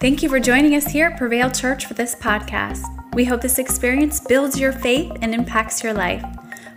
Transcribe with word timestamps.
Thank 0.00 0.22
you 0.22 0.30
for 0.30 0.40
joining 0.40 0.74
us 0.76 0.86
here 0.86 1.08
at 1.08 1.18
Prevail 1.18 1.50
Church 1.50 1.84
for 1.84 1.92
this 1.92 2.14
podcast. 2.14 2.86
We 3.14 3.26
hope 3.26 3.42
this 3.42 3.58
experience 3.58 4.18
builds 4.18 4.58
your 4.58 4.72
faith 4.72 5.12
and 5.20 5.34
impacts 5.34 5.84
your 5.84 5.92
life. 5.92 6.24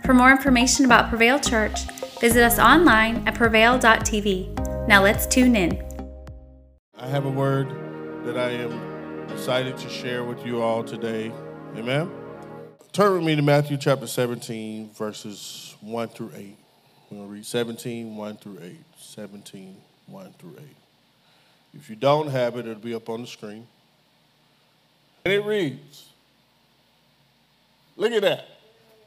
For 0.04 0.12
more 0.12 0.30
information 0.30 0.84
about 0.84 1.08
Prevail 1.08 1.40
Church, 1.40 1.84
visit 2.20 2.42
us 2.42 2.58
online 2.58 3.26
at 3.26 3.34
prevail.tv. 3.34 4.86
Now 4.86 5.02
let's 5.02 5.26
tune 5.26 5.56
in. 5.56 5.82
I 6.98 7.06
have 7.06 7.24
a 7.24 7.30
word 7.30 7.70
that 8.26 8.36
I 8.36 8.50
am 8.50 9.30
excited 9.30 9.78
to 9.78 9.88
share 9.88 10.24
with 10.24 10.44
you 10.44 10.60
all 10.60 10.84
today. 10.84 11.32
Amen. 11.78 12.10
Turn 12.92 13.14
with 13.14 13.24
me 13.24 13.36
to 13.36 13.42
Matthew 13.42 13.78
chapter 13.78 14.06
17, 14.06 14.90
verses 14.90 15.76
1 15.80 16.08
through 16.08 16.32
8. 16.36 16.56
We're 17.10 17.16
going 17.16 17.28
to 17.30 17.32
read 17.32 17.46
17, 17.46 18.16
1 18.16 18.36
through 18.36 18.58
8. 18.60 18.76
17, 18.98 19.76
1 20.08 20.34
through 20.38 20.56
8. 20.58 20.83
If 21.76 21.90
you 21.90 21.96
don't 21.96 22.28
have 22.28 22.56
it, 22.56 22.66
it'll 22.66 22.82
be 22.82 22.94
up 22.94 23.08
on 23.08 23.22
the 23.22 23.26
screen. 23.26 23.66
And 25.24 25.32
it 25.32 25.44
reads 25.44 26.08
Look 27.96 28.12
at 28.12 28.22
that. 28.22 28.48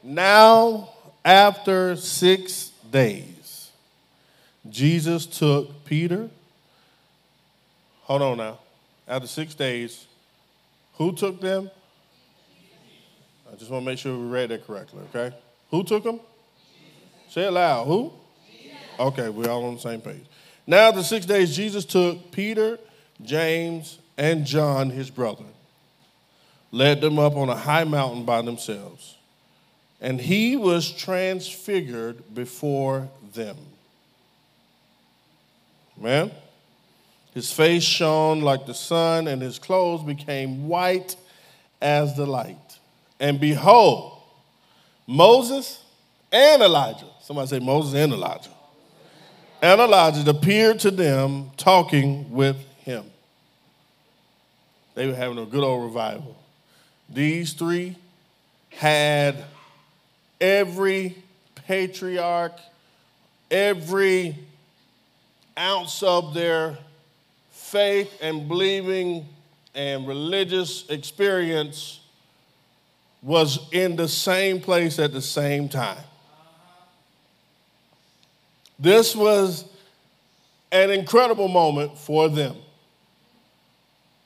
Now, 0.02 0.90
after 1.24 1.96
six 1.96 2.72
days, 2.90 3.70
Jesus 4.68 5.26
took 5.26 5.84
Peter. 5.84 6.30
Hold 8.02 8.22
on 8.22 8.36
now. 8.38 8.58
After 9.06 9.28
six 9.28 9.54
days, 9.54 10.06
who 10.94 11.12
took 11.12 11.40
them? 11.40 11.70
I 13.50 13.56
just 13.56 13.70
want 13.70 13.84
to 13.84 13.90
make 13.90 13.98
sure 13.98 14.16
we 14.16 14.26
read 14.26 14.50
that 14.50 14.66
correctly, 14.66 15.00
okay? 15.14 15.34
Who 15.70 15.84
took 15.84 16.04
them? 16.04 16.20
Say 17.28 17.46
it 17.46 17.50
loud. 17.50 17.86
Who? 17.86 18.12
Okay, 18.98 19.28
we're 19.28 19.50
all 19.50 19.64
on 19.64 19.74
the 19.74 19.80
same 19.80 20.00
page. 20.00 20.24
Now, 20.68 20.90
the 20.90 21.02
six 21.02 21.24
days, 21.24 21.56
Jesus 21.56 21.86
took 21.86 22.30
Peter, 22.30 22.78
James, 23.22 23.98
and 24.18 24.44
John, 24.44 24.90
his 24.90 25.08
brother, 25.08 25.46
led 26.70 27.00
them 27.00 27.18
up 27.18 27.36
on 27.36 27.48
a 27.48 27.56
high 27.56 27.84
mountain 27.84 28.26
by 28.26 28.42
themselves, 28.42 29.16
and 29.98 30.20
he 30.20 30.56
was 30.56 30.92
transfigured 30.92 32.34
before 32.34 33.08
them. 33.32 33.56
Man, 35.96 36.30
his 37.32 37.50
face 37.50 37.82
shone 37.82 38.42
like 38.42 38.66
the 38.66 38.74
sun, 38.74 39.26
and 39.26 39.40
his 39.40 39.58
clothes 39.58 40.04
became 40.04 40.68
white 40.68 41.16
as 41.80 42.14
the 42.14 42.26
light. 42.26 42.78
And 43.18 43.40
behold, 43.40 44.20
Moses 45.06 45.82
and 46.30 46.60
Elijah, 46.60 47.08
somebody 47.22 47.48
say 47.48 47.58
Moses 47.58 47.94
and 47.94 48.12
Elijah 48.12 48.50
and 49.60 49.80
Elijah 49.80 50.28
appeared 50.28 50.78
to 50.80 50.90
them 50.90 51.50
talking 51.56 52.30
with 52.30 52.56
him. 52.82 53.04
They 54.94 55.06
were 55.06 55.14
having 55.14 55.38
a 55.38 55.46
good 55.46 55.64
old 55.64 55.84
revival. 55.84 56.36
These 57.08 57.52
three 57.52 57.96
had 58.70 59.44
every 60.40 61.16
patriarch, 61.66 62.58
every 63.50 64.36
ounce 65.58 66.02
of 66.02 66.34
their 66.34 66.78
faith 67.50 68.16
and 68.20 68.48
believing 68.48 69.26
and 69.74 70.08
religious 70.08 70.88
experience 70.88 72.00
was 73.22 73.60
in 73.72 73.96
the 73.96 74.08
same 74.08 74.60
place 74.60 74.98
at 74.98 75.12
the 75.12 75.22
same 75.22 75.68
time. 75.68 76.02
This 78.78 79.16
was 79.16 79.64
an 80.70 80.90
incredible 80.90 81.48
moment 81.48 81.98
for 81.98 82.28
them. 82.28 82.56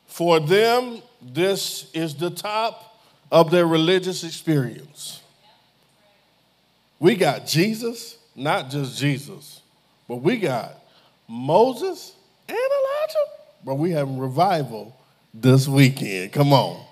For 0.06 0.40
them, 0.40 1.00
this 1.22 1.90
is 1.94 2.14
the 2.14 2.30
top 2.30 3.00
of 3.30 3.50
their 3.50 3.66
religious 3.66 4.24
experience. 4.24 5.22
We 6.98 7.16
got 7.16 7.46
Jesus, 7.46 8.18
not 8.36 8.70
just 8.70 8.98
Jesus, 8.98 9.60
but 10.06 10.16
we 10.16 10.36
got 10.38 10.74
Moses 11.26 12.14
and 12.48 12.56
Elijah. 12.56 13.30
But 13.64 13.74
we 13.76 13.92
have 13.92 14.08
revival 14.08 14.96
this 15.32 15.66
weekend. 15.66 16.32
Come 16.32 16.52
on. 16.52 16.84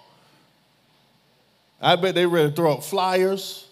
I 1.81 1.97
bet 1.97 2.15
they 2.15 2.27
ready 2.27 2.51
to 2.51 2.55
throw 2.55 2.75
up 2.75 2.85
flyers, 2.85 3.67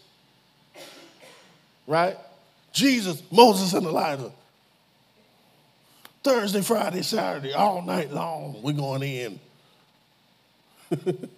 right? 1.87 2.17
Jesus, 2.79 3.23
Moses, 3.31 3.73
and 3.75 3.85
Elijah. 3.87 4.31
Thursday, 6.23 6.63
Friday, 6.63 7.03
Saturday, 7.03 7.53
all 7.53 7.83
night 7.83 8.13
long, 8.13 8.63
we're 8.63 8.73
going 8.73 9.03
in. 9.03 9.41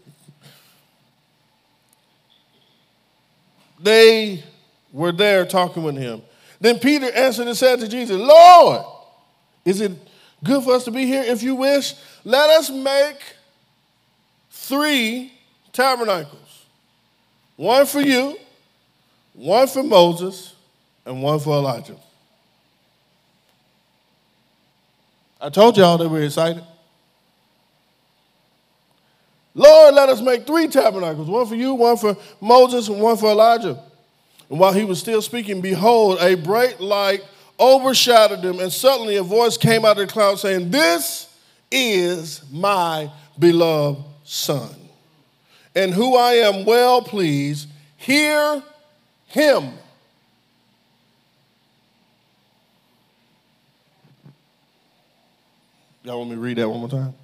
they 3.81 4.45
were 4.93 5.13
there 5.13 5.47
talking 5.47 5.83
with 5.83 5.97
him. 5.97 6.23
Then 6.61 6.79
Peter 6.79 7.11
answered 7.13 7.49
and 7.49 7.57
said 7.57 7.81
to 7.81 7.89
Jesus, 7.89 8.19
Lord, 8.19 8.85
is 9.65 9.81
it 9.81 9.93
good 10.45 10.63
for 10.63 10.75
us 10.75 10.85
to 10.85 10.91
be 10.91 11.07
here? 11.07 11.23
If 11.23 11.43
you 11.43 11.55
wish, 11.55 11.95
let 12.25 12.51
us 12.51 12.69
make 12.69 13.17
three 14.51 15.33
tabernacles 15.73 16.67
one 17.57 17.87
for 17.87 18.01
you, 18.01 18.39
one 19.35 19.67
for 19.69 19.83
Moses, 19.83 20.55
and 21.05 21.23
one 21.23 21.39
for 21.41 21.57
Elijah. 21.57 21.97
I 25.41 25.49
told 25.49 25.77
y'all 25.77 25.97
they 25.97 26.07
were 26.07 26.23
excited. 26.23 26.63
Lord, 29.55 29.95
let 29.95 30.09
us 30.09 30.21
make 30.21 30.47
three 30.47 30.69
tabernacles 30.69 31.29
one 31.29 31.47
for 31.47 31.55
you, 31.55 31.75
one 31.75 31.97
for 31.97 32.17
Moses, 32.41 32.89
and 32.89 33.01
one 33.01 33.17
for 33.17 33.31
Elijah. 33.31 33.83
And 34.49 34.59
while 34.59 34.73
he 34.73 34.85
was 34.85 35.01
still 35.01 35.23
speaking, 35.23 35.61
behold, 35.61 36.19
a 36.21 36.35
bright 36.35 36.81
light 36.81 37.25
overshadowed 37.59 38.43
them, 38.43 38.61
and 38.61 38.73
suddenly 38.73 39.17
a 39.17 39.23
voice 39.23 39.57
came 39.57 39.85
out 39.85 39.99
of 39.99 40.07
the 40.07 40.13
cloud 40.13 40.39
saying, 40.39 40.71
This 40.71 41.29
is 41.71 42.43
my 42.51 43.11
beloved 43.39 44.03
Son, 44.25 44.75
in 45.75 45.93
who 45.93 46.17
I 46.17 46.33
am 46.35 46.65
well 46.65 47.03
pleased. 47.03 47.69
Hear 47.97 48.63
him. 49.27 49.75
Y'all 56.11 56.19
want 56.19 56.31
me 56.31 56.35
to 56.35 56.43
read 56.43 56.57
that 56.59 56.69
one 56.69 56.81
more 56.81 56.89
time? 56.89 57.15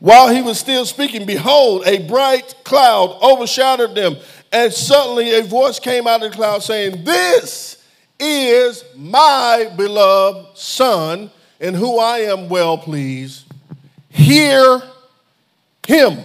While 0.00 0.30
he 0.30 0.42
was 0.42 0.58
still 0.58 0.84
speaking, 0.84 1.26
behold, 1.26 1.86
a 1.86 2.04
bright 2.08 2.56
cloud 2.64 3.16
overshadowed 3.22 3.94
them. 3.94 4.16
And 4.50 4.72
suddenly 4.72 5.32
a 5.38 5.44
voice 5.44 5.78
came 5.78 6.08
out 6.08 6.24
of 6.24 6.32
the 6.32 6.36
cloud 6.36 6.64
saying, 6.64 7.04
This 7.04 7.80
is 8.18 8.82
my 8.96 9.72
beloved 9.76 10.58
Son, 10.58 11.30
in 11.60 11.74
whom 11.74 12.00
I 12.00 12.22
am 12.22 12.48
well 12.48 12.76
pleased. 12.76 13.44
Hear 14.08 14.82
him. 15.86 16.18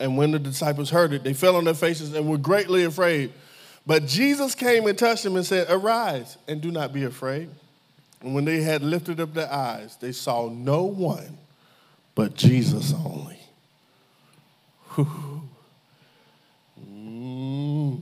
And 0.00 0.16
when 0.16 0.32
the 0.32 0.40
disciples 0.40 0.90
heard 0.90 1.12
it, 1.12 1.22
they 1.22 1.32
fell 1.32 1.54
on 1.54 1.62
their 1.62 1.74
faces 1.74 2.12
and 2.12 2.28
were 2.28 2.38
greatly 2.38 2.82
afraid. 2.82 3.32
But 3.86 4.06
Jesus 4.06 4.54
came 4.54 4.86
and 4.86 4.96
touched 4.96 5.24
him 5.24 5.36
and 5.36 5.44
said, 5.44 5.66
Arise 5.68 6.38
and 6.48 6.60
do 6.60 6.70
not 6.70 6.92
be 6.92 7.04
afraid. 7.04 7.50
And 8.22 8.34
when 8.34 8.44
they 8.44 8.62
had 8.62 8.82
lifted 8.82 9.20
up 9.20 9.34
their 9.34 9.52
eyes, 9.52 9.96
they 9.96 10.12
saw 10.12 10.48
no 10.48 10.84
one 10.84 11.38
but 12.14 12.34
Jesus 12.34 12.94
only. 12.94 13.38
Mm. 16.80 18.00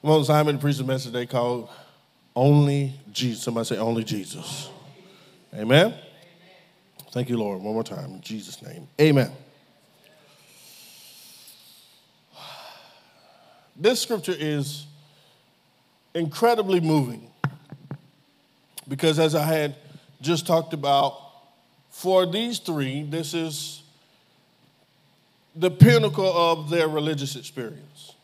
One 0.00 0.24
Simon 0.24 0.58
preached 0.58 0.80
a 0.80 0.84
message 0.84 1.12
they 1.12 1.26
called 1.26 1.68
Only 2.34 2.94
Jesus. 3.12 3.44
Somebody 3.44 3.66
say, 3.66 3.78
Only 3.78 4.04
Jesus. 4.04 4.70
Amen? 5.54 5.86
Amen. 5.86 5.98
Thank 7.10 7.28
you, 7.28 7.36
Lord. 7.36 7.60
One 7.60 7.74
more 7.74 7.84
time 7.84 8.14
in 8.14 8.20
Jesus' 8.20 8.62
name. 8.62 8.88
Amen. 9.00 9.30
This 13.82 14.00
scripture 14.00 14.36
is 14.38 14.86
incredibly 16.14 16.78
moving 16.78 17.28
because, 18.86 19.18
as 19.18 19.34
I 19.34 19.42
had 19.42 19.74
just 20.20 20.46
talked 20.46 20.72
about, 20.72 21.18
for 21.90 22.24
these 22.24 22.60
three, 22.60 23.02
this 23.02 23.34
is 23.34 23.82
the 25.56 25.68
pinnacle 25.68 26.32
of 26.32 26.70
their 26.70 26.86
religious 26.86 27.34
experience. 27.34 28.14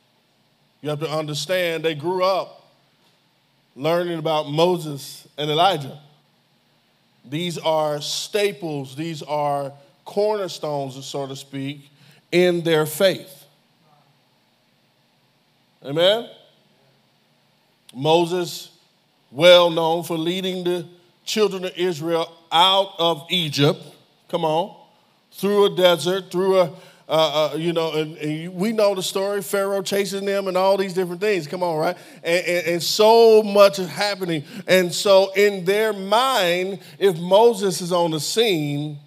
You 0.80 0.90
have 0.90 1.00
to 1.00 1.10
understand 1.10 1.84
they 1.84 1.96
grew 1.96 2.22
up 2.22 2.64
learning 3.74 4.20
about 4.20 4.48
Moses 4.48 5.26
and 5.36 5.50
Elijah. 5.50 5.98
These 7.24 7.58
are 7.58 8.00
staples, 8.00 8.94
these 8.94 9.24
are 9.24 9.72
cornerstones, 10.04 11.04
so 11.04 11.26
to 11.26 11.34
speak, 11.34 11.90
in 12.30 12.62
their 12.62 12.86
faith. 12.86 13.37
Amen? 15.84 16.28
Moses, 17.94 18.70
well 19.30 19.70
known 19.70 20.02
for 20.02 20.16
leading 20.18 20.64
the 20.64 20.86
children 21.24 21.64
of 21.64 21.76
Israel 21.76 22.32
out 22.50 22.94
of 22.98 23.26
Egypt. 23.30 23.80
Come 24.28 24.44
on. 24.44 24.76
Through 25.32 25.66
a 25.66 25.76
desert, 25.76 26.30
through 26.30 26.58
a, 26.58 26.72
uh, 27.08 27.50
uh, 27.52 27.56
you 27.56 27.72
know, 27.72 27.92
and, 27.92 28.16
and, 28.18 28.54
we 28.54 28.72
know 28.72 28.94
the 28.94 29.02
story 29.02 29.40
Pharaoh 29.40 29.80
chasing 29.80 30.26
them 30.26 30.46
and 30.46 30.56
all 30.56 30.76
these 30.76 30.92
different 30.92 31.20
things. 31.20 31.46
Come 31.46 31.62
on, 31.62 31.78
right? 31.78 31.96
And, 32.22 32.46
and, 32.46 32.66
and 32.66 32.82
so 32.82 33.42
much 33.42 33.78
is 33.78 33.88
happening. 33.88 34.44
And 34.66 34.92
so, 34.92 35.32
in 35.32 35.64
their 35.64 35.94
mind, 35.94 36.80
if 36.98 37.18
Moses 37.18 37.80
is 37.80 37.92
on 37.92 38.10
the 38.10 38.20
scene, 38.20 38.98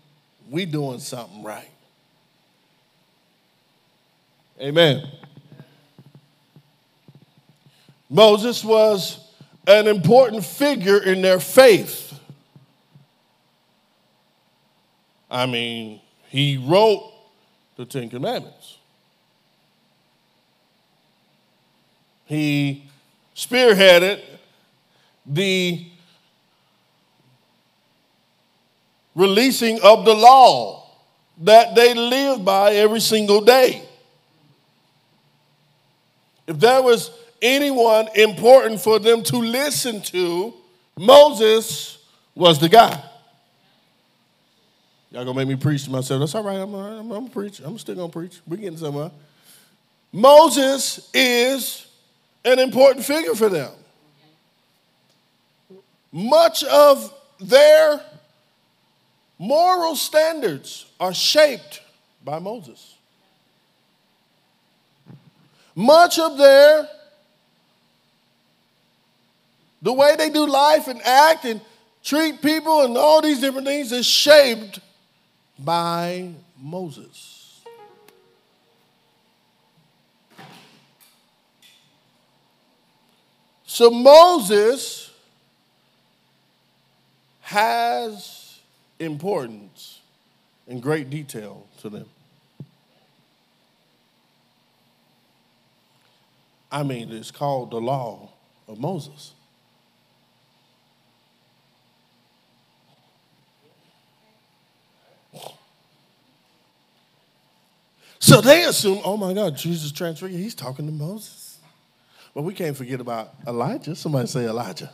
we 0.50 0.66
doing 0.66 1.00
something 1.00 1.44
right. 1.44 1.70
Amen. 4.60 5.08
Moses 8.12 8.62
was 8.62 9.26
an 9.66 9.88
important 9.88 10.44
figure 10.44 11.02
in 11.02 11.22
their 11.22 11.40
faith. 11.40 12.20
I 15.30 15.46
mean, 15.46 16.02
he 16.28 16.58
wrote 16.58 17.10
the 17.78 17.86
Ten 17.86 18.10
Commandments. 18.10 18.78
He 22.26 22.84
spearheaded 23.34 24.22
the 25.26 25.86
releasing 29.16 29.80
of 29.82 30.04
the 30.04 30.14
law 30.14 30.86
that 31.38 31.76
they 31.76 31.94
live 31.94 32.44
by 32.44 32.74
every 32.74 33.00
single 33.00 33.40
day. 33.40 33.84
If 36.46 36.60
there 36.60 36.82
was 36.82 37.10
anyone 37.42 38.08
important 38.16 38.80
for 38.82 39.00
them 39.00 39.24
to 39.24 39.38
listen 39.38 40.02
to, 40.04 40.54
Moses 40.98 41.98
was 42.36 42.60
the 42.60 42.70
guy. 42.70 43.02
Y'all 45.12 45.26
gonna 45.26 45.38
make 45.38 45.48
me 45.48 45.56
preach 45.56 45.84
to 45.86 45.92
myself. 45.92 46.22
That's 46.22 46.36
all 46.36 46.44
right. 46.44 46.58
I'm, 46.58 46.74
I'm, 46.74 47.00
I'm 47.00 47.10
gonna 47.10 47.30
preach. 47.30 47.60
I'm 47.60 47.78
still 47.78 47.96
gonna 47.96 48.10
preach. 48.10 48.40
We're 48.48 48.58
getting 48.58 48.78
somewhere. 48.78 49.12
Moses 50.14 51.10
is 51.14 51.88
an 52.46 52.60
important 52.60 53.06
figure 53.06 53.36
for 53.36 53.50
them. 53.50 53.72
Much 56.12 56.64
of 56.64 57.14
their 57.40 58.02
moral 59.38 59.96
standards 59.96 60.86
are 61.00 61.14
shaped 61.14 61.82
by 62.24 62.40
Moses. 62.40 62.96
Much 65.76 66.20
of 66.20 66.38
their 66.38 66.88
the 69.82 69.94
way 69.94 70.16
they 70.16 70.30
do 70.30 70.46
life 70.46 70.88
and 70.88 71.02
act 71.04 71.46
and 71.46 71.62
treat 72.04 72.42
people 72.42 72.82
and 72.82 72.98
all 72.98 73.22
these 73.22 73.40
different 73.40 73.68
things 73.68 73.92
is 73.92 74.06
shaped 74.06 74.80
by 75.58 76.32
Moses. 76.60 77.62
So 83.66 83.90
Moses 83.90 85.12
has 87.42 88.60
importance 89.00 90.00
in 90.68 90.80
great 90.80 91.10
detail 91.10 91.66
to 91.80 91.90
them. 91.90 92.06
I 96.72 96.84
mean, 96.84 97.12
it's 97.12 97.32
called 97.32 97.72
the 97.72 97.82
law 97.82 98.30
of 98.68 98.80
Moses. 98.80 99.34
So 108.22 108.40
they 108.40 108.64
assume, 108.66 109.02
oh 109.04 109.18
my 109.18 109.34
God, 109.34 109.58
Jesus 109.58 109.92
transfigured, 109.92 110.40
he's 110.40 110.54
talking 110.54 110.86
to 110.86 110.92
Moses. 110.92 111.58
But 112.36 112.44
we 112.44 112.54
can't 112.54 112.78
forget 112.78 113.02
about 113.02 113.34
Elijah. 113.48 113.96
Somebody 113.96 114.28
say 114.28 114.46
Elijah. 114.46 114.92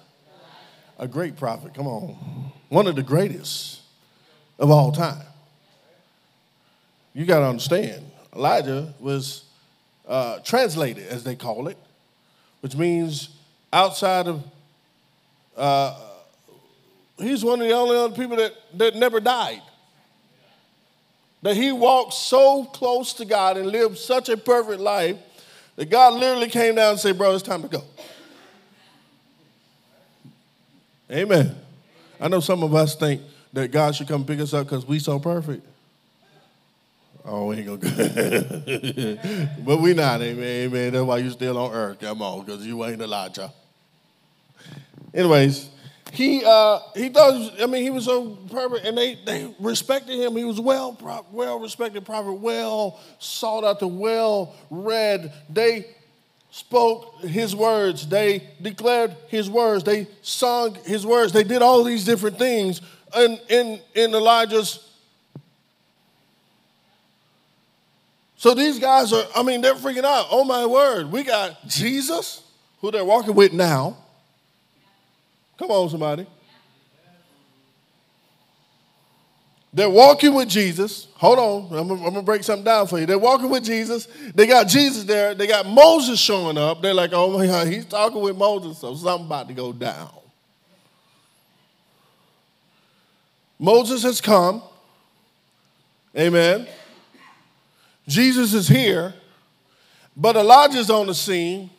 A 0.98 1.10
great 1.10 1.36
prophet, 1.36 1.74
come 1.76 1.88
on. 1.88 2.16
One 2.70 2.88
of 2.88 2.96
the 2.96 3.04
greatest 3.04 3.82
of 4.58 4.72
all 4.72 4.94
time. 4.94 5.26
You 7.14 7.26
got 7.26 7.40
to 7.40 7.48
understand, 7.48 8.06
Elijah 8.34 8.94
was 8.98 9.44
uh, 10.08 10.40
translated, 10.40 11.08
as 11.08 11.26
they 11.26 11.36
call 11.36 11.68
it, 11.68 11.78
which 12.62 12.78
means 12.78 13.30
outside 13.74 14.28
of, 14.28 14.42
uh, 15.58 16.00
he's 17.18 17.44
one 17.44 17.62
of 17.62 17.68
the 17.68 17.74
only 17.74 17.98
other 17.98 18.16
people 18.16 18.38
that, 18.38 18.54
that 18.76 18.96
never 18.96 19.20
died 19.20 19.62
that 21.42 21.56
he 21.56 21.72
walked 21.72 22.14
so 22.14 22.66
close 22.66 23.14
to 23.14 23.26
God 23.26 23.58
and 23.58 23.68
lived 23.68 23.98
such 23.98 24.30
a 24.30 24.38
perfect 24.38 24.80
life 24.80 25.18
that 25.76 25.90
God 25.90 26.14
literally 26.14 26.50
came 26.50 26.76
down 26.76 26.92
and 26.92 27.00
said, 27.00 27.18
Bro, 27.18 27.36
it's 27.36 27.44
time 27.44 27.62
to 27.62 27.68
go. 27.68 27.84
Amen. 31.12 31.56
I 32.20 32.28
know 32.28 32.40
some 32.40 32.64
of 32.64 32.74
us 32.76 32.96
think 32.96 33.22
that 33.54 33.72
God 33.72 33.96
should 33.96 34.08
come 34.08 34.26
pick 34.26 34.40
us 34.40 34.54
up 34.54 34.66
because 34.66 34.86
we 34.86 35.00
so 35.00 35.20
perfect. 35.20 35.66
Oh, 37.24 37.48
we 37.48 37.58
ain't 37.58 37.66
gonna 37.66 37.78
go. 37.78 39.56
but 39.66 39.82
we 39.82 39.94
not, 39.94 40.22
amen, 40.22 40.44
amen. 40.44 40.94
That's 40.94 41.06
why 41.06 41.18
you 41.18 41.30
still 41.30 41.58
on 41.58 41.74
earth. 41.74 42.00
Come 42.00 42.22
on, 42.22 42.46
because 42.46 42.66
you 42.66 42.84
ain't 42.86 43.02
Elijah. 43.02 43.52
Anyways, 45.14 45.70
he 46.12 46.44
uh, 46.46 46.80
he 46.96 47.10
thought 47.10 47.62
I 47.62 47.66
mean 47.66 47.84
he 47.84 47.90
was 47.90 48.06
so 48.06 48.38
perfect, 48.52 48.86
and 48.86 48.98
they 48.98 49.16
they 49.26 49.54
respected 49.60 50.20
him. 50.20 50.36
He 50.36 50.44
was 50.44 50.60
well 50.60 50.98
well 51.32 51.60
respected 51.60 52.06
prophet, 52.06 52.34
well 52.34 53.00
sought 53.20 53.64
after, 53.64 53.88
well 53.88 54.56
read. 54.70 55.34
They 55.50 55.88
spoke 56.52 57.22
his 57.22 57.56
words. 57.56 58.08
They 58.08 58.50
declared 58.62 59.16
his 59.28 59.50
words. 59.50 59.84
They 59.84 60.08
sung 60.22 60.76
his 60.86 61.06
words. 61.06 61.34
They 61.34 61.44
did 61.44 61.62
all 61.62 61.84
these 61.84 62.06
different 62.06 62.38
things 62.38 62.82
in 63.16 63.40
in 63.50 63.80
in 63.96 64.16
Elijah's. 64.16 64.84
So 68.40 68.54
these 68.54 68.78
guys 68.78 69.12
are, 69.14 69.24
I 69.36 69.42
mean, 69.42 69.62
they're 69.62 69.74
freaking 69.74 70.04
out. 70.04 70.28
Oh 70.30 70.44
my 70.44 70.66
word, 70.68 71.12
we 71.12 71.24
got 71.24 71.68
Jesus, 71.68 72.44
who 72.82 72.92
they're 72.92 73.04
walking 73.04 73.34
with 73.34 73.52
now 73.52 73.98
Come 75.58 75.72
on, 75.72 75.90
somebody. 75.90 76.28
They're 79.74 79.90
walking 79.90 80.34
with 80.34 80.50
Jesus. 80.50 81.08
Hold 81.16 81.40
on, 81.40 81.78
I'm, 81.78 81.88
going 81.88 82.14
to 82.14 82.22
break 82.22 82.44
something 82.44 82.64
down 82.64 82.88
for 82.88 83.00
you. 83.00 83.06
They're 83.06 83.20
walking 83.20 83.50
with 83.50 83.64
Jesus. 83.64 84.08
They 84.34 84.48
got 84.48 84.68
Jesus 84.68 85.04
there. 85.04 85.36
They 85.36 85.46
got 85.46 85.68
Moses 85.68 86.20
showing 86.20 86.58
up. 86.58 86.82
They're 86.82 86.94
like, 86.94 87.12
oh 87.14 87.38
my 87.38 87.46
God, 87.46 87.68
he's 87.68 87.86
talking 87.86 88.22
with 88.22 88.36
Moses, 88.36 88.80
so 88.80 88.96
something 88.96 89.28
about 89.28 89.48
to 89.50 89.54
go 89.54 89.74
down. 89.74 90.10
Moses 93.60 94.04
has 94.04 94.22
come. 94.22 94.62
Amen. 96.18 96.68
Jesus 98.08 98.54
is 98.54 98.68
here, 98.68 99.14
but 100.16 100.36
Elijah's 100.36 100.90
on 100.90 101.08
the 101.08 101.14
scene, 101.14 101.70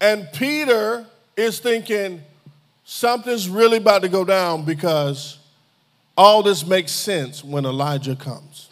and 0.00 0.26
Peter 0.32 1.06
is 1.36 1.58
thinking, 1.60 2.22
something's 2.90 3.48
really 3.48 3.76
about 3.76 4.02
to 4.02 4.08
go 4.08 4.24
down 4.24 4.64
because 4.64 5.38
all 6.16 6.42
this 6.42 6.66
makes 6.66 6.90
sense 6.90 7.44
when 7.44 7.64
Elijah 7.64 8.16
comes. 8.16 8.68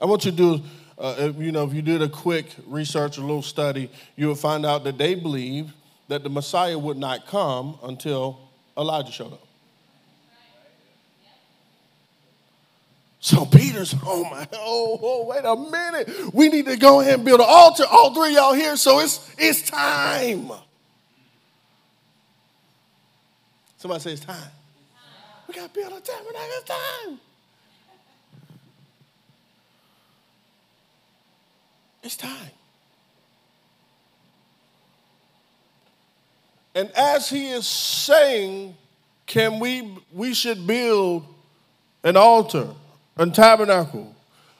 I 0.00 0.04
want 0.04 0.24
you 0.24 0.30
to 0.30 0.36
do, 0.36 0.62
uh, 0.96 1.32
you 1.36 1.50
know, 1.50 1.64
if 1.64 1.74
you 1.74 1.82
did 1.82 2.00
a 2.00 2.08
quick 2.08 2.46
research, 2.68 3.18
a 3.18 3.20
little 3.20 3.42
study, 3.42 3.90
you 4.14 4.28
would 4.28 4.38
find 4.38 4.64
out 4.64 4.84
that 4.84 4.98
they 4.98 5.16
believe 5.16 5.72
that 6.06 6.22
the 6.22 6.30
Messiah 6.30 6.78
would 6.78 6.96
not 6.96 7.26
come 7.26 7.76
until 7.82 8.38
Elijah 8.78 9.10
showed 9.10 9.32
up. 9.32 9.45
So 13.18 13.44
Peter's, 13.44 13.94
oh 14.04 14.24
my, 14.24 14.46
oh, 14.52 15.00
oh, 15.02 15.26
wait 15.26 15.44
a 15.44 15.56
minute. 15.56 16.34
We 16.34 16.48
need 16.48 16.66
to 16.66 16.76
go 16.76 17.00
ahead 17.00 17.14
and 17.14 17.24
build 17.24 17.40
an 17.40 17.46
altar. 17.48 17.84
All 17.90 18.14
three 18.14 18.34
y'all 18.34 18.54
here, 18.54 18.76
so 18.76 19.00
it's 19.00 19.34
it's 19.38 19.62
time. 19.62 20.50
Somebody 23.78 24.00
say 24.00 24.12
it's 24.12 24.24
time. 24.24 24.50
We 25.48 25.54
got 25.54 25.72
to 25.72 25.80
build 25.80 25.92
a 25.92 26.00
tabernacle. 26.00 26.40
It's 26.42 26.68
time. 26.68 27.20
It's 32.02 32.16
time. 32.16 32.50
And 36.74 36.90
as 36.92 37.30
he 37.30 37.48
is 37.48 37.66
saying, 37.66 38.76
can 39.26 39.58
we 39.58 39.96
we 40.12 40.34
should 40.34 40.66
build 40.66 41.24
an 42.04 42.16
altar 42.16 42.68
a 43.16 43.26
tabernacle, 43.30 44.14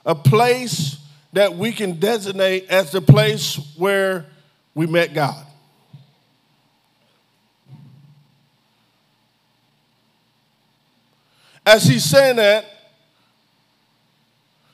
a 0.05 0.15
place 0.15 0.97
that 1.33 1.55
we 1.55 1.71
can 1.71 1.99
designate 1.99 2.69
as 2.69 2.91
the 2.91 3.01
place 3.01 3.59
where 3.77 4.25
we 4.73 4.87
met 4.87 5.13
God. 5.13 5.45
As 11.65 11.83
he's 11.83 12.05
saying 12.05 12.37
that, 12.37 12.65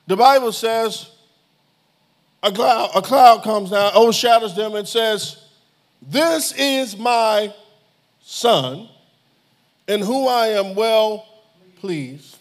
the 0.06 0.16
Bible 0.16 0.52
says 0.52 1.10
a 2.44 2.52
cloud, 2.52 2.92
a 2.94 3.02
cloud 3.02 3.44
comes 3.44 3.72
down, 3.72 3.94
overshadows 3.96 4.56
them, 4.56 4.75
and 4.75 4.88
says, 4.88 5.44
This 6.02 6.54
is 6.54 6.96
my 6.96 7.54
son, 8.22 8.90
in 9.88 10.02
whom 10.02 10.28
I 10.28 10.48
am 10.50 10.75
well 10.75 11.25
pleased. 11.78 12.38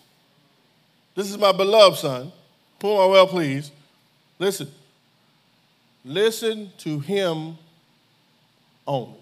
This 1.14 1.30
is 1.30 1.38
my 1.38 1.52
beloved 1.52 1.98
son, 1.98 2.32
Pull 2.78 3.00
am 3.00 3.10
well 3.10 3.26
pleased. 3.28 3.72
Listen, 4.40 4.68
listen 6.04 6.72
to 6.78 6.98
him 6.98 7.56
only. 8.86 9.18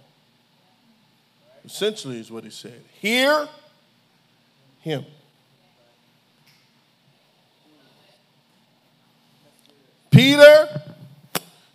Essentially, 1.63 2.19
is 2.19 2.31
what 2.31 2.45
he 2.45 2.49
said. 2.49 2.81
Hear 3.01 3.47
him. 4.81 5.05
Peter, 10.11 10.81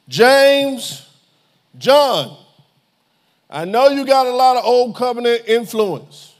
James, 0.09 1.07
John. 1.77 2.35
I 3.47 3.65
know 3.65 3.89
you 3.89 4.07
got 4.07 4.25
a 4.25 4.31
lot 4.31 4.57
of 4.57 4.65
old 4.65 4.95
covenant 4.95 5.43
influence, 5.45 6.33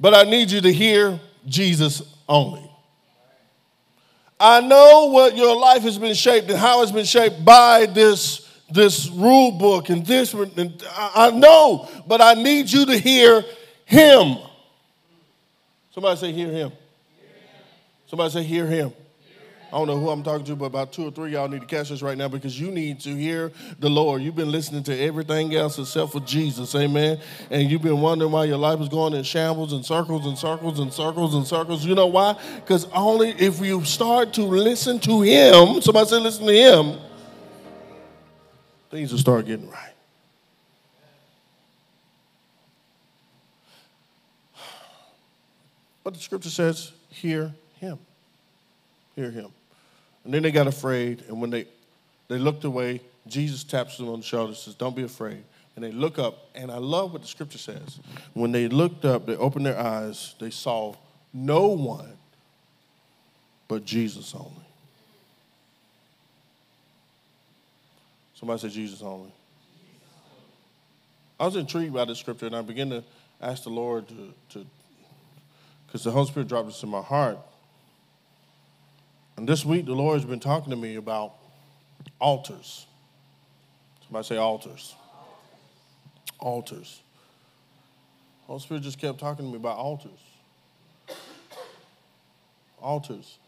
but 0.00 0.14
I 0.14 0.22
need 0.22 0.50
you 0.50 0.62
to 0.62 0.72
hear 0.72 1.20
Jesus 1.46 2.15
only. 2.28 2.70
I 4.38 4.60
know 4.60 5.06
what 5.06 5.36
your 5.36 5.56
life 5.56 5.82
has 5.82 5.98
been 5.98 6.14
shaped 6.14 6.50
and 6.50 6.58
how 6.58 6.82
it's 6.82 6.92
been 6.92 7.06
shaped 7.06 7.44
by 7.44 7.86
this, 7.86 8.46
this 8.70 9.08
rule 9.08 9.52
book 9.52 9.88
and 9.88 10.04
this. 10.04 10.34
And 10.34 10.84
I 10.94 11.30
know, 11.30 11.88
but 12.06 12.20
I 12.20 12.34
need 12.34 12.70
you 12.70 12.84
to 12.86 12.98
hear 12.98 13.44
him. 13.86 14.36
Somebody 15.92 16.20
say, 16.20 16.32
hear 16.32 16.50
him. 16.50 16.72
Somebody 18.06 18.30
say, 18.30 18.42
hear 18.42 18.66
him. 18.66 18.92
I 19.76 19.78
don't 19.78 19.88
know 19.88 20.00
who 20.00 20.08
I'm 20.08 20.22
talking 20.22 20.46
to, 20.46 20.56
but 20.56 20.64
about 20.64 20.94
two 20.94 21.06
or 21.06 21.10
three 21.10 21.32
y'all 21.32 21.48
need 21.48 21.60
to 21.60 21.66
catch 21.66 21.90
this 21.90 22.00
right 22.00 22.16
now 22.16 22.28
because 22.28 22.58
you 22.58 22.70
need 22.70 22.98
to 23.00 23.14
hear 23.14 23.52
the 23.78 23.90
Lord. 23.90 24.22
You've 24.22 24.34
been 24.34 24.50
listening 24.50 24.82
to 24.84 24.98
everything 24.98 25.54
else 25.54 25.78
except 25.78 26.12
for 26.12 26.20
Jesus, 26.20 26.74
amen. 26.74 27.20
And 27.50 27.70
you've 27.70 27.82
been 27.82 28.00
wondering 28.00 28.32
why 28.32 28.46
your 28.46 28.56
life 28.56 28.80
is 28.80 28.88
going 28.88 29.12
in 29.12 29.22
shambles 29.22 29.74
and 29.74 29.84
circles 29.84 30.24
and 30.24 30.38
circles 30.38 30.78
and 30.78 30.90
circles 30.90 31.34
and 31.34 31.46
circles. 31.46 31.84
You 31.84 31.94
know 31.94 32.06
why? 32.06 32.40
Because 32.54 32.86
only 32.94 33.32
if 33.32 33.60
you 33.60 33.84
start 33.84 34.32
to 34.32 34.44
listen 34.44 34.98
to 35.00 35.20
Him, 35.20 35.82
somebody 35.82 36.08
say, 36.08 36.20
listen 36.20 36.46
to 36.46 36.54
Him, 36.54 36.98
things 38.90 39.12
will 39.12 39.18
start 39.18 39.44
getting 39.44 39.68
right. 39.68 39.92
But 46.02 46.14
the 46.14 46.20
scripture 46.20 46.48
says, 46.48 46.92
hear 47.10 47.52
Him. 47.78 47.98
Hear 49.16 49.30
Him. 49.30 49.50
And 50.26 50.34
then 50.34 50.42
they 50.42 50.50
got 50.50 50.66
afraid, 50.66 51.22
and 51.28 51.40
when 51.40 51.50
they, 51.50 51.66
they 52.26 52.36
looked 52.36 52.64
away, 52.64 53.00
Jesus 53.28 53.62
taps 53.62 53.96
them 53.96 54.08
on 54.08 54.18
the 54.18 54.26
shoulder 54.26 54.48
and 54.48 54.56
says, 54.56 54.74
Don't 54.74 54.96
be 54.96 55.04
afraid. 55.04 55.44
And 55.76 55.84
they 55.84 55.92
look 55.92 56.18
up, 56.18 56.50
and 56.56 56.68
I 56.68 56.78
love 56.78 57.12
what 57.12 57.22
the 57.22 57.28
scripture 57.28 57.58
says. 57.58 58.00
When 58.34 58.50
they 58.50 58.66
looked 58.66 59.04
up, 59.04 59.26
they 59.26 59.36
opened 59.36 59.66
their 59.66 59.78
eyes, 59.78 60.34
they 60.40 60.50
saw 60.50 60.96
no 61.32 61.68
one 61.68 62.18
but 63.68 63.84
Jesus 63.84 64.34
only. 64.34 64.50
Somebody 68.34 68.60
said 68.62 68.72
Jesus 68.72 69.02
only. 69.02 69.30
I 71.38 71.44
was 71.44 71.54
intrigued 71.54 71.94
by 71.94 72.04
this 72.04 72.18
scripture, 72.18 72.46
and 72.46 72.56
I 72.56 72.62
began 72.62 72.90
to 72.90 73.04
ask 73.40 73.62
the 73.62 73.70
Lord 73.70 74.08
to, 74.08 74.66
because 75.86 76.02
the 76.02 76.10
Holy 76.10 76.26
Spirit 76.26 76.48
dropped 76.48 76.66
this 76.66 76.82
in 76.82 76.88
my 76.88 77.02
heart. 77.02 77.38
And 79.36 79.48
this 79.48 79.64
week, 79.64 79.84
the 79.84 79.94
Lord 79.94 80.18
has 80.18 80.24
been 80.24 80.40
talking 80.40 80.70
to 80.70 80.76
me 80.76 80.96
about 80.96 81.34
altars. 82.18 82.86
Somebody 84.04 84.26
say 84.26 84.36
altars. 84.36 84.94
Altars. 86.38 87.02
Holy 88.46 88.60
Spirit 88.60 88.82
just 88.82 88.98
kept 88.98 89.18
talking 89.18 89.44
to 89.44 89.50
me 89.50 89.56
about 89.56 89.76
altars. 89.76 90.18
Altars. 92.80 93.38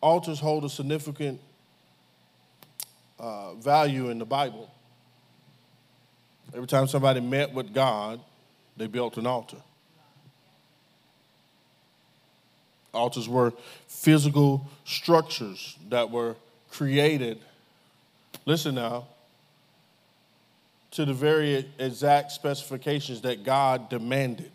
Altars 0.00 0.40
hold 0.40 0.64
a 0.64 0.68
significant 0.68 1.40
uh, 3.18 3.54
value 3.54 4.10
in 4.10 4.18
the 4.18 4.24
Bible. 4.24 4.70
Every 6.54 6.66
time 6.66 6.88
somebody 6.88 7.20
met 7.20 7.54
with 7.54 7.72
God, 7.72 8.20
they 8.76 8.86
built 8.86 9.18
an 9.18 9.26
altar. 9.26 9.58
Altars 12.92 13.28
were 13.28 13.52
physical 13.86 14.66
structures 14.84 15.76
that 15.90 16.10
were 16.10 16.34
created, 16.70 17.38
listen 18.46 18.74
now, 18.74 19.06
to 20.92 21.04
the 21.04 21.14
very 21.14 21.68
exact 21.78 22.32
specifications 22.32 23.20
that 23.20 23.44
God 23.44 23.88
demanded. 23.88 24.50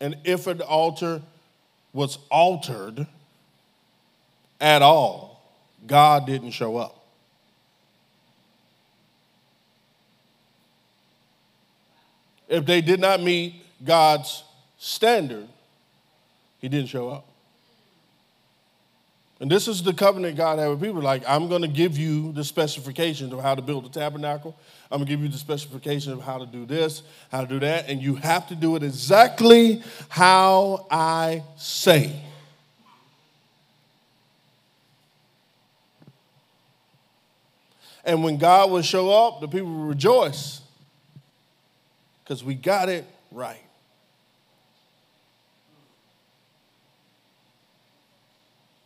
And 0.00 0.16
if 0.24 0.46
an 0.46 0.60
altar 0.62 1.20
was 1.92 2.18
altered 2.30 3.06
at 4.60 4.82
all, 4.82 5.42
God 5.86 6.26
didn't 6.26 6.52
show 6.52 6.76
up. 6.76 6.96
If 12.48 12.66
they 12.66 12.80
did 12.80 13.00
not 13.00 13.20
meet 13.20 13.54
God's 13.84 14.44
standard, 14.78 15.48
he 16.60 16.68
didn't 16.68 16.88
show 16.88 17.08
up. 17.08 17.26
And 19.40 19.50
this 19.50 19.68
is 19.68 19.82
the 19.82 19.94
covenant 19.94 20.36
God 20.36 20.58
had 20.58 20.68
with 20.68 20.82
people. 20.82 21.00
Like, 21.00 21.22
I'm 21.26 21.48
going 21.48 21.62
to 21.62 21.68
give 21.68 21.96
you 21.96 22.30
the 22.32 22.44
specifications 22.44 23.32
of 23.32 23.40
how 23.40 23.54
to 23.54 23.62
build 23.62 23.86
the 23.86 23.88
tabernacle. 23.88 24.54
I'm 24.90 24.98
going 24.98 25.06
to 25.06 25.12
give 25.12 25.22
you 25.22 25.30
the 25.30 25.38
specifications 25.38 26.08
of 26.08 26.20
how 26.20 26.38
to 26.38 26.44
do 26.44 26.66
this, 26.66 27.02
how 27.32 27.40
to 27.40 27.46
do 27.46 27.58
that. 27.60 27.88
And 27.88 28.02
you 28.02 28.16
have 28.16 28.48
to 28.48 28.54
do 28.54 28.76
it 28.76 28.82
exactly 28.82 29.82
how 30.10 30.86
I 30.90 31.42
say. 31.56 32.20
And 38.04 38.22
when 38.22 38.36
God 38.36 38.70
would 38.70 38.84
show 38.84 39.10
up, 39.10 39.40
the 39.40 39.48
people 39.48 39.72
would 39.72 39.88
rejoice 39.88 40.60
because 42.22 42.44
we 42.44 42.54
got 42.54 42.90
it 42.90 43.06
right. 43.30 43.60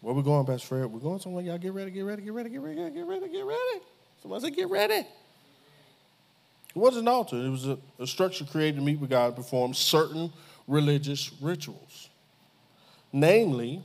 Where 0.05 0.13
we 0.13 0.23
going, 0.23 0.45
Pastor 0.45 0.67
Fred? 0.67 0.85
We're 0.93 1.01
going 1.01 1.19
somewhere. 1.19 1.43
Y'all 1.43 1.57
get 1.57 1.73
ready, 1.73 1.91
get 1.91 2.03
ready, 2.03 2.21
get 2.21 2.35
ready, 2.35 2.51
get 2.51 2.61
ready, 2.61 2.77
get 2.77 3.07
ready, 3.07 3.27
get 3.27 3.43
ready. 3.43 3.81
Somebody 4.21 4.45
say, 4.45 4.51
get 4.51 4.69
ready. 4.69 4.97
It 4.97 5.07
wasn't 6.75 7.09
an 7.09 7.09
altar. 7.09 7.37
It 7.37 7.49
was 7.49 7.67
a, 7.67 7.79
a 7.99 8.07
structure 8.07 8.45
created 8.45 8.77
to 8.77 8.83
meet 8.83 9.01
with 9.01 9.09
God 9.09 9.35
perform 9.35 9.73
certain 9.73 10.31
religious 10.69 11.33
rituals. 11.41 12.11
Namely, 13.15 13.83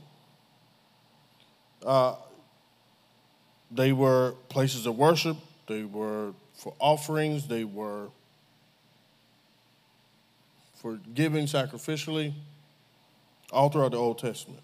uh, 1.86 2.16
they 3.70 3.94
were 3.94 4.34
places 4.50 4.84
of 4.84 4.98
worship, 4.98 5.38
they 5.68 5.84
were 5.84 6.34
for 6.52 6.74
offerings, 6.78 7.48
they 7.48 7.64
were 7.64 8.08
for 10.74 11.00
giving 11.14 11.46
sacrificially. 11.46 12.34
all 13.52 13.70
throughout 13.70 13.92
the 13.92 13.96
Old 13.96 14.18
Testament. 14.18 14.60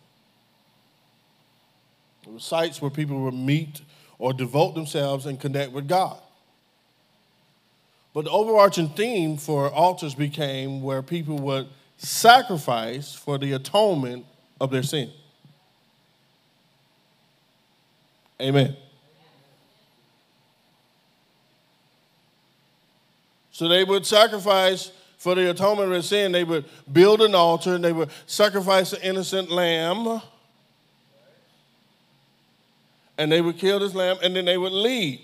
Sites 2.39 2.83
where 2.83 2.91
people 2.91 3.21
would 3.23 3.35
meet 3.35 3.81
or 4.19 4.33
devote 4.33 4.75
themselves 4.75 5.27
and 5.27 5.41
connect 5.41 5.73
with 5.73 5.89
God. 5.89 6.19
But 8.15 8.25
the 8.25 8.31
overarching 8.31 8.89
theme 8.91 9.37
for 9.37 9.71
altars 9.71 10.15
became 10.15 10.83
where 10.83 11.03
people 11.03 11.39
would 11.39 11.69
sacrifice 11.99 13.15
for 13.15 13.37
the 13.39 13.53
atonement 13.53 14.25
of 14.61 14.71
their 14.71 14.83
sin. 14.83 15.11
Amen. 18.41 18.77
So 23.51 23.69
they 23.69 23.85
would 23.85 24.05
sacrifice 24.05 24.93
for 25.17 25.35
the 25.35 25.51
atonement 25.51 25.87
of 25.87 25.91
their 25.91 26.03
sin. 26.03 26.33
They 26.33 26.45
would 26.45 26.67
build 26.93 27.23
an 27.23 27.35
altar 27.35 27.75
and 27.75 27.85
they 27.85 27.93
would 27.93 28.11
sacrifice 28.27 28.93
an 28.93 29.03
innocent 29.03 29.51
lamb 29.51 30.21
and 33.19 33.31
they 33.31 33.41
would 33.41 33.59
kill 33.59 33.79
this 33.79 33.95
lamb 33.95 34.19
and 34.23 34.37
then 34.37 34.45
they 34.45 34.59
would 34.59 34.73
leave. 34.73 35.21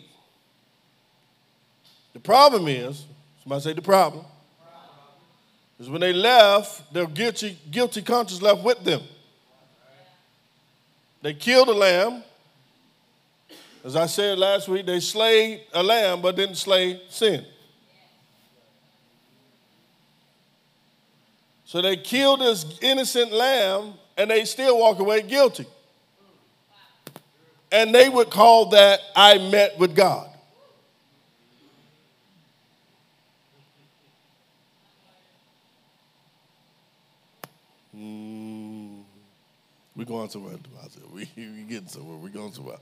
The 2.12 2.20
problem 2.20 2.68
is, 2.68 3.04
somebody 3.42 3.62
say 3.62 3.72
the 3.72 3.82
problem. 3.82 4.24
is 5.78 5.88
when 5.88 6.00
they 6.00 6.12
left, 6.12 6.92
their 6.92 7.06
guilty, 7.06 7.58
guilty 7.70 8.02
conscience 8.02 8.42
left 8.42 8.62
with 8.62 8.84
them. 8.84 9.02
They 11.22 11.34
killed 11.34 11.68
a 11.68 11.72
lamb. 11.72 12.24
As 13.84 13.96
I 13.96 14.06
said 14.06 14.38
last 14.38 14.68
week, 14.68 14.86
they 14.86 15.00
slayed 15.00 15.62
a 15.72 15.82
lamb 15.82 16.22
but 16.22 16.36
didn't 16.36 16.56
slay 16.56 17.00
sin. 17.08 17.44
So 21.64 21.80
they 21.80 21.96
killed 21.96 22.40
this 22.40 22.78
innocent 22.82 23.32
lamb 23.32 23.94
and 24.16 24.30
they 24.30 24.44
still 24.44 24.78
walk 24.78 24.98
away 24.98 25.22
guilty. 25.22 25.66
And 27.72 27.94
they 27.94 28.10
would 28.10 28.28
call 28.28 28.66
that 28.66 29.00
I 29.16 29.38
met 29.38 29.78
with 29.78 29.96
God. 29.96 30.28
Mm, 37.96 39.02
we're 39.96 40.04
going 40.04 40.28
somewhere. 40.28 40.56
We, 41.14 41.30
we 41.36 41.62
getting 41.62 41.88
somewhere. 41.88 42.18
We're 42.18 42.28
going 42.28 42.52
somewhere. 42.52 42.76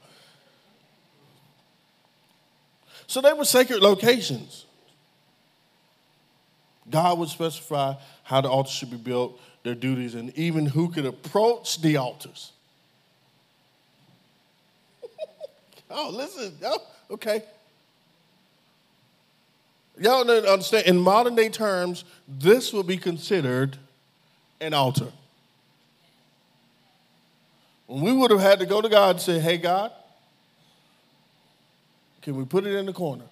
So 3.06 3.20
they 3.20 3.32
were 3.32 3.44
sacred 3.44 3.80
locations. 3.80 4.66
God 6.88 7.18
would 7.18 7.28
specify 7.28 7.94
how 8.25 8.40
the 8.40 8.49
altar 8.49 8.70
should 8.70 8.90
be 8.90 8.97
built, 8.97 9.40
their 9.62 9.76
duties, 9.76 10.16
and 10.16 10.37
even 10.37 10.66
who 10.66 10.88
could 10.88 11.06
approach 11.06 11.80
the 11.80 11.97
altars. 11.97 12.52
Oh, 15.90 16.11
listen. 16.11 16.54
Oh, 16.64 16.82
okay. 17.11 17.42
Y'all 19.99 20.25
don't 20.25 20.47
understand, 20.47 20.87
in 20.87 20.97
modern 20.97 21.35
day 21.35 21.49
terms, 21.49 22.04
this 22.26 22.73
will 22.73 22.82
be 22.82 22.97
considered 22.97 23.76
an 24.61 24.73
altar. 24.73 25.12
When 27.87 28.02
we 28.02 28.12
would 28.12 28.30
have 28.30 28.40
had 28.40 28.61
to 28.61 28.66
go 28.66 28.80
to 28.80 28.88
God 28.88 29.16
and 29.16 29.20
say, 29.20 29.38
hey, 29.38 29.59
God, 29.59 29.92
can 32.23 32.37
we 32.37 32.44
put 32.44 32.64
it 32.66 32.75
in 32.75 32.87
the 32.87 32.92
corner? 32.92 33.25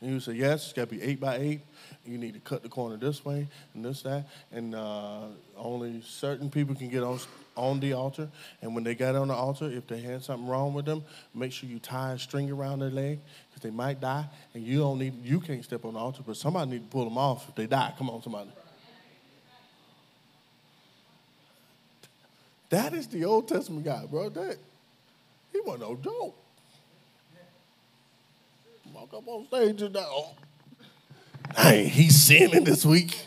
And 0.00 0.14
would 0.14 0.22
say, 0.22 0.32
yes, 0.32 0.64
it's 0.64 0.72
got 0.72 0.88
to 0.88 0.94
be 0.94 1.02
eight 1.02 1.20
by 1.20 1.36
eight. 1.36 1.60
You 2.06 2.16
need 2.16 2.34
to 2.34 2.40
cut 2.40 2.62
the 2.62 2.68
corner 2.68 2.96
this 2.96 3.24
way 3.24 3.46
and 3.74 3.84
this, 3.84 4.02
that. 4.02 4.26
And 4.52 4.74
uh, 4.74 5.24
only 5.56 6.02
certain 6.02 6.50
people 6.50 6.74
can 6.74 6.88
get 6.88 7.02
on, 7.02 7.18
on 7.60 7.78
the 7.78 7.92
altar. 7.92 8.28
And 8.62 8.74
when 8.74 8.82
they 8.82 8.94
got 8.94 9.14
on 9.14 9.28
the 9.28 9.34
altar, 9.34 9.70
if 9.70 9.86
they 9.86 10.00
had 10.00 10.24
something 10.24 10.48
wrong 10.48 10.72
with 10.72 10.86
them, 10.86 11.04
make 11.34 11.52
sure 11.52 11.68
you 11.68 11.78
tie 11.78 12.12
a 12.12 12.18
string 12.18 12.50
around 12.50 12.80
their 12.80 12.90
leg 12.90 13.20
because 13.48 13.62
they 13.62 13.70
might 13.70 14.00
die. 14.00 14.26
And 14.54 14.64
you 14.64 14.78
don't 14.78 14.98
need, 14.98 15.24
you 15.24 15.40
can't 15.40 15.62
step 15.62 15.84
on 15.84 15.94
the 15.94 16.00
altar, 16.00 16.22
but 16.26 16.36
somebody 16.36 16.70
need 16.72 16.84
to 16.84 16.88
pull 16.88 17.04
them 17.04 17.18
off 17.18 17.48
if 17.48 17.54
they 17.54 17.66
die. 17.66 17.92
Come 17.98 18.10
on, 18.10 18.22
somebody. 18.22 18.50
That 22.70 22.94
is 22.94 23.08
the 23.08 23.24
Old 23.24 23.48
Testament 23.48 23.84
guy, 23.84 24.06
bro. 24.06 24.28
That 24.28 24.56
he 25.52 25.60
wasn't 25.60 25.90
no 25.90 25.96
joke. 25.96 26.36
Walk 28.94 29.14
up 29.14 29.26
on 29.26 29.46
stage 29.46 29.82
and 29.82 29.96
oh, 29.96 30.34
hey, 31.56 31.86
he's 31.86 32.20
sinning 32.20 32.64
this 32.64 32.84
week. 32.84 33.26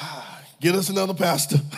Ah. 0.00 0.37
Get 0.60 0.74
us 0.74 0.88
another 0.88 1.14
pastor. 1.14 1.58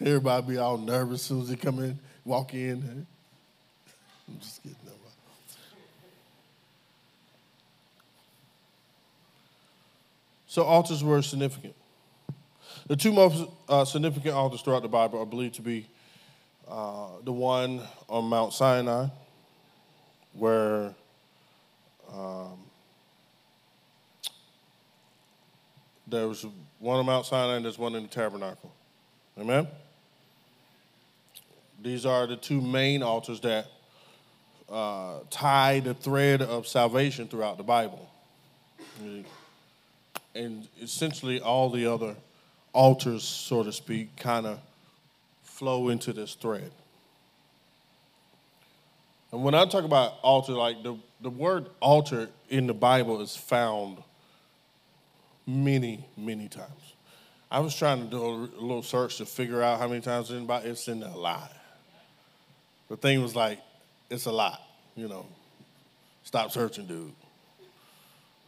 Everybody 0.00 0.46
be 0.46 0.58
all 0.58 0.78
nervous 0.78 1.20
as 1.22 1.26
soon 1.26 1.40
as 1.40 1.48
they 1.48 1.56
come 1.56 1.80
in, 1.80 1.98
walk 2.24 2.54
in. 2.54 3.06
I'm 4.28 4.38
just 4.38 4.62
kidding. 4.62 4.76
So 10.56 10.62
altars 10.62 11.04
were 11.04 11.20
significant. 11.20 11.74
The 12.86 12.96
two 12.96 13.12
most 13.12 13.46
uh, 13.68 13.84
significant 13.84 14.34
altars 14.34 14.62
throughout 14.62 14.80
the 14.80 14.88
Bible 14.88 15.20
are 15.20 15.26
believed 15.26 15.56
to 15.56 15.60
be 15.60 15.86
uh, 16.66 17.08
the 17.24 17.32
one 17.32 17.82
on 18.08 18.24
Mount 18.24 18.54
Sinai, 18.54 19.08
where 20.32 20.94
um, 22.10 22.56
there 26.06 26.28
was 26.28 26.46
one 26.78 26.98
on 26.98 27.06
Mount 27.06 27.26
Sinai 27.26 27.56
and 27.56 27.64
there's 27.64 27.78
one 27.78 27.94
in 27.94 28.02
the 28.02 28.08
tabernacle. 28.08 28.72
Amen? 29.38 29.66
These 31.82 32.06
are 32.06 32.26
the 32.26 32.36
two 32.36 32.60
main 32.60 33.02
altars 33.02 33.40
that 33.40 33.66
uh, 34.70 35.20
tie 35.30 35.80
the 35.80 35.94
thread 35.94 36.42
of 36.42 36.66
salvation 36.66 37.28
throughout 37.28 37.56
the 37.56 37.62
Bible 37.62 38.08
and 40.36 40.68
essentially 40.80 41.40
all 41.40 41.70
the 41.70 41.86
other 41.86 42.14
altars, 42.72 43.24
so 43.24 43.62
to 43.62 43.72
speak, 43.72 44.16
kind 44.16 44.46
of 44.46 44.60
flow 45.42 45.88
into 45.88 46.12
this 46.12 46.34
thread. 46.34 46.70
And 49.32 49.42
when 49.42 49.54
I 49.54 49.64
talk 49.66 49.84
about 49.84 50.14
altar, 50.22 50.52
like 50.52 50.82
the, 50.82 50.96
the 51.20 51.30
word 51.30 51.66
altar 51.80 52.28
in 52.48 52.66
the 52.66 52.74
Bible 52.74 53.20
is 53.22 53.34
found 53.34 53.98
many, 55.46 56.06
many 56.16 56.48
times. 56.48 56.94
I 57.50 57.60
was 57.60 57.74
trying 57.74 58.02
to 58.02 58.10
do 58.10 58.24
a 58.24 58.30
little 58.60 58.82
search 58.82 59.18
to 59.18 59.26
figure 59.26 59.62
out 59.62 59.78
how 59.78 59.86
many 59.86 60.00
times 60.00 60.32
anybody 60.32 60.68
it's 60.68 60.88
in 60.88 61.02
a 61.02 61.16
lot. 61.16 61.52
The 62.88 62.96
thing 62.96 63.22
was 63.22 63.36
like, 63.36 63.60
it's 64.10 64.26
a 64.26 64.32
lot, 64.32 64.60
you 64.96 65.08
know. 65.08 65.26
Stop 66.24 66.50
searching, 66.50 66.86
dude. 66.86 67.12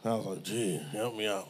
I 0.03 0.09
was 0.09 0.25
like, 0.25 0.43
gee, 0.43 0.77
help 0.91 1.15
me 1.15 1.27
out. 1.27 1.47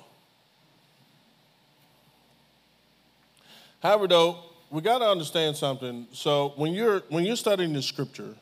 However, 3.81 4.07
though, 4.07 4.38
we 4.69 4.81
got 4.81 4.99
to 4.99 5.05
understand 5.05 5.55
something. 5.55 6.07
So 6.12 6.53
when 6.55 6.73
you're 6.73 6.99
when 7.09 7.25
you're 7.25 7.35
studying 7.35 7.73
the 7.73 7.81
scripture, 7.81 8.35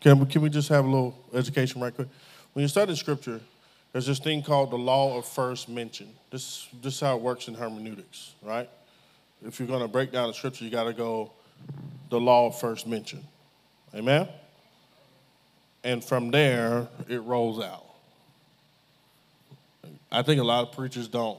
can 0.00 0.18
we, 0.18 0.26
can 0.26 0.42
we 0.42 0.48
just 0.48 0.68
have 0.68 0.84
a 0.84 0.88
little 0.88 1.16
education 1.34 1.80
right 1.80 1.94
quick? 1.94 2.08
When 2.52 2.62
you 2.62 2.68
study 2.68 2.94
scripture, 2.96 3.40
there's 3.92 4.06
this 4.06 4.18
thing 4.18 4.42
called 4.42 4.70
the 4.70 4.78
law 4.78 5.18
of 5.18 5.26
first 5.26 5.68
mention. 5.68 6.08
This 6.30 6.68
this 6.82 6.94
is 6.94 7.00
how 7.00 7.16
it 7.16 7.22
works 7.22 7.48
in 7.48 7.54
hermeneutics, 7.54 8.34
right? 8.42 8.68
If 9.44 9.58
you're 9.58 9.68
going 9.68 9.82
to 9.82 9.88
break 9.88 10.12
down 10.12 10.28
the 10.28 10.34
scripture, 10.34 10.64
you 10.64 10.70
got 10.70 10.84
to 10.84 10.92
go 10.92 11.32
the 12.10 12.20
law 12.20 12.46
of 12.46 12.58
first 12.58 12.86
mention. 12.86 13.24
Amen. 13.94 14.28
And 15.82 16.04
from 16.04 16.30
there, 16.30 16.88
it 17.08 17.22
rolls 17.22 17.62
out. 17.62 17.86
I 20.12 20.22
think 20.22 20.40
a 20.40 20.44
lot 20.44 20.68
of 20.68 20.72
preachers 20.72 21.08
don't 21.08 21.38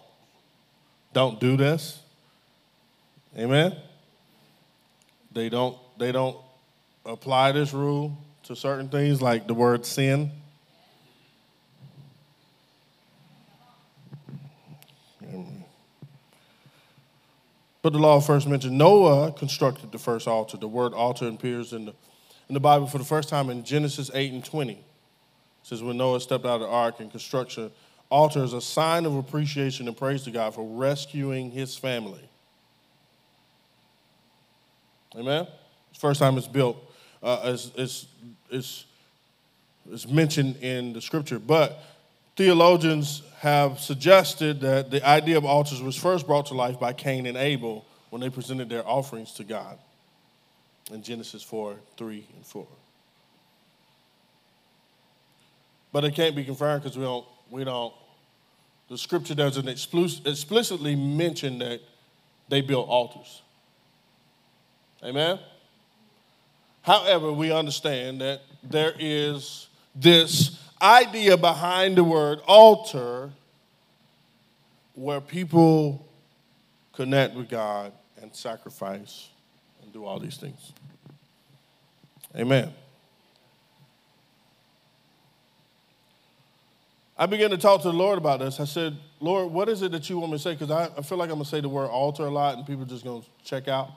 don't 1.14 1.40
do 1.40 1.58
this. 1.58 2.00
Amen. 3.38 3.76
They 5.32 5.50
don't 5.50 5.78
they 5.98 6.12
don't 6.12 6.38
apply 7.06 7.52
this 7.54 7.74
rule 7.74 8.18
to 8.44 8.56
certain 8.56 8.90
things 8.90 9.22
like 9.22 9.48
the 9.48 9.54
word 9.54 9.86
sin. 9.86 10.32
But 17.82 17.94
the 17.94 18.00
law 18.00 18.20
first 18.20 18.48
mentioned 18.48 18.78
Noah 18.78 19.32
constructed 19.32 19.92
the 19.92 19.98
first 19.98 20.28
altar. 20.28 20.58
The 20.58 20.68
word 20.68 20.94
altar 20.94 21.28
appears 21.28 21.74
in 21.74 21.86
the, 21.86 21.94
in 22.48 22.54
the 22.54 22.60
Bible 22.60 22.86
for 22.86 23.00
the 23.00 23.04
first 23.04 23.30
time 23.30 23.50
in 23.50 23.64
Genesis 23.64 24.12
8 24.14 24.34
and 24.34 24.46
20. 24.46 24.74
It 24.74 24.80
says, 25.64 25.82
when 25.82 25.98
Noah 25.98 26.22
stepped 26.22 26.46
out 26.46 26.56
of 26.56 26.62
the 26.62 26.68
ark 26.68 27.00
and 27.00 27.10
construction, 27.10 27.72
altar 28.10 28.44
is 28.44 28.54
a 28.54 28.62
sign 28.62 29.06
of 29.06 29.16
appreciation 29.16 29.88
and 29.88 29.98
praise 29.98 30.24
to 30.24 30.32
God 30.32 30.54
for 30.54 30.68
rescuing 30.78 31.50
his 31.50 31.76
family. 31.76 32.30
Amen? 35.16 35.48
First 35.98 36.20
time 36.20 36.38
it's 36.38 36.48
built, 36.48 36.78
uh, 37.22 37.42
it's, 37.46 37.72
it's, 37.76 38.08
it's, 38.50 38.86
it's 39.92 40.08
mentioned 40.08 40.58
in 40.58 40.94
the 40.94 41.02
scripture. 41.02 41.40
But 41.40 41.80
theologians 42.42 43.22
have 43.42 43.80
suggested 43.80 44.62
that 44.62 44.90
the 44.90 45.08
idea 45.08 45.38
of 45.38 45.46
altars 45.46 45.80
was 45.80 45.96
first 45.96 46.26
brought 46.26 46.48
to 46.48 46.56
life 46.56 46.80
by 46.80 46.92
Cain 46.92 47.28
and 47.28 47.38
Abel 47.38 47.86
when 48.10 48.20
they 48.20 48.32
presented 48.32 48.68
their 48.68 48.84
offerings 48.88 49.32
to 49.34 49.44
God 49.44 49.78
in 50.92 51.04
Genesis 51.04 51.44
4 51.44 51.76
3 51.98 52.26
and 52.36 52.44
4. 52.44 52.66
But 55.92 56.04
it 56.04 56.16
can't 56.16 56.36
be 56.36 56.44
confirmed 56.44 56.82
because 56.82 56.98
we 56.98 57.04
don't, 57.04 57.26
we 57.52 57.64
don't, 57.64 57.94
the 58.90 58.98
scripture 58.98 59.36
doesn't 59.36 59.68
explicitly 59.68 60.96
mention 60.96 61.60
that 61.60 61.80
they 62.50 62.62
built 62.62 62.90
altars. 62.90 63.44
Amen? 65.04 65.38
However, 66.82 67.32
we 67.32 67.52
understand 67.52 68.22
that 68.22 68.42
there 68.64 68.94
is 68.98 69.68
this 69.94 70.51
idea 70.82 71.38
behind 71.38 71.98
the 71.98 72.04
word 72.04 72.40
altar 72.48 73.32
where 74.94 75.22
people 75.22 76.06
connect 76.94 77.36
with 77.36 77.50
God 77.50 77.94
and 78.22 78.34
sacrifice 78.36 79.30
and 79.82 79.92
do 79.94 80.06
all 80.06 80.20
these 80.20 80.38
things. 80.38 80.74
Amen. 82.36 82.74
I 87.18 87.26
began 87.28 87.52
to 87.52 87.58
talk 87.58 87.82
to 87.84 87.90
the 87.90 87.94
Lord 87.94 88.18
about 88.18 88.40
this. 88.40 88.60
I 88.60 88.66
said, 88.66 88.98
Lord, 89.20 89.52
what 89.52 89.70
is 89.70 89.84
it 89.84 89.92
that 89.92 90.10
you 90.10 90.18
want 90.18 90.32
me 90.32 90.38
to 90.38 90.44
say? 90.44 90.54
Because 90.54 90.72
I, 90.72 90.90
I 90.98 91.02
feel 91.04 91.18
like 91.18 91.30
I'm 91.30 91.36
going 91.36 91.44
to 91.44 91.50
say 91.50 91.62
the 91.62 91.70
word 91.70 91.88
altar 91.88 92.26
a 92.26 92.32
lot 92.32 92.58
and 92.58 92.66
people 92.66 92.84
are 92.84 92.88
just 92.88 93.04
going 93.04 93.22
to 93.22 93.28
check 93.44 93.68
out. 93.68 93.90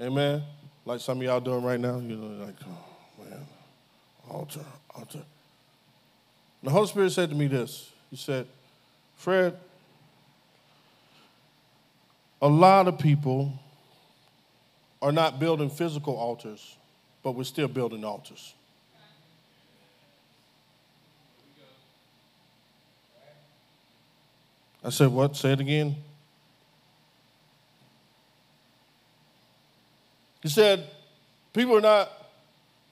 Amen. 0.00 0.42
Like 0.84 1.00
some 1.00 1.18
of 1.18 1.22
y'all 1.22 1.40
doing 1.40 1.62
right 1.62 1.78
now. 1.78 1.98
You 1.98 2.16
know, 2.16 2.44
like, 2.44 2.56
oh, 2.66 3.24
man, 3.24 3.46
altar, 4.28 4.64
altar. 4.94 5.22
The 6.64 6.70
Holy 6.70 6.86
Spirit 6.86 7.10
said 7.12 7.28
to 7.28 7.36
me 7.36 7.46
this 7.46 7.90
He 8.10 8.16
said, 8.16 8.46
Fred, 9.16 9.54
a 12.40 12.48
lot 12.48 12.88
of 12.88 12.98
people 12.98 13.52
are 15.02 15.12
not 15.12 15.38
building 15.38 15.68
physical 15.68 16.16
altars, 16.16 16.76
but 17.22 17.32
we're 17.32 17.44
still 17.44 17.68
building 17.68 18.02
altars. 18.02 18.54
I 24.82 24.88
said, 24.88 25.08
What? 25.08 25.36
Say 25.36 25.52
it 25.52 25.60
again. 25.60 25.96
He 30.42 30.48
said, 30.48 30.86
People 31.52 31.76
are 31.76 31.82
not 31.82 32.10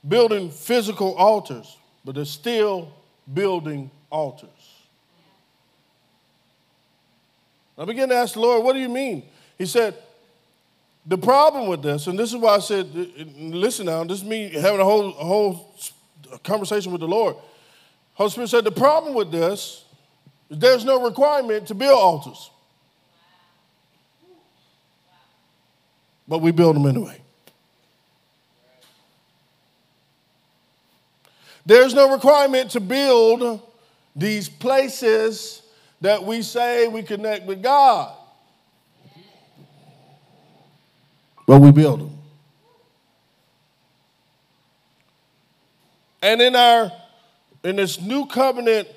building 0.07 0.51
physical 0.51 1.15
altars, 1.15 1.79
but 2.05 2.15
they're 2.15 2.27
still 2.27 2.93
building 3.33 3.91
altars. 4.11 4.51
I 7.77 7.85
began 7.85 8.09
to 8.11 8.15
ask 8.15 8.35
the 8.35 8.41
Lord, 8.41 8.65
What 8.65 8.75
do 8.75 8.79
you 8.79 8.89
mean? 8.89 9.25
He 9.59 9.67
said, 9.67 9.95
The 11.07 11.19
problem 11.19 11.69
with 11.69 11.83
this, 11.83 12.07
and 12.07 12.19
this 12.19 12.31
is 12.31 12.37
why 12.37 12.57
I 12.57 12.59
said, 12.59 12.89
Listen 13.37 13.87
now, 13.87 14.05
this 14.05 14.19
is 14.19 14.25
me 14.25 14.51
having 14.51 14.81
a 14.81 14.85
whole, 14.85 15.09
a 15.09 15.25
whole 15.25 15.75
conversation 16.45 16.93
with 16.93 17.01
the 17.01 17.09
Lord. 17.09 17.37
Holy 18.15 18.31
Spirit 18.31 18.49
said, 18.49 18.65
The 18.65 18.73
problem 18.73 19.15
with 19.15 19.31
this 19.31 19.85
is 20.51 20.59
there's 20.59 20.85
no 20.85 21.03
requirement 21.03 21.69
to 21.69 21.75
build 21.75 21.99
altars. 21.99 22.51
But 26.29 26.39
we 26.39 26.53
build 26.53 26.77
them 26.77 26.87
anyway. 26.87 27.21
There's 31.65 31.95
no 31.95 32.13
requirement 32.13 32.71
to 32.73 32.81
build 32.81 33.61
these 34.17 34.49
places 34.49 35.63
that 36.01 36.25
we 36.25 36.43
say 36.43 36.89
we 36.89 37.03
connect 37.03 37.47
with 37.47 37.63
God. 37.63 38.15
But 41.47 41.61
we 41.61 41.71
build 41.71 42.01
them. 42.01 42.19
And 46.21 46.41
in 46.41 46.55
our 46.55 46.93
in 47.65 47.77
this 47.77 48.01
new 48.01 48.27
covenant 48.27 48.89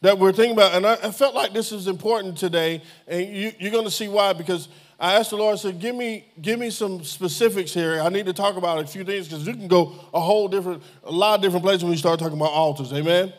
that 0.00 0.18
we're 0.18 0.32
thinking 0.32 0.52
about, 0.52 0.74
and 0.74 0.86
I, 0.86 0.94
I 0.94 1.10
felt 1.10 1.34
like 1.34 1.52
this 1.52 1.72
is 1.72 1.88
important 1.88 2.36
today, 2.36 2.82
and 3.08 3.26
you, 3.34 3.52
you're 3.58 3.72
going 3.72 3.84
to 3.84 3.90
see 3.90 4.08
why 4.08 4.32
because 4.32 4.68
I 5.04 5.16
asked 5.16 5.28
the 5.28 5.36
Lord, 5.36 5.52
I 5.52 5.56
said, 5.56 5.80
give 5.80 5.94
me, 5.94 6.24
give 6.40 6.58
me 6.58 6.70
some 6.70 7.04
specifics 7.04 7.74
here. 7.74 8.00
I 8.00 8.08
need 8.08 8.24
to 8.24 8.32
talk 8.32 8.56
about 8.56 8.82
a 8.82 8.86
few 8.86 9.04
things 9.04 9.28
because 9.28 9.46
you 9.46 9.52
can 9.52 9.68
go 9.68 9.92
a 10.14 10.20
whole 10.20 10.48
different, 10.48 10.82
a 11.02 11.12
lot 11.12 11.34
of 11.34 11.42
different 11.42 11.62
places 11.62 11.84
when 11.84 11.92
you 11.92 11.98
start 11.98 12.18
talking 12.18 12.38
about 12.38 12.52
altars. 12.52 12.90
Amen? 12.90 13.30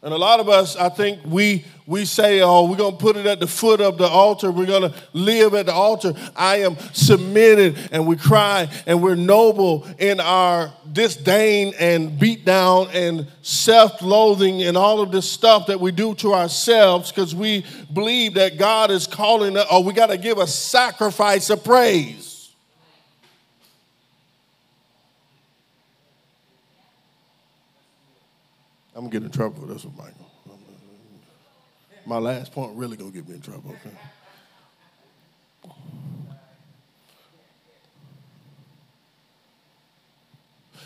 And 0.00 0.14
a 0.14 0.16
lot 0.16 0.38
of 0.38 0.48
us, 0.48 0.76
I 0.76 0.90
think 0.90 1.18
we 1.26 1.64
we 1.84 2.04
say, 2.04 2.40
oh, 2.40 2.70
we're 2.70 2.76
gonna 2.76 2.96
put 2.96 3.16
it 3.16 3.26
at 3.26 3.40
the 3.40 3.48
foot 3.48 3.80
of 3.80 3.98
the 3.98 4.06
altar. 4.06 4.52
We're 4.52 4.66
gonna 4.66 4.94
live 5.12 5.54
at 5.54 5.66
the 5.66 5.72
altar. 5.72 6.12
I 6.36 6.58
am 6.58 6.76
submitted, 6.92 7.76
and 7.90 8.06
we 8.06 8.14
cry, 8.14 8.68
and 8.86 9.02
we're 9.02 9.16
noble 9.16 9.84
in 9.98 10.20
our 10.20 10.72
disdain 10.92 11.72
and 11.80 12.16
beat 12.16 12.44
down 12.44 12.88
and 12.92 13.26
self-loathing 13.42 14.62
and 14.62 14.76
all 14.76 15.00
of 15.00 15.10
this 15.10 15.28
stuff 15.28 15.66
that 15.66 15.80
we 15.80 15.90
do 15.90 16.14
to 16.16 16.32
ourselves 16.32 17.10
because 17.10 17.34
we 17.34 17.64
believe 17.92 18.34
that 18.34 18.56
God 18.56 18.92
is 18.92 19.06
calling 19.08 19.56
us, 19.56 19.66
or 19.72 19.82
we 19.82 19.94
gotta 19.94 20.18
give 20.18 20.38
a 20.38 20.46
sacrifice 20.46 21.50
of 21.50 21.64
praise. 21.64 22.27
I'm 28.98 29.04
gonna 29.04 29.12
get 29.12 29.22
in 29.22 29.30
trouble 29.30 29.60
for 29.60 29.72
this 29.72 29.84
one, 29.84 29.94
Michael. 29.96 30.58
My 32.04 32.18
last 32.18 32.50
point 32.50 32.76
really 32.76 32.96
gonna 32.96 33.12
get 33.12 33.28
me 33.28 33.36
in 33.36 33.40
trouble. 33.40 33.70
Okay? 33.70 33.96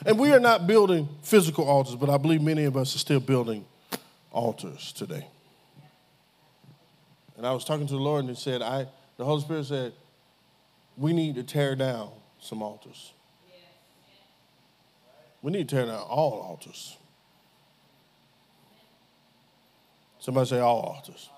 And 0.04 0.18
we 0.18 0.30
are 0.30 0.40
not 0.40 0.66
building 0.66 1.08
physical 1.22 1.64
altars, 1.64 1.96
but 1.96 2.10
I 2.10 2.18
believe 2.18 2.42
many 2.42 2.64
of 2.64 2.76
us 2.76 2.94
are 2.94 2.98
still 2.98 3.18
building 3.18 3.64
altars 4.30 4.92
today. 4.92 5.26
And 7.38 7.46
I 7.46 7.52
was 7.52 7.64
talking 7.64 7.86
to 7.86 7.94
the 7.94 7.98
Lord 7.98 8.26
and 8.26 8.28
he 8.28 8.36
said, 8.36 8.60
I 8.60 8.88
the 9.16 9.24
Holy 9.24 9.40
Spirit 9.40 9.64
said, 9.64 9.94
we 10.98 11.14
need 11.14 11.36
to 11.36 11.42
tear 11.42 11.74
down 11.74 12.10
some 12.42 12.62
altars. 12.62 13.14
We 15.40 15.50
need 15.50 15.66
to 15.70 15.76
tear 15.76 15.86
down 15.86 16.02
all 16.02 16.42
altars. 16.42 16.98
Somebody 20.22 20.50
say 20.50 20.60
all 20.60 20.78
altars. 20.82 21.28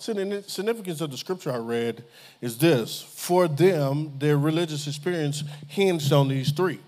See, 0.00 0.12
the 0.12 0.42
significance 0.42 1.00
of 1.00 1.12
the 1.12 1.16
scripture 1.16 1.52
I 1.52 1.58
read 1.58 2.02
is 2.40 2.58
this 2.58 3.00
for 3.00 3.46
them, 3.46 4.12
their 4.18 4.36
religious 4.36 4.88
experience 4.88 5.44
hinged 5.68 6.12
on 6.12 6.26
these 6.26 6.50
three. 6.50 6.80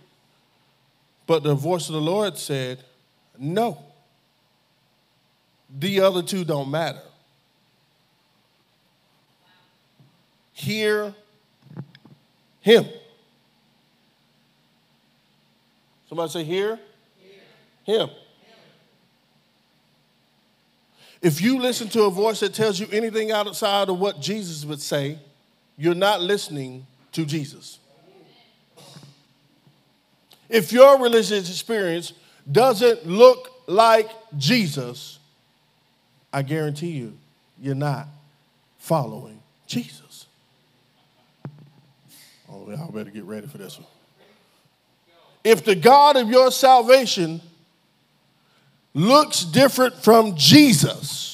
But 1.28 1.44
the 1.44 1.54
voice 1.54 1.88
of 1.88 1.94
the 1.94 2.00
Lord 2.00 2.36
said, 2.36 2.82
no. 3.38 3.78
The 5.78 6.00
other 6.00 6.20
two 6.20 6.44
don't 6.44 6.68
matter. 6.68 7.02
Hear 10.52 11.14
him. 12.60 12.86
Somebody 16.08 16.32
say, 16.32 16.42
hear, 16.42 16.80
hear. 17.84 18.00
him. 18.00 18.10
If 21.22 21.42
you 21.42 21.60
listen 21.60 21.88
to 21.90 22.04
a 22.04 22.10
voice 22.10 22.40
that 22.40 22.54
tells 22.54 22.80
you 22.80 22.88
anything 22.90 23.30
outside 23.30 23.88
of 23.88 23.98
what 23.98 24.20
Jesus 24.20 24.64
would 24.64 24.80
say, 24.80 25.18
you're 25.76 25.94
not 25.94 26.22
listening 26.22 26.86
to 27.12 27.26
Jesus. 27.26 27.78
If 30.48 30.72
your 30.72 31.00
religious 31.00 31.48
experience 31.48 32.12
doesn't 32.50 33.06
look 33.06 33.52
like 33.66 34.10
Jesus, 34.36 35.18
I 36.32 36.42
guarantee 36.42 36.90
you, 36.90 37.16
you're 37.60 37.74
not 37.74 38.08
following 38.78 39.42
Jesus. 39.66 40.26
Oh, 42.50 42.68
y'all 42.68 42.90
better 42.90 43.10
get 43.10 43.24
ready 43.24 43.46
for 43.46 43.58
this 43.58 43.78
one. 43.78 43.86
If 45.44 45.64
the 45.64 45.74
God 45.74 46.16
of 46.16 46.28
your 46.28 46.50
salvation 46.50 47.40
looks 48.94 49.44
different 49.44 50.02
from 50.02 50.36
Jesus, 50.36 51.30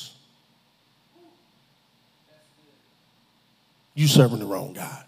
You're 3.97 4.09
serving 4.09 4.41
the 4.41 4.45
wrong 4.45 4.75
God. 4.75 5.05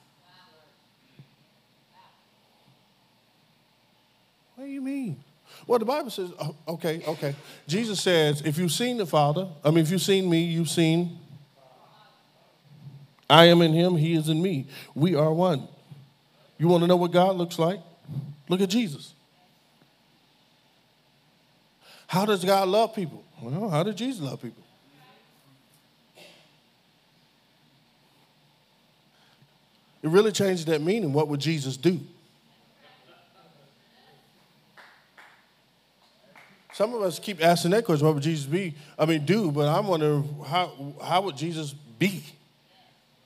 What 4.56 4.64
do 4.64 4.70
you 4.70 4.80
mean? 4.80 5.22
Well, 5.66 5.78
the 5.78 5.84
Bible 5.84 6.08
says, 6.08 6.30
oh, 6.40 6.56
okay, 6.66 7.02
okay. 7.06 7.36
Jesus 7.68 8.00
says, 8.00 8.40
if 8.40 8.56
you've 8.56 8.72
seen 8.72 8.96
the 8.96 9.04
Father, 9.04 9.46
I 9.62 9.68
mean, 9.68 9.80
if 9.80 9.90
you've 9.90 10.00
seen 10.00 10.28
me, 10.28 10.40
you've 10.40 10.70
seen. 10.70 11.18
I 13.28 13.44
am 13.44 13.60
in 13.60 13.74
him, 13.74 13.94
he 13.94 14.14
is 14.14 14.30
in 14.30 14.40
me. 14.40 14.66
We 14.94 15.14
are 15.14 15.30
one. 15.30 15.68
You 16.56 16.68
want 16.68 16.82
to 16.82 16.86
know 16.86 16.96
what 16.96 17.12
God 17.12 17.36
looks 17.36 17.58
like? 17.58 17.80
Look 18.48 18.62
at 18.62 18.70
Jesus. 18.70 19.12
How 22.08 22.24
does 22.24 22.42
God 22.42 22.68
love 22.68 22.94
people? 22.94 23.22
Well, 23.40 23.68
how 23.68 23.82
did 23.82 23.96
Jesus 23.96 24.20
love 24.20 24.40
people? 24.40 24.62
It 30.02 30.08
really 30.08 30.32
changes 30.32 30.64
that 30.64 30.80
meaning. 30.80 31.12
What 31.12 31.28
would 31.28 31.38
Jesus 31.38 31.76
do? 31.76 32.00
Some 36.72 36.94
of 36.94 37.02
us 37.02 37.18
keep 37.18 37.44
asking 37.44 37.72
that 37.72 37.84
question, 37.84 38.06
what 38.06 38.14
would 38.14 38.22
Jesus 38.22 38.46
be? 38.46 38.74
I 38.98 39.04
mean, 39.04 39.26
do, 39.26 39.50
but 39.50 39.68
I'm 39.68 39.86
wondering 39.86 40.44
how, 40.46 40.94
how 41.02 41.20
would 41.22 41.36
Jesus 41.36 41.74
be? 41.98 42.24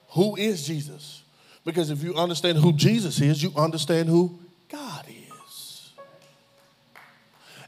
Who 0.08 0.34
is 0.36 0.66
Jesus? 0.66 1.22
Because 1.64 1.90
if 1.90 2.02
you 2.02 2.16
understand 2.16 2.58
who 2.58 2.72
Jesus 2.72 3.20
is, 3.20 3.42
you 3.42 3.52
understand 3.56 4.08
who 4.08 4.38
God 4.68 5.04
is. 5.08 5.21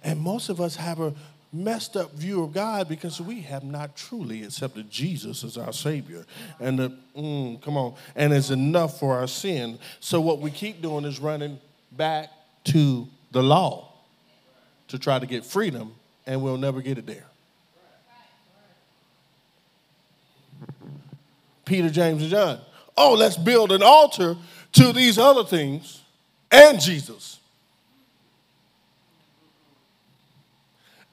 And 0.05 0.21
most 0.21 0.51
of 0.51 0.61
us 0.61 0.77
have 0.77 1.01
a 1.01 1.15
messed 1.53 1.97
up 1.97 2.13
view 2.13 2.43
of 2.43 2.53
God 2.53 2.89
because 2.89 3.21
we 3.21 3.41
have 3.43 3.65
not 3.65 3.97
truly 3.97 4.43
accepted 4.43 4.91
Jesus 4.91 5.45
as 5.45 5.57
our 5.57 5.73
Savior. 5.73 6.27
And 6.61 6.79
the, 6.79 6.99
mm, 7.17 7.63
come 7.63 7.77
on, 7.77 7.95
and 8.15 8.33
it's 8.33 8.51
enough 8.51 9.01
for 9.01 9.17
our 9.17 9.27
sin. 9.27 9.79
So 10.01 10.21
what 10.21 10.41
we 10.41 10.51
keep 10.51 10.83
doing 10.83 11.05
is 11.05 11.21
running 11.21 11.59
back 11.93 12.31
to 12.65 13.09
the 13.33 13.43
law 13.43 13.93
to 14.89 14.99
try 14.99 15.19
to 15.19 15.27
get 15.27 15.45
freedom, 15.45 15.95
and 16.27 16.43
we'll 16.43 16.59
never 16.59 16.83
get 16.83 16.99
it 16.99 17.07
there. 17.07 17.27
Peter, 21.65 21.89
James, 21.89 22.21
and 22.21 22.31
John. 22.31 22.61
Oh, 22.97 23.15
let's 23.15 23.37
build 23.37 23.73
an 23.73 23.83
altar 23.83 24.37
to 24.73 24.93
these 24.93 25.19
other 25.19 25.45
things 25.45 26.03
and 26.51 26.81
Jesus. 26.81 27.39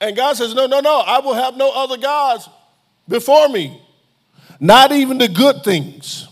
And 0.02 0.16
God 0.16 0.36
says, 0.36 0.52
No, 0.52 0.66
no, 0.66 0.80
no, 0.80 0.98
I 0.98 1.20
will 1.20 1.34
have 1.34 1.56
no 1.56 1.70
other 1.72 1.96
gods 1.96 2.48
before 3.08 3.48
me, 3.48 3.80
not 4.58 4.90
even 4.90 5.16
the 5.16 5.28
good 5.28 5.62
things. 5.62 6.26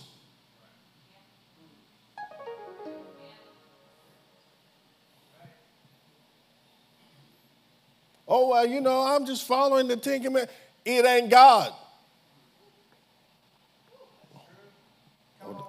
Oh, 8.26 8.48
well, 8.48 8.66
you 8.66 8.80
know, 8.80 9.02
I'm 9.02 9.24
just 9.24 9.46
following 9.46 9.86
the 9.86 9.96
Ten 9.96 10.22
Commandments. 10.22 10.52
It 10.84 11.04
ain't 11.04 11.30
God. 11.30 11.72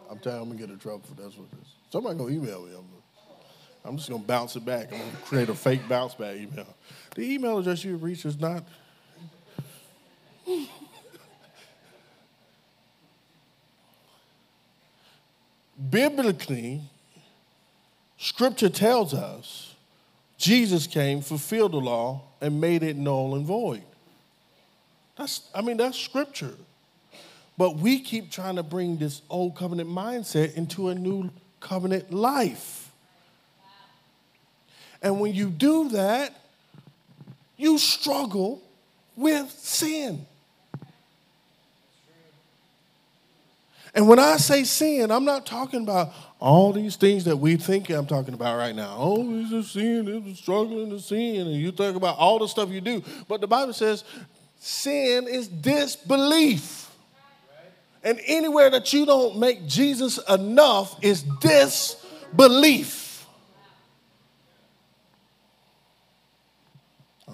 I'm 0.09 0.19
telling 0.19 0.37
you, 0.37 0.43
I'm 0.43 0.49
gonna 0.49 0.59
get 0.59 0.69
in 0.69 0.79
trouble 0.79 1.01
for 1.05 1.21
that's 1.21 1.37
what 1.37 1.47
it 1.51 1.57
is. 1.61 1.67
Somebody 1.91 2.17
gonna 2.17 2.33
email 2.33 2.63
me. 2.63 2.71
I'm, 2.75 2.85
I'm 3.83 3.97
just 3.97 4.09
gonna 4.09 4.23
bounce 4.23 4.55
it 4.55 4.65
back. 4.65 4.91
I'm 4.91 4.99
gonna 4.99 5.11
create 5.25 5.49
a 5.49 5.55
fake 5.55 5.87
bounce 5.87 6.15
back 6.15 6.35
email. 6.35 6.67
The 7.15 7.33
email 7.33 7.57
address 7.59 7.83
you 7.83 7.97
reach 7.97 8.25
is 8.25 8.39
not. 8.39 8.63
Biblically, 15.89 16.81
Scripture 18.17 18.69
tells 18.69 19.13
us 19.13 19.75
Jesus 20.37 20.87
came, 20.87 21.21
fulfilled 21.21 21.73
the 21.73 21.77
law, 21.77 22.21
and 22.39 22.61
made 22.61 22.81
it 22.81 22.95
null 22.95 23.35
and 23.35 23.45
void. 23.45 23.83
That's, 25.17 25.49
I 25.53 25.61
mean, 25.61 25.77
that's 25.77 25.97
Scripture. 25.97 26.53
But 27.57 27.77
we 27.77 27.99
keep 27.99 28.31
trying 28.31 28.55
to 28.55 28.63
bring 28.63 28.97
this 28.97 29.21
old 29.29 29.55
covenant 29.55 29.89
mindset 29.89 30.55
into 30.55 30.89
a 30.89 30.95
new 30.95 31.29
covenant 31.59 32.11
life. 32.11 32.91
And 35.01 35.19
when 35.19 35.33
you 35.33 35.49
do 35.49 35.89
that, 35.89 36.40
you 37.61 37.77
struggle 37.77 38.61
with 39.15 39.49
sin. 39.51 40.25
And 43.93 44.07
when 44.07 44.19
I 44.19 44.37
say 44.37 44.63
sin, 44.63 45.11
I'm 45.11 45.25
not 45.25 45.45
talking 45.45 45.83
about 45.83 46.11
all 46.39 46.71
these 46.71 46.95
things 46.95 47.25
that 47.25 47.35
we 47.35 47.57
think 47.57 47.89
I'm 47.89 48.07
talking 48.07 48.33
about 48.33 48.57
right 48.57 48.73
now. 48.73 48.95
Oh, 48.97 49.41
it's 49.41 49.51
a 49.51 49.63
sin, 49.63 50.07
it's 50.25 50.39
struggling 50.39 50.89
to 50.89 50.99
sin, 50.99 51.47
and 51.47 51.55
you 51.55 51.71
talk 51.71 51.95
about 51.95 52.17
all 52.17 52.39
the 52.39 52.47
stuff 52.47 52.69
you 52.69 52.81
do. 52.81 53.03
But 53.27 53.41
the 53.41 53.47
Bible 53.47 53.73
says 53.73 54.05
sin 54.59 55.27
is 55.27 55.47
disbelief. 55.47 56.89
And 58.03 58.19
anywhere 58.25 58.69
that 58.71 58.93
you 58.93 59.05
don't 59.05 59.37
make 59.37 59.67
Jesus 59.67 60.17
enough 60.27 60.97
is 61.03 61.23
disbelief. 61.39 63.10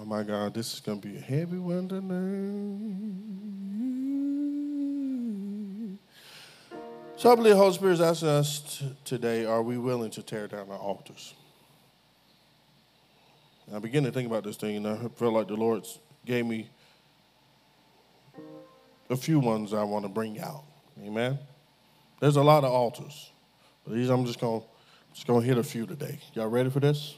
Oh 0.00 0.04
my 0.04 0.22
God, 0.22 0.54
this 0.54 0.74
is 0.74 0.80
to 0.80 0.94
be 1.08 1.16
a 1.16 1.20
heavy 1.20 1.58
one 1.58 1.88
tonight. 1.88 2.78
So 7.16 7.32
I 7.32 7.34
believe 7.34 7.54
the 7.54 7.58
Holy 7.58 7.74
Spirit 7.74 7.94
is 7.94 8.00
asking 8.00 8.28
us 8.28 8.78
t- 8.78 8.96
today 9.04 9.44
are 9.44 9.60
we 9.60 9.76
willing 9.76 10.12
to 10.12 10.22
tear 10.22 10.46
down 10.46 10.70
our 10.70 10.78
altars? 10.78 11.34
I 13.74 13.80
begin 13.80 14.04
to 14.04 14.12
think 14.12 14.28
about 14.28 14.44
this 14.44 14.56
thing, 14.56 14.76
and 14.76 14.86
I 14.86 15.08
felt 15.16 15.34
like 15.34 15.48
the 15.48 15.56
Lord 15.56 15.84
gave 16.24 16.46
me 16.46 16.70
a 19.10 19.16
few 19.16 19.40
ones 19.40 19.74
I 19.74 19.82
want 19.82 20.04
to 20.04 20.08
bring 20.08 20.38
out. 20.38 20.62
Amen. 21.04 21.40
There's 22.20 22.36
a 22.36 22.42
lot 22.42 22.62
of 22.62 22.70
altars, 22.70 23.32
but 23.84 23.94
these 23.94 24.10
I'm 24.10 24.24
just 24.24 24.38
gonna 24.38 24.62
just 25.12 25.26
to 25.26 25.40
hit 25.40 25.58
a 25.58 25.64
few 25.64 25.86
today. 25.86 26.20
Y'all 26.34 26.46
ready 26.46 26.70
for 26.70 26.78
this? 26.78 27.16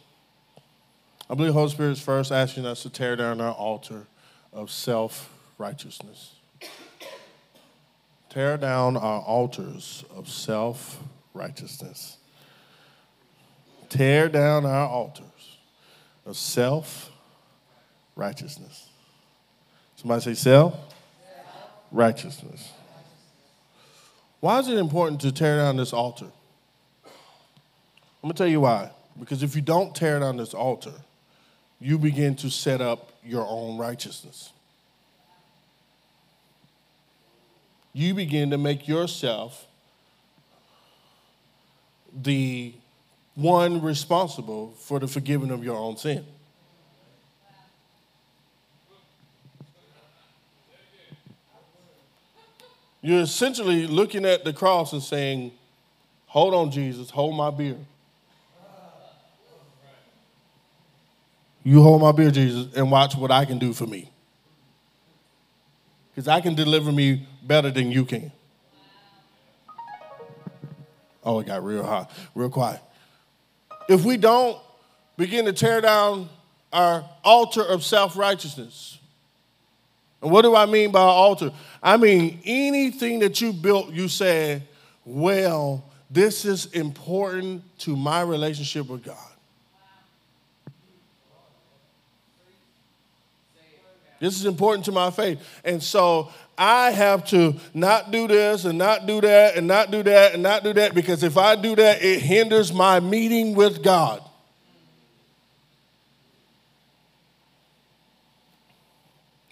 I 1.30 1.34
believe 1.34 1.52
Holy 1.52 1.70
Spirit 1.70 1.92
is 1.92 2.00
first 2.00 2.32
asking 2.32 2.66
us 2.66 2.82
to 2.82 2.90
tear 2.90 3.14
down 3.14 3.40
our 3.40 3.52
altar 3.52 4.08
of 4.52 4.68
self 4.68 5.32
righteousness. 5.58 6.34
Tear 8.28 8.56
down 8.56 8.96
our 8.96 9.20
altars 9.20 10.04
of 10.10 10.28
self 10.28 10.98
righteousness. 11.32 12.16
Tear 13.88 14.28
down 14.28 14.66
our 14.66 14.88
altars 14.88 15.58
of 16.26 16.36
self 16.36 17.12
righteousness. 18.16 18.88
Somebody 19.94 20.22
say 20.22 20.34
self 20.34 20.74
righteousness. 21.92 22.72
Why 24.40 24.58
is 24.58 24.66
it 24.66 24.78
important 24.78 25.20
to 25.20 25.30
tear 25.30 25.58
down 25.58 25.76
this 25.76 25.92
altar? 25.92 26.26
I'm 27.04 27.10
going 28.22 28.32
to 28.32 28.36
tell 28.36 28.48
you 28.48 28.62
why. 28.62 28.90
Because 29.16 29.44
if 29.44 29.54
you 29.54 29.62
don't 29.62 29.94
tear 29.94 30.18
down 30.18 30.36
this 30.36 30.54
altar, 30.54 30.92
you 31.80 31.98
begin 31.98 32.36
to 32.36 32.50
set 32.50 32.80
up 32.80 33.12
your 33.24 33.46
own 33.46 33.78
righteousness. 33.78 34.52
you 37.92 38.14
begin 38.14 38.50
to 38.50 38.58
make 38.58 38.86
yourself 38.86 39.66
the 42.14 42.72
one 43.34 43.80
responsible 43.82 44.74
for 44.78 44.98
the 44.98 45.08
forgiving 45.08 45.50
of 45.50 45.64
your 45.64 45.76
own 45.76 45.96
sin. 45.96 46.24
You're 53.02 53.22
essentially 53.22 53.86
looking 53.86 54.26
at 54.26 54.44
the 54.44 54.52
cross 54.52 54.92
and 54.92 55.02
saying, 55.02 55.52
Hold 56.26 56.54
on, 56.54 56.70
Jesus, 56.70 57.10
hold 57.10 57.34
my 57.34 57.50
beer. 57.50 57.76
You 61.62 61.82
hold 61.82 62.00
my 62.00 62.12
beer, 62.12 62.30
Jesus, 62.30 62.74
and 62.74 62.90
watch 62.90 63.16
what 63.16 63.30
I 63.30 63.44
can 63.44 63.58
do 63.58 63.72
for 63.72 63.86
me 63.86 64.10
because 66.10 66.28
I 66.28 66.40
can 66.40 66.54
deliver 66.54 66.90
me 66.90 67.26
better 67.42 67.70
than 67.70 67.90
you 67.90 68.04
can. 68.04 68.32
Oh, 71.22 71.40
it 71.40 71.46
got 71.46 71.64
real 71.64 71.84
hot, 71.84 72.10
real 72.34 72.48
quiet. 72.48 72.80
If 73.88 74.04
we 74.04 74.16
don't 74.16 74.58
begin 75.16 75.44
to 75.44 75.52
tear 75.52 75.80
down 75.80 76.28
our 76.72 77.08
altar 77.24 77.62
of 77.62 77.84
self 77.84 78.16
righteousness, 78.16 78.98
and 80.22 80.30
what 80.30 80.42
do 80.42 80.54
I 80.54 80.66
mean 80.66 80.92
by 80.92 81.00
altar? 81.00 81.52
I 81.82 81.96
mean 81.96 82.40
anything 82.44 83.20
that 83.20 83.40
you 83.40 83.52
built, 83.52 83.90
you 83.90 84.08
said, 84.08 84.66
well, 85.04 85.84
this 86.10 86.44
is 86.44 86.66
important 86.66 87.62
to 87.80 87.96
my 87.96 88.20
relationship 88.22 88.88
with 88.88 89.04
God. 89.04 89.29
This 94.20 94.38
is 94.38 94.44
important 94.44 94.84
to 94.84 94.92
my 94.92 95.10
faith. 95.10 95.40
And 95.64 95.82
so 95.82 96.30
I 96.56 96.90
have 96.90 97.24
to 97.28 97.56
not 97.72 98.10
do 98.10 98.28
this 98.28 98.66
and 98.66 98.78
not 98.78 99.06
do 99.06 99.20
that 99.22 99.56
and 99.56 99.66
not 99.66 99.90
do 99.90 100.02
that 100.02 100.34
and 100.34 100.42
not 100.42 100.62
do 100.62 100.74
that 100.74 100.94
because 100.94 101.22
if 101.22 101.38
I 101.38 101.56
do 101.56 101.74
that, 101.74 102.02
it 102.02 102.20
hinders 102.20 102.70
my 102.72 103.00
meeting 103.00 103.54
with 103.54 103.82
God. 103.82 104.22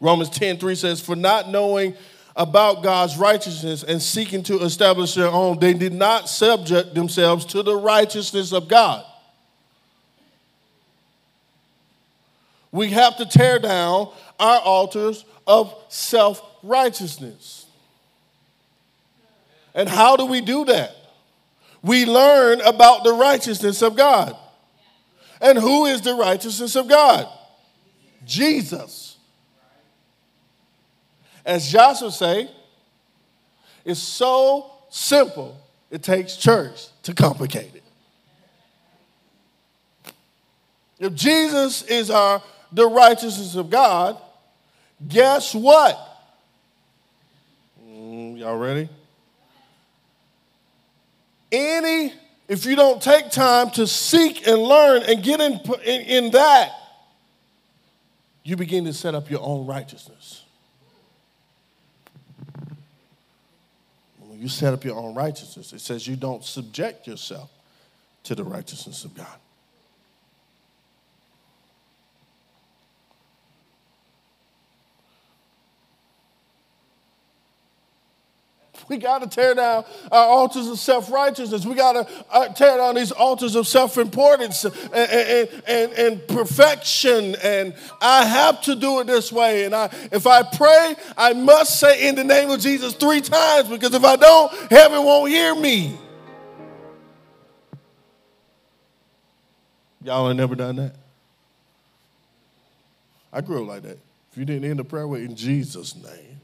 Romans 0.00 0.28
10 0.31 0.59
3 0.59 0.74
says, 0.74 1.00
For 1.00 1.16
not 1.16 1.48
knowing 1.48 1.94
about 2.37 2.83
God's 2.83 3.16
righteousness 3.16 3.83
and 3.83 4.00
seeking 4.00 4.42
to 4.44 4.62
establish 4.62 5.14
their 5.14 5.28
own, 5.28 5.59
they 5.59 5.72
did 5.72 5.94
not 5.94 6.28
subject 6.28 6.94
themselves 6.94 7.44
to 7.46 7.62
the 7.62 7.74
righteousness 7.74 8.52
of 8.52 8.68
God. 8.68 9.04
We 12.70 12.90
have 12.90 13.16
to 13.16 13.26
tear 13.26 13.59
down 13.59 14.12
our 14.38 14.61
altars 14.61 15.24
of 15.46 15.74
self 15.88 16.42
righteousness. 16.62 17.66
And 19.74 19.88
how 19.88 20.16
do 20.16 20.27
we 20.27 20.40
do 20.40 20.64
that? 20.66 20.94
We 21.83 22.05
learn 22.05 22.61
about 22.62 23.05
the 23.05 23.12
righteousness 23.12 23.83
of 23.83 23.96
God. 23.96 24.37
And 25.40 25.57
who 25.57 25.87
is 25.87 26.01
the 26.01 26.14
righteousness 26.14 26.74
of 26.74 26.88
God? 26.88 27.29
Jesus. 28.24 29.16
As 31.46 31.70
Joshua 31.70 32.11
say, 32.11 32.51
it's 33.85 34.01
so 34.01 34.70
simple, 34.90 35.57
it 35.90 36.03
takes 36.03 36.37
church 36.37 36.88
to 37.05 37.14
complicate 37.14 37.74
it. 37.74 37.85
If 40.98 41.14
Jesus 41.14 41.83
is 41.83 42.11
our 42.11 42.42
the 42.72 42.87
righteousness 42.87 43.55
of 43.55 43.70
God, 43.70 44.18
guess 45.06 45.54
what? 45.54 45.98
Mm, 47.87 48.38
y'all 48.38 48.56
ready? 48.56 48.88
Any, 51.50 52.12
if 52.48 52.66
you 52.66 52.76
don't 52.76 53.02
take 53.02 53.30
time 53.30 53.70
to 53.72 53.87
seek 53.87 54.46
and 54.46 54.58
learn 54.58 55.02
and 55.02 55.22
get 55.22 55.40
in, 55.40 55.61
in, 55.84 56.00
in 56.02 56.30
that, 56.32 56.72
you 58.42 58.56
begin 58.56 58.84
to 58.84 58.92
set 58.92 59.14
up 59.14 59.30
your 59.30 59.42
own 59.42 59.66
righteousness. 59.66 60.42
When 64.20 64.40
You 64.40 64.48
set 64.48 64.72
up 64.72 64.84
your 64.84 64.96
own 64.96 65.14
righteousness. 65.14 65.72
It 65.72 65.80
says 65.80 66.06
you 66.06 66.16
don't 66.16 66.44
subject 66.44 67.06
yourself 67.06 67.50
to 68.24 68.34
the 68.34 68.44
righteousness 68.44 69.04
of 69.04 69.14
God. 69.14 69.37
We 78.88 78.96
got 78.96 79.20
to 79.22 79.29
tear 79.29 79.55
down 79.55 79.85
our 80.11 80.27
altars 80.27 80.66
of 80.66 80.79
self 80.79 81.11
righteousness. 81.11 81.66
We 81.66 81.74
got 81.74 81.92
to 81.92 82.24
uh, 82.31 82.48
tear 82.48 82.79
down 82.79 82.94
these 82.94 83.12
altars 83.12 83.55
of 83.55 83.66
self 83.66 83.98
importance 83.98 84.64
and, 84.64 84.74
and, 84.94 85.62
and, 85.66 85.92
and, 85.92 86.29
perfection. 86.29 87.37
And 87.42 87.74
I 88.01 88.24
have 88.24 88.62
to 88.62 88.74
do 88.74 89.01
it 89.01 89.07
this 89.07 89.31
way. 89.31 89.64
And 89.64 89.74
I, 89.74 89.90
if 90.11 90.27
I 90.27 90.42
pray, 90.42 90.96
I 91.16 91.35
must 91.35 91.79
say 91.79 92.09
in 92.09 92.14
the 92.14 92.24
name 92.24 92.48
of 92.51 92.61
Jesus 92.61 92.94
three 92.94 93.20
times 93.20 93.68
because 93.68 93.92
if 93.92 94.05
I 94.05 94.16
don't, 94.16 94.53
heaven 94.70 95.05
won't 95.05 95.31
hear 95.31 95.55
me. 95.55 95.98
Y'all 100.03 100.29
ain't 100.29 100.38
never 100.38 100.55
done 100.55 100.77
that? 100.77 100.94
I 103.33 103.42
grew 103.42 103.62
up 103.62 103.68
like 103.68 103.83
that. 103.83 103.98
If 104.33 104.38
you 104.38 104.44
didn't 104.46 104.70
end 104.70 104.79
the 104.79 104.85
prayer 104.85 105.07
with 105.07 105.22
in 105.22 105.37
Jesus' 105.37 105.94
name, 105.94 106.38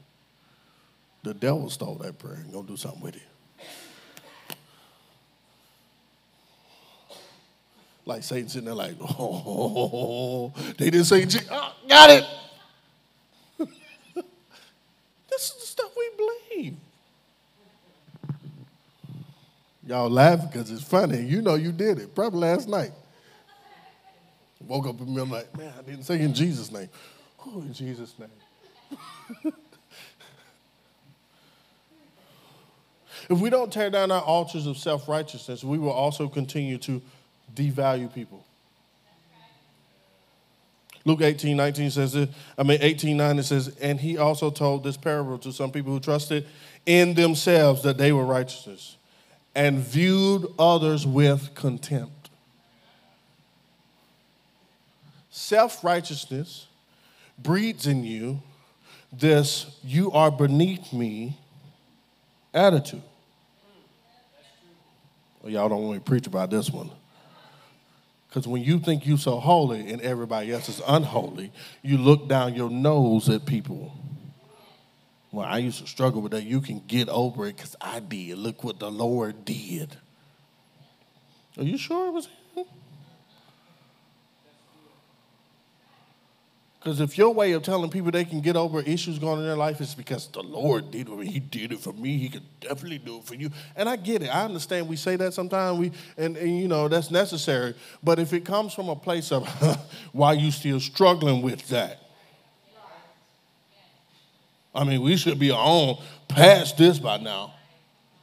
the 1.25 1.33
devil 1.33 1.69
stole 1.71 1.95
that 1.95 2.19
prayer 2.19 2.35
and 2.35 2.53
gonna 2.53 2.67
do 2.67 2.77
something 2.77 3.01
with 3.01 3.15
it. 3.15 3.21
Like 8.05 8.21
Satan 8.21 8.47
sitting 8.47 8.65
there 8.65 8.75
like, 8.75 8.95
oh, 9.01 10.53
they 10.77 10.91
didn't 10.91 11.05
say, 11.05 11.25
oh, 11.49 11.75
got 11.89 12.11
it. 12.11 12.23
this 15.27 15.49
is 15.49 15.55
the 15.59 15.65
stuff 15.65 15.91
we 15.97 16.09
believe. 16.15 16.75
Y'all 19.87 20.09
laughing 20.09 20.49
because 20.51 20.69
it's 20.69 20.83
funny. 20.83 21.23
You 21.23 21.41
know 21.41 21.55
you 21.55 21.71
did 21.71 21.97
it, 21.97 22.13
probably 22.13 22.41
last 22.41 22.69
night. 22.69 22.91
Woke 24.67 24.87
up 24.87 24.99
in 24.99 25.05
the 25.07 25.11
middle 25.11 25.27
like, 25.27 25.57
man, 25.57 25.73
I 25.77 25.81
didn't 25.81 26.03
say 26.03 26.21
in 26.21 26.33
Jesus' 26.33 26.71
name. 26.71 26.89
Oh, 27.45 27.61
in 27.61 27.73
Jesus' 27.73 28.13
name. 28.19 29.53
if 33.29 33.39
we 33.39 33.49
don't 33.49 33.71
tear 33.71 33.89
down 33.89 34.11
our 34.11 34.21
altars 34.21 34.67
of 34.67 34.77
self 34.77 35.07
righteousness, 35.07 35.63
we 35.63 35.77
will 35.77 35.91
also 35.91 36.27
continue 36.27 36.77
to 36.79 37.01
devalue 37.53 38.13
people. 38.13 38.43
Luke 41.05 41.21
18, 41.21 41.55
19 41.55 41.91
says 41.91 42.27
I 42.57 42.63
mean 42.63 42.79
18, 42.81 43.15
9, 43.15 43.39
it 43.39 43.43
says, 43.43 43.75
and 43.79 43.99
he 43.99 44.17
also 44.17 44.49
told 44.49 44.83
this 44.83 44.97
parable 44.97 45.37
to 45.39 45.51
some 45.51 45.71
people 45.71 45.91
who 45.91 45.99
trusted 45.99 46.47
in 46.85 47.13
themselves 47.13 47.83
that 47.83 47.97
they 47.97 48.11
were 48.11 48.25
righteousness 48.25 48.97
and 49.53 49.79
viewed 49.79 50.47
others 50.57 51.05
with 51.05 51.53
contempt. 51.53 52.29
Self 55.29 55.83
righteousness 55.83 56.67
breeds 57.37 57.85
in 57.85 58.03
you 58.03 58.41
this 59.11 59.77
you 59.83 60.11
are 60.11 60.31
beneath 60.31 60.91
me 60.91 61.37
attitude. 62.55 63.03
Well, 65.41 65.51
y'all 65.51 65.69
don't 65.69 65.83
want 65.83 65.93
me 65.93 65.99
to 65.99 66.03
preach 66.03 66.25
about 66.25 66.49
this 66.49 66.71
one. 66.71 66.89
Because 68.27 68.47
when 68.47 68.63
you 68.63 68.79
think 68.79 69.05
you're 69.05 69.17
so 69.17 69.39
holy 69.39 69.91
and 69.91 70.01
everybody 70.01 70.51
else 70.51 70.67
is 70.67 70.81
unholy, 70.87 71.51
you 71.83 71.97
look 71.97 72.27
down 72.27 72.55
your 72.55 72.69
nose 72.69 73.29
at 73.29 73.45
people. 73.45 73.93
Well, 75.31 75.45
I 75.45 75.59
used 75.59 75.81
to 75.81 75.87
struggle 75.87 76.21
with 76.21 76.31
that. 76.31 76.43
You 76.43 76.61
can 76.61 76.81
get 76.87 77.09
over 77.09 77.45
it 77.45 77.57
because 77.57 77.75
I 77.79 77.99
did. 77.99 78.37
Look 78.37 78.63
what 78.63 78.79
the 78.79 78.89
Lord 78.89 79.45
did. 79.45 79.95
Are 81.57 81.63
you 81.63 81.77
sure 81.77 82.07
it 82.07 82.11
was 82.11 82.25
him? 82.25 82.44
Because 86.85 86.99
if 86.99 87.17
your 87.17 87.33
way 87.33 87.53
of 87.53 87.63
telling 87.63 87.89
people 87.89 88.11
they 88.11 88.25
can 88.25 88.41
get 88.41 88.55
over 88.55 88.79
issues 88.79 89.17
going 89.17 89.39
in 89.39 89.45
their 89.47 89.55
life 89.55 89.81
is 89.81 89.95
because 89.95 90.27
the 90.27 90.43
Lord 90.43 90.91
did 90.91 91.09
it, 91.09 91.27
He 91.27 91.39
did 91.39 91.71
it 91.71 91.79
for 91.79 91.91
me, 91.93 92.19
He 92.19 92.29
could 92.29 92.43
definitely 92.59 92.99
do 92.99 93.17
it 93.17 93.23
for 93.23 93.33
you. 93.33 93.49
And 93.75 93.89
I 93.89 93.95
get 93.95 94.21
it. 94.21 94.27
I 94.27 94.45
understand 94.45 94.87
we 94.87 94.95
say 94.95 95.15
that 95.15 95.33
sometimes, 95.33 95.79
we 95.79 95.91
and, 96.15 96.37
and 96.37 96.59
you 96.59 96.67
know 96.67 96.87
that's 96.87 97.09
necessary. 97.09 97.73
But 98.03 98.19
if 98.19 98.33
it 98.33 98.45
comes 98.45 98.75
from 98.75 98.89
a 98.89 98.95
place 98.95 99.31
of 99.31 99.47
why 100.11 100.33
you 100.33 100.51
still 100.51 100.79
struggling 100.79 101.41
with 101.41 101.67
that, 101.69 102.01
I 104.75 104.83
mean, 104.83 105.01
we 105.01 105.17
should 105.17 105.39
be 105.39 105.49
on 105.49 105.99
past 106.27 106.77
this 106.77 106.99
by 106.99 107.17
now. 107.17 107.55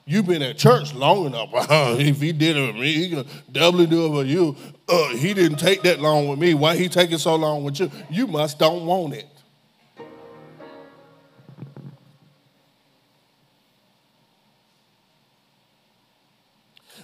You've 0.04 0.26
been 0.26 0.42
at 0.42 0.56
church 0.56 0.94
long 0.94 1.26
enough. 1.26 1.50
if 1.52 2.20
he 2.20 2.30
did 2.30 2.56
it 2.56 2.66
with 2.68 2.76
me, 2.76 2.92
he 2.92 3.10
can 3.10 3.26
doubly 3.50 3.86
do 3.86 4.06
it 4.06 4.10
with 4.10 4.26
you. 4.28 4.56
Uh, 4.92 5.08
he 5.16 5.32
didn't 5.32 5.56
take 5.56 5.80
that 5.80 6.00
long 6.00 6.28
with 6.28 6.38
me. 6.38 6.52
Why 6.52 6.76
he 6.76 6.86
taking 6.86 7.16
so 7.16 7.34
long 7.34 7.64
with 7.64 7.80
you? 7.80 7.90
You 8.10 8.26
must 8.26 8.58
don't 8.58 8.84
want 8.84 9.14
it. 9.14 9.26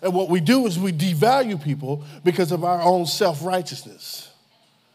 And 0.03 0.12
what 0.12 0.29
we 0.29 0.40
do 0.40 0.66
is 0.66 0.79
we 0.79 0.92
devalue 0.92 1.62
people 1.62 2.05
because 2.22 2.53
of 2.53 2.62
our 2.62 2.83
own 2.83 3.07
self 3.07 3.42
righteousness. 3.42 4.33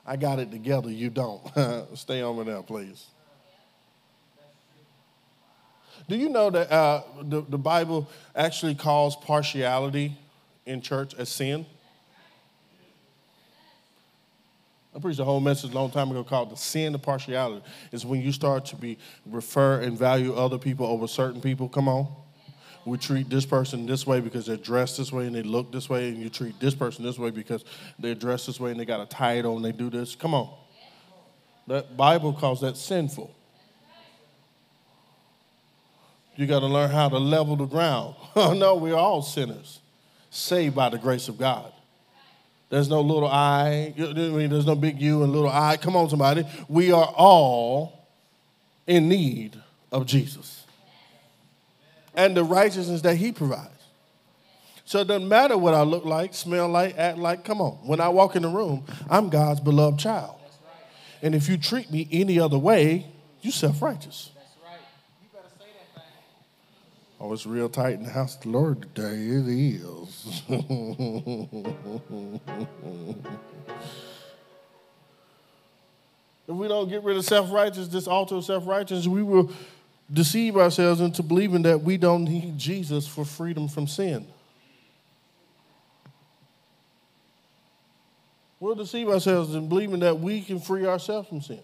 I 0.05 0.15
got 0.15 0.37
it 0.37 0.51
together, 0.51 0.91
you 0.91 1.09
don't. 1.09 1.41
Stay 1.95 2.21
over 2.21 2.43
there, 2.43 2.61
please. 2.61 3.07
Do 6.07 6.15
you 6.15 6.29
know 6.29 6.51
that 6.51 6.71
uh, 6.71 7.01
the, 7.23 7.41
the 7.41 7.57
Bible 7.57 8.07
actually 8.35 8.75
calls 8.75 9.15
partiality 9.15 10.15
in 10.67 10.81
church 10.81 11.15
a 11.15 11.25
sin? 11.25 11.65
I 14.95 14.99
preached 14.99 15.19
a 15.19 15.23
whole 15.23 15.39
message 15.39 15.71
a 15.71 15.75
long 15.75 15.89
time 15.89 16.11
ago 16.11 16.23
called 16.23 16.51
the 16.51 16.55
sin 16.55 16.93
of 16.93 17.01
partiality. 17.01 17.65
Is 17.91 18.05
when 18.05 18.21
you 18.21 18.31
start 18.31 18.65
to 18.65 18.75
be 18.75 18.99
refer 19.25 19.81
and 19.81 19.97
value 19.97 20.35
other 20.35 20.59
people 20.59 20.85
over 20.85 21.07
certain 21.07 21.41
people. 21.41 21.67
Come 21.67 21.87
on. 21.87 22.07
We 22.85 22.97
treat 22.97 23.29
this 23.29 23.45
person 23.45 23.85
this 23.85 24.05
way 24.05 24.19
because 24.19 24.45
they're 24.45 24.57
dressed 24.57 24.97
this 24.97 25.11
way 25.11 25.25
and 25.25 25.33
they 25.33 25.41
look 25.41 25.71
this 25.71 25.89
way, 25.89 26.09
and 26.09 26.17
you 26.17 26.29
treat 26.29 26.59
this 26.59 26.75
person 26.75 27.03
this 27.05 27.17
way 27.17 27.31
because 27.31 27.63
they're 27.97 28.13
dressed 28.13 28.47
this 28.47 28.59
way 28.59 28.71
and 28.71 28.79
they 28.79 28.85
got 28.85 28.99
a 28.99 29.05
title 29.05 29.55
and 29.55 29.63
they 29.63 29.71
do 29.71 29.89
this. 29.89 30.15
Come 30.15 30.33
on. 30.33 30.53
That 31.67 31.95
Bible 31.95 32.33
calls 32.33 32.61
that 32.61 32.75
sinful. 32.75 33.33
You 36.35 36.45
got 36.45 36.59
to 36.59 36.67
learn 36.67 36.89
how 36.89 37.09
to 37.09 37.17
level 37.17 37.55
the 37.55 37.65
ground. 37.65 38.15
No, 38.35 38.75
we're 38.75 38.95
all 38.95 39.21
sinners, 39.21 39.79
saved 40.29 40.75
by 40.75 40.89
the 40.89 40.97
grace 40.97 41.27
of 41.29 41.37
God. 41.37 41.71
There's 42.73 42.89
no 42.89 43.01
little 43.01 43.29
I, 43.29 43.93
I 43.95 44.13
mean, 44.13 44.49
there's 44.49 44.65
no 44.65 44.73
big 44.73 44.99
you 44.99 45.21
and 45.21 45.31
little 45.31 45.47
I. 45.47 45.77
Come 45.77 45.95
on, 45.95 46.09
somebody. 46.09 46.43
We 46.67 46.91
are 46.91 47.05
all 47.05 48.07
in 48.87 49.07
need 49.07 49.61
of 49.91 50.07
Jesus 50.07 50.65
and 52.15 52.35
the 52.35 52.43
righteousness 52.43 53.03
that 53.03 53.17
He 53.17 53.31
provides. 53.31 53.69
So 54.85 55.01
it 55.01 55.07
doesn't 55.07 55.29
matter 55.29 55.55
what 55.55 55.75
I 55.75 55.83
look 55.83 56.03
like, 56.03 56.33
smell 56.33 56.67
like, 56.67 56.97
act 56.97 57.19
like. 57.19 57.45
Come 57.45 57.61
on. 57.61 57.73
When 57.83 58.01
I 58.01 58.09
walk 58.09 58.35
in 58.35 58.41
the 58.41 58.49
room, 58.49 58.85
I'm 59.07 59.29
God's 59.29 59.59
beloved 59.59 59.99
child. 59.99 60.33
And 61.21 61.35
if 61.35 61.47
you 61.47 61.59
treat 61.59 61.91
me 61.91 62.07
any 62.11 62.39
other 62.39 62.57
way, 62.57 63.05
you 63.43 63.51
self 63.51 63.83
righteous. 63.83 64.31
Oh, 67.25 67.31
it's 67.31 67.45
real 67.45 67.69
tight 67.69 67.93
in 67.93 68.03
the 68.03 68.09
house 68.09 68.35
of 68.35 68.41
the 68.41 68.49
Lord 68.49 68.81
today. 68.81 69.13
It 69.13 69.47
is. 69.47 70.41
if 76.49 76.53
we 76.53 76.67
don't 76.67 76.89
get 76.89 77.01
rid 77.01 77.15
of 77.15 77.23
self 77.23 77.49
righteousness, 77.49 77.87
this 77.87 78.07
altar 78.07 78.35
of 78.35 78.43
self 78.43 78.67
righteousness, 78.67 79.07
we 79.07 79.23
will 79.23 79.49
deceive 80.11 80.57
ourselves 80.57 80.99
into 80.99 81.23
believing 81.23 81.61
that 81.61 81.81
we 81.81 81.95
don't 81.95 82.25
need 82.25 82.57
Jesus 82.57 83.07
for 83.07 83.23
freedom 83.23 83.69
from 83.69 83.87
sin. 83.87 84.27
We'll 88.59 88.75
deceive 88.75 89.07
ourselves 89.07 89.55
in 89.55 89.69
believing 89.69 90.01
that 90.01 90.19
we 90.19 90.41
can 90.41 90.59
free 90.59 90.85
ourselves 90.85 91.29
from 91.29 91.39
sin. 91.39 91.61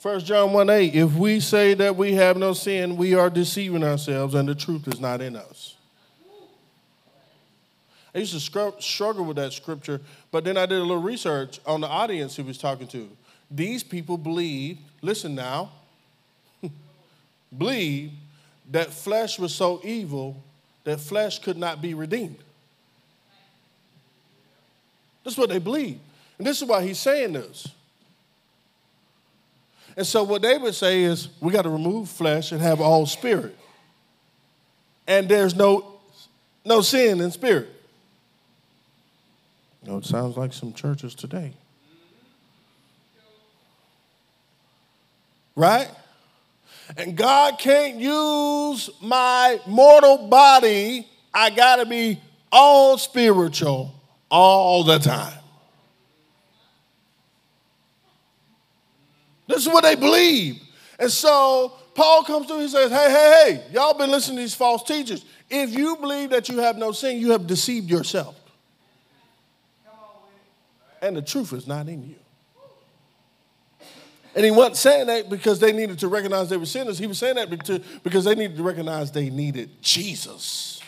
1 0.00 0.20
John 0.20 0.52
1 0.52 0.70
8, 0.70 0.94
if 0.94 1.14
we 1.14 1.40
say 1.40 1.74
that 1.74 1.96
we 1.96 2.14
have 2.14 2.36
no 2.36 2.52
sin, 2.52 2.96
we 2.96 3.14
are 3.14 3.28
deceiving 3.28 3.82
ourselves 3.82 4.34
and 4.34 4.48
the 4.48 4.54
truth 4.54 4.86
is 4.86 5.00
not 5.00 5.20
in 5.20 5.34
us. 5.34 5.74
I 8.14 8.18
used 8.18 8.32
to 8.32 8.72
struggle 8.80 9.24
with 9.24 9.36
that 9.36 9.52
scripture, 9.52 10.00
but 10.30 10.44
then 10.44 10.56
I 10.56 10.66
did 10.66 10.78
a 10.78 10.82
little 10.82 11.02
research 11.02 11.60
on 11.66 11.80
the 11.80 11.88
audience 11.88 12.36
he 12.36 12.42
was 12.42 12.58
talking 12.58 12.86
to. 12.88 13.08
These 13.50 13.82
people 13.82 14.16
believe, 14.16 14.78
listen 15.02 15.34
now, 15.34 15.72
believe 17.56 18.12
that 18.70 18.92
flesh 18.92 19.38
was 19.38 19.54
so 19.54 19.80
evil 19.82 20.36
that 20.84 21.00
flesh 21.00 21.38
could 21.40 21.56
not 21.56 21.82
be 21.82 21.92
redeemed. 21.94 22.38
That's 25.24 25.36
what 25.36 25.48
they 25.50 25.58
believe. 25.58 25.98
And 26.38 26.46
this 26.46 26.62
is 26.62 26.68
why 26.68 26.82
he's 26.82 26.98
saying 26.98 27.32
this. 27.32 27.68
And 29.98 30.06
so 30.06 30.22
what 30.22 30.42
they 30.42 30.56
would 30.56 30.76
say 30.76 31.02
is 31.02 31.28
we 31.40 31.52
got 31.52 31.62
to 31.62 31.70
remove 31.70 32.08
flesh 32.08 32.52
and 32.52 32.60
have 32.60 32.80
all 32.80 33.04
spirit. 33.04 33.58
And 35.08 35.28
there's 35.28 35.56
no 35.56 35.98
no 36.64 36.82
sin 36.82 37.20
in 37.20 37.32
spirit. 37.32 37.68
You 39.82 39.90
know, 39.90 39.98
it 39.98 40.04
sounds 40.04 40.36
like 40.36 40.52
some 40.52 40.72
churches 40.72 41.16
today. 41.16 41.52
Right? 45.56 45.90
And 46.96 47.16
God 47.16 47.58
can't 47.58 47.96
use 47.96 48.90
my 49.02 49.58
mortal 49.66 50.28
body. 50.28 51.08
I 51.34 51.50
got 51.50 51.76
to 51.76 51.86
be 51.86 52.20
all 52.52 52.98
spiritual 52.98 53.92
all 54.30 54.84
the 54.84 55.00
time. 55.00 55.37
This 59.48 59.66
is 59.66 59.68
what 59.68 59.82
they 59.82 59.96
believe. 59.96 60.62
And 61.00 61.10
so 61.10 61.72
Paul 61.94 62.22
comes 62.22 62.46
to 62.46 62.52
through, 62.52 62.62
he 62.62 62.68
says, 62.68 62.90
Hey, 62.92 63.10
hey, 63.10 63.60
hey, 63.64 63.72
y'all 63.72 63.94
been 63.94 64.10
listening 64.10 64.36
to 64.36 64.42
these 64.42 64.54
false 64.54 64.84
teachers. 64.84 65.24
If 65.50 65.70
you 65.70 65.96
believe 65.96 66.30
that 66.30 66.48
you 66.48 66.58
have 66.58 66.76
no 66.76 66.92
sin, 66.92 67.18
you 67.18 67.32
have 67.32 67.46
deceived 67.46 67.90
yourself. 67.90 68.36
And 71.00 71.16
the 71.16 71.22
truth 71.22 71.52
is 71.52 71.66
not 71.66 71.88
in 71.88 72.08
you. 72.08 72.16
And 74.34 74.44
he 74.44 74.50
wasn't 74.50 74.76
saying 74.76 75.06
that 75.06 75.30
because 75.30 75.58
they 75.58 75.72
needed 75.72 75.98
to 76.00 76.08
recognize 76.08 76.48
they 76.50 76.56
were 76.56 76.66
sinners. 76.66 76.98
He 76.98 77.06
was 77.06 77.18
saying 77.18 77.36
that 77.36 77.50
because 78.04 78.24
they 78.24 78.34
needed 78.34 78.56
to 78.56 78.62
recognize 78.62 79.10
they 79.10 79.30
needed 79.30 79.70
Jesus. 79.82 80.80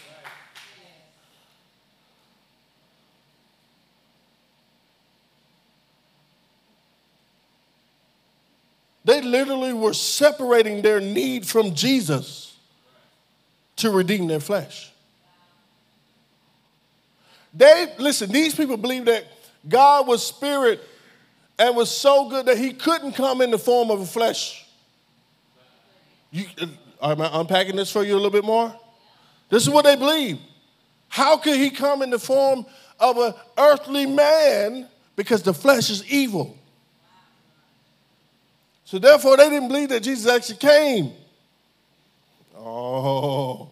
They 9.04 9.22
literally 9.22 9.72
were 9.90 9.94
separating 9.94 10.82
their 10.82 11.00
need 11.00 11.44
from 11.44 11.74
Jesus 11.74 12.56
to 13.74 13.90
redeem 13.90 14.28
their 14.28 14.38
flesh. 14.38 14.92
They, 17.52 17.92
listen, 17.98 18.30
these 18.30 18.54
people 18.54 18.76
believe 18.76 19.06
that 19.06 19.24
God 19.68 20.06
was 20.06 20.24
spirit 20.24 20.80
and 21.58 21.74
was 21.74 21.90
so 21.90 22.28
good 22.28 22.46
that 22.46 22.56
he 22.56 22.72
couldn't 22.72 23.14
come 23.14 23.40
in 23.40 23.50
the 23.50 23.58
form 23.58 23.90
of 23.90 24.00
a 24.00 24.06
flesh. 24.06 24.64
You, 26.30 26.44
uh, 26.60 27.10
am 27.10 27.20
I 27.22 27.40
unpacking 27.40 27.74
this 27.74 27.90
for 27.90 28.04
you 28.04 28.12
a 28.12 28.14
little 28.14 28.30
bit 28.30 28.44
more? 28.44 28.72
This 29.48 29.64
is 29.64 29.70
what 29.70 29.84
they 29.84 29.96
believe. 29.96 30.38
How 31.08 31.36
could 31.36 31.56
he 31.56 31.68
come 31.68 32.02
in 32.02 32.10
the 32.10 32.18
form 32.20 32.64
of 33.00 33.18
an 33.18 33.34
earthly 33.58 34.06
man? 34.06 34.86
Because 35.16 35.42
the 35.42 35.52
flesh 35.52 35.90
is 35.90 36.08
evil. 36.08 36.56
So 38.90 38.98
therefore, 38.98 39.36
they 39.36 39.48
didn't 39.48 39.68
believe 39.68 39.90
that 39.90 40.02
Jesus 40.02 40.28
actually 40.28 40.56
came. 40.56 41.12
Oh. 42.58 43.70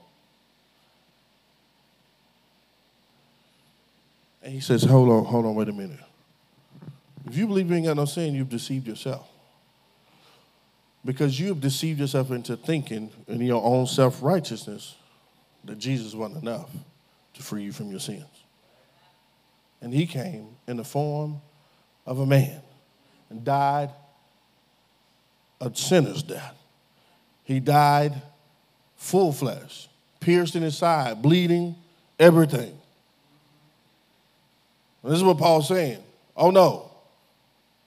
And 4.45 4.53
he 4.53 4.61
says, 4.61 4.85
Hold 4.85 5.09
on, 5.09 5.25
hold 5.25 5.45
on, 5.45 5.57
wait 5.57 5.69
a 5.69 5.73
minute. 5.73 5.99
If 7.27 7.37
you 7.37 7.49
believe 7.49 7.69
you 7.69 7.75
ain't 7.75 7.87
got 7.87 7.97
no 7.97 8.05
sin, 8.05 8.33
you've 8.33 8.49
deceived 8.49 8.87
yourself. 8.87 9.29
Because 11.05 11.41
you 11.41 11.49
have 11.49 11.61
deceived 11.61 11.99
yourself 11.99 12.31
into 12.31 12.57
thinking 12.57 13.11
in 13.27 13.41
your 13.41 13.65
own 13.65 13.89
self 13.89 14.23
righteousness 14.23 14.95
that 15.65 15.79
Jesus 15.79 16.15
wasn't 16.15 16.45
enough 16.45 16.71
to 17.35 17.43
free 17.43 17.65
you 17.65 17.73
from 17.73 17.91
your 17.91 17.99
sins. 17.99 18.23
And 19.83 19.93
he 19.93 20.07
came 20.07 20.51
in 20.69 20.77
the 20.77 20.85
form 20.85 21.41
of 22.07 22.21
a 22.21 22.27
man 22.27 22.61
and 23.31 23.43
died 23.43 23.91
a 25.61 25.75
sinner's 25.75 26.23
death. 26.23 26.55
He 27.45 27.61
died 27.61 28.21
full 28.97 29.33
flesh, 29.33 29.89
pierced 30.21 30.55
in 30.55 30.63
his 30.63 30.77
side, 30.77 31.23
bleeding, 31.23 31.77
everything. 32.19 32.79
This 35.05 35.15
is 35.15 35.25
what 35.25 35.39
Paul's 35.39 35.69
saying. 35.69 36.03
Oh 36.37 36.51
no, 36.51 36.91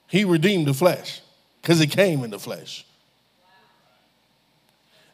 he 0.07 0.25
redeemed 0.25 0.67
the 0.67 0.73
flesh 0.73 1.21
because 1.61 1.79
he 1.79 1.87
came 1.87 2.23
in 2.23 2.31
the 2.31 2.39
flesh. 2.39 2.85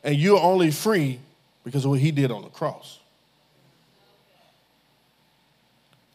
And 0.03 0.15
you're 0.15 0.39
only 0.39 0.71
free 0.71 1.19
because 1.63 1.83
of 1.83 1.91
what 1.91 1.99
he 1.99 2.11
did 2.11 2.31
on 2.31 2.43
the 2.43 2.49
cross. 2.49 2.99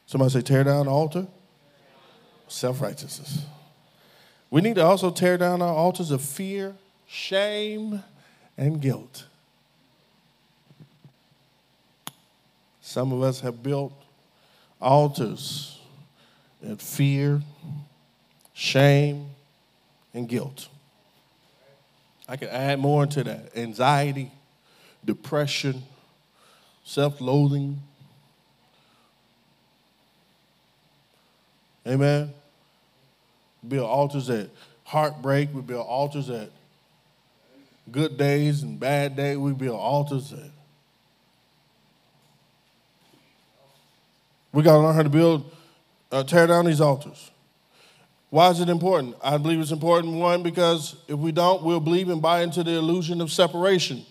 Somebody 0.06 0.30
say, 0.30 0.42
tear 0.42 0.64
down 0.64 0.86
the 0.86 0.92
altar. 0.92 1.26
Self 2.48 2.80
righteousness. 2.80 3.44
We 4.52 4.60
need 4.60 4.74
to 4.74 4.84
also 4.84 5.10
tear 5.10 5.38
down 5.38 5.62
our 5.62 5.74
altars 5.74 6.10
of 6.10 6.20
fear, 6.20 6.74
shame, 7.06 8.04
and 8.58 8.82
guilt. 8.82 9.24
Some 12.82 13.12
of 13.14 13.22
us 13.22 13.40
have 13.40 13.62
built 13.62 13.94
altars 14.78 15.80
of 16.62 16.82
fear, 16.82 17.40
shame, 18.52 19.30
and 20.12 20.28
guilt. 20.28 20.68
I 22.28 22.36
can 22.36 22.48
add 22.48 22.78
more 22.78 23.06
to 23.06 23.24
that 23.24 23.56
anxiety, 23.56 24.32
depression, 25.02 25.82
self 26.84 27.22
loathing. 27.22 27.80
Amen 31.86 32.34
build 33.66 33.88
altars 33.88 34.30
at 34.30 34.48
heartbreak. 34.84 35.50
We 35.52 35.60
build 35.60 35.86
altars 35.86 36.30
at 36.30 36.50
good 37.90 38.16
days 38.16 38.62
and 38.62 38.78
bad 38.78 39.16
days. 39.16 39.38
We 39.38 39.52
build 39.52 39.78
altars 39.78 40.32
at. 40.32 40.50
We 44.52 44.62
got 44.62 44.74
to 44.74 44.78
learn 44.80 44.94
how 44.94 45.02
to 45.02 45.08
build, 45.08 45.50
uh, 46.10 46.24
tear 46.24 46.46
down 46.46 46.66
these 46.66 46.80
altars. 46.80 47.30
Why 48.28 48.50
is 48.50 48.60
it 48.60 48.68
important? 48.68 49.16
I 49.22 49.36
believe 49.36 49.60
it's 49.60 49.72
important, 49.72 50.14
one, 50.14 50.42
because 50.42 50.96
if 51.08 51.18
we 51.18 51.32
don't, 51.32 51.62
we'll 51.62 51.80
believe 51.80 52.08
and 52.08 52.20
buy 52.20 52.42
into 52.42 52.62
the 52.62 52.72
illusion 52.72 53.20
of 53.20 53.30
separation. 53.30 54.04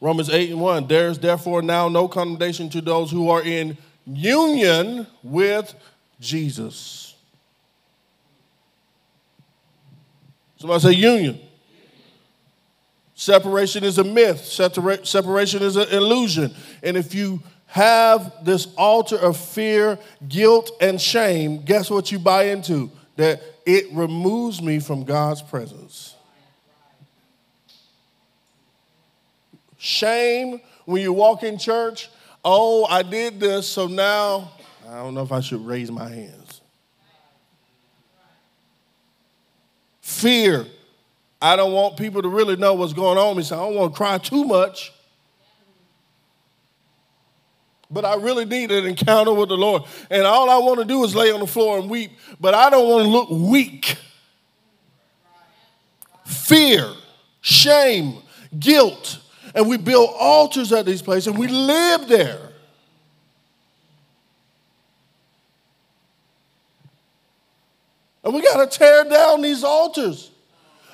Romans 0.00 0.30
8 0.30 0.50
and 0.50 0.60
1 0.60 0.88
There 0.88 1.08
is 1.08 1.18
therefore 1.18 1.62
now 1.62 1.88
no 1.88 2.08
condemnation 2.08 2.68
to 2.70 2.80
those 2.80 3.10
who 3.10 3.30
are 3.30 3.42
in 3.42 3.78
union 4.06 5.06
with 5.22 5.74
Jesus. 6.22 7.14
Somebody 10.56 10.80
say 10.80 10.92
union. 10.92 11.40
Separation 13.14 13.84
is 13.84 13.98
a 13.98 14.04
myth, 14.04 14.44
separation 14.44 15.62
is 15.62 15.76
an 15.76 15.88
illusion. 15.90 16.52
And 16.82 16.96
if 16.96 17.14
you 17.14 17.42
have 17.66 18.32
this 18.44 18.66
altar 18.76 19.16
of 19.16 19.36
fear, 19.36 19.98
guilt, 20.28 20.70
and 20.80 21.00
shame, 21.00 21.62
guess 21.62 21.90
what 21.90 22.10
you 22.10 22.18
buy 22.18 22.44
into? 22.44 22.90
That 23.16 23.42
it 23.66 23.92
removes 23.92 24.62
me 24.62 24.78
from 24.78 25.04
God's 25.04 25.42
presence. 25.42 26.14
Shame 29.78 30.60
when 30.84 31.02
you 31.02 31.12
walk 31.12 31.42
in 31.42 31.58
church, 31.58 32.08
oh, 32.44 32.84
I 32.86 33.02
did 33.02 33.40
this, 33.40 33.68
so 33.68 33.86
now 33.86 34.52
I 34.88 34.96
don't 34.96 35.14
know 35.14 35.22
if 35.22 35.32
I 35.32 35.40
should 35.40 35.64
raise 35.64 35.90
my 35.90 36.08
hands. 36.08 36.60
Fear. 40.00 40.66
I 41.40 41.56
don't 41.56 41.72
want 41.72 41.96
people 41.96 42.22
to 42.22 42.28
really 42.28 42.56
know 42.56 42.74
what's 42.74 42.92
going 42.92 43.18
on 43.18 43.36
me, 43.36 43.42
so 43.42 43.56
I 43.56 43.66
don't 43.66 43.74
want 43.74 43.92
to 43.92 43.96
cry 43.96 44.18
too 44.18 44.44
much. 44.44 44.92
But 47.90 48.04
I 48.04 48.14
really 48.14 48.44
need 48.44 48.70
an 48.70 48.86
encounter 48.86 49.34
with 49.34 49.48
the 49.48 49.56
Lord. 49.56 49.82
And 50.10 50.22
all 50.22 50.48
I 50.48 50.58
want 50.58 50.78
to 50.78 50.84
do 50.84 51.04
is 51.04 51.14
lay 51.14 51.30
on 51.30 51.40
the 51.40 51.46
floor 51.46 51.78
and 51.78 51.90
weep, 51.90 52.12
but 52.40 52.54
I 52.54 52.70
don't 52.70 52.88
want 52.88 53.04
to 53.04 53.10
look 53.10 53.30
weak. 53.30 53.96
Fear, 56.24 56.92
shame, 57.40 58.22
guilt. 58.58 59.18
And 59.54 59.68
we 59.68 59.76
build 59.76 60.10
altars 60.18 60.72
at 60.72 60.86
these 60.86 61.02
places 61.02 61.26
and 61.26 61.38
we 61.38 61.48
live 61.48 62.08
there. 62.08 62.51
And 68.24 68.34
we 68.34 68.42
got 68.42 68.70
to 68.70 68.78
tear 68.78 69.04
down 69.04 69.42
these 69.42 69.64
altars 69.64 70.30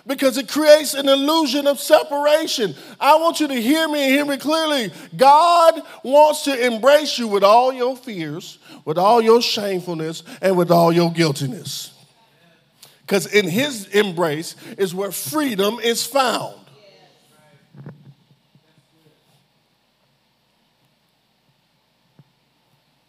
because 0.07 0.39
it 0.39 0.49
creates 0.49 0.95
an 0.95 1.09
illusion 1.09 1.66
of 1.66 1.79
separation. 1.79 2.74
I 2.99 3.16
want 3.16 3.41
you 3.41 3.49
to 3.49 3.55
hear 3.55 3.87
me 3.89 4.05
and 4.05 4.11
hear 4.11 4.24
me 4.24 4.39
clearly. 4.39 4.91
God 5.16 5.83
wants 6.03 6.45
to 6.45 6.66
embrace 6.66 7.18
you 7.18 7.29
with 7.29 7.45
all 7.45 7.72
your 7.72 7.97
fears, 7.97 8.59
with 8.87 8.97
all 8.97 9.20
your 9.20 9.43
shamefulness, 9.43 10.22
and 10.41 10.57
with 10.57 10.70
all 10.70 10.91
your 10.91 11.12
guiltiness. 11.12 11.93
Because 13.03 13.26
in 13.26 13.47
his 13.47 13.87
embrace 13.89 14.57
is 14.79 14.95
where 14.95 15.12
freedom 15.12 15.79
is 15.81 16.07
found. 16.07 16.55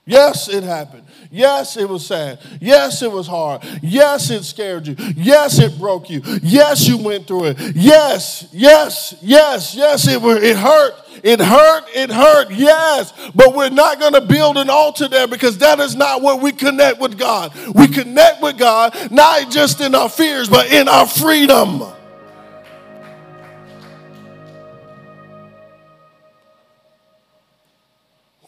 Yes, 0.09 0.49
it 0.49 0.63
happened. 0.63 1.03
Yes, 1.29 1.77
it 1.77 1.87
was 1.87 2.03
sad. 2.03 2.39
Yes, 2.59 3.03
it 3.03 3.11
was 3.11 3.27
hard. 3.27 3.63
Yes, 3.83 4.31
it 4.31 4.43
scared 4.43 4.87
you. 4.87 4.95
Yes, 5.15 5.59
it 5.59 5.77
broke 5.77 6.09
you. 6.09 6.23
Yes, 6.41 6.87
you 6.87 6.97
went 6.97 7.27
through 7.27 7.45
it. 7.45 7.75
Yes, 7.75 8.49
yes, 8.51 9.13
yes, 9.21 9.75
yes, 9.75 10.07
it, 10.07 10.19
it 10.23 10.57
hurt. 10.57 10.95
It 11.23 11.39
hurt. 11.39 11.83
It 11.93 12.09
hurt. 12.09 12.49
Yes. 12.49 13.13
But 13.35 13.53
we're 13.53 13.69
not 13.69 13.99
going 13.99 14.13
to 14.13 14.21
build 14.21 14.57
an 14.57 14.71
altar 14.71 15.07
there 15.07 15.27
because 15.27 15.59
that 15.59 15.79
is 15.79 15.95
not 15.95 16.23
where 16.23 16.35
we 16.35 16.53
connect 16.53 16.99
with 16.99 17.15
God. 17.15 17.53
We 17.75 17.87
connect 17.87 18.41
with 18.41 18.57
God 18.57 19.11
not 19.11 19.51
just 19.51 19.79
in 19.79 19.93
our 19.93 20.09
fears, 20.09 20.49
but 20.49 20.73
in 20.73 20.87
our 20.87 21.05
freedom. 21.05 21.83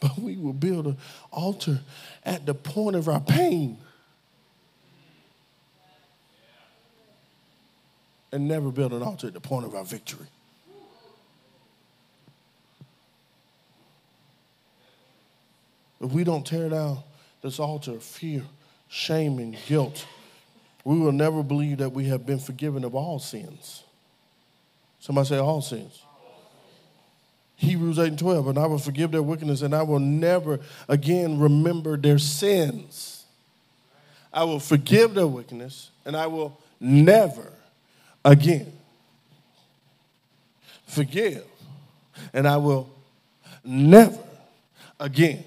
But 0.02 0.18
we 0.18 0.36
will 0.36 0.52
build 0.52 0.86
an 0.88 0.96
altar 1.32 1.80
at 2.24 2.46
the 2.46 2.54
point 2.54 2.96
of 2.96 3.08
our 3.08 3.20
pain. 3.20 3.78
And 8.30 8.48
never 8.48 8.70
build 8.70 8.92
an 8.92 9.02
altar 9.02 9.26
at 9.26 9.34
the 9.34 9.40
point 9.40 9.66
of 9.66 9.74
our 9.74 9.84
victory. 9.84 10.26
If 16.00 16.10
we 16.12 16.24
don't 16.24 16.44
tear 16.44 16.68
down 16.68 16.98
this 17.42 17.60
altar 17.60 17.92
of 17.92 18.02
fear, 18.02 18.42
shame, 18.88 19.38
and 19.38 19.56
guilt, 19.66 20.06
we 20.84 20.98
will 20.98 21.12
never 21.12 21.42
believe 21.42 21.78
that 21.78 21.92
we 21.92 22.06
have 22.06 22.26
been 22.26 22.40
forgiven 22.40 22.84
of 22.84 22.94
all 22.94 23.18
sins. 23.18 23.84
Somebody 24.98 25.28
say, 25.28 25.38
all 25.38 25.62
sins. 25.62 26.02
Hebrews 27.62 27.96
8 28.00 28.08
and 28.08 28.18
12, 28.18 28.48
and 28.48 28.58
I 28.58 28.66
will 28.66 28.78
forgive 28.78 29.12
their 29.12 29.22
wickedness, 29.22 29.62
and 29.62 29.72
I 29.72 29.82
will 29.82 30.00
never 30.00 30.58
again 30.88 31.38
remember 31.38 31.96
their 31.96 32.18
sins. 32.18 33.24
I 34.32 34.42
will 34.42 34.58
forgive 34.58 35.14
their 35.14 35.28
wickedness, 35.28 35.90
and 36.04 36.16
I 36.16 36.26
will 36.26 36.58
never 36.80 37.52
again 38.24 38.72
forgive, 40.86 41.44
and 42.32 42.48
I 42.48 42.56
will 42.56 42.90
never 43.62 44.18
again 44.98 45.44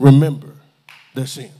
remember 0.00 0.50
their 1.14 1.26
sins. 1.26 1.52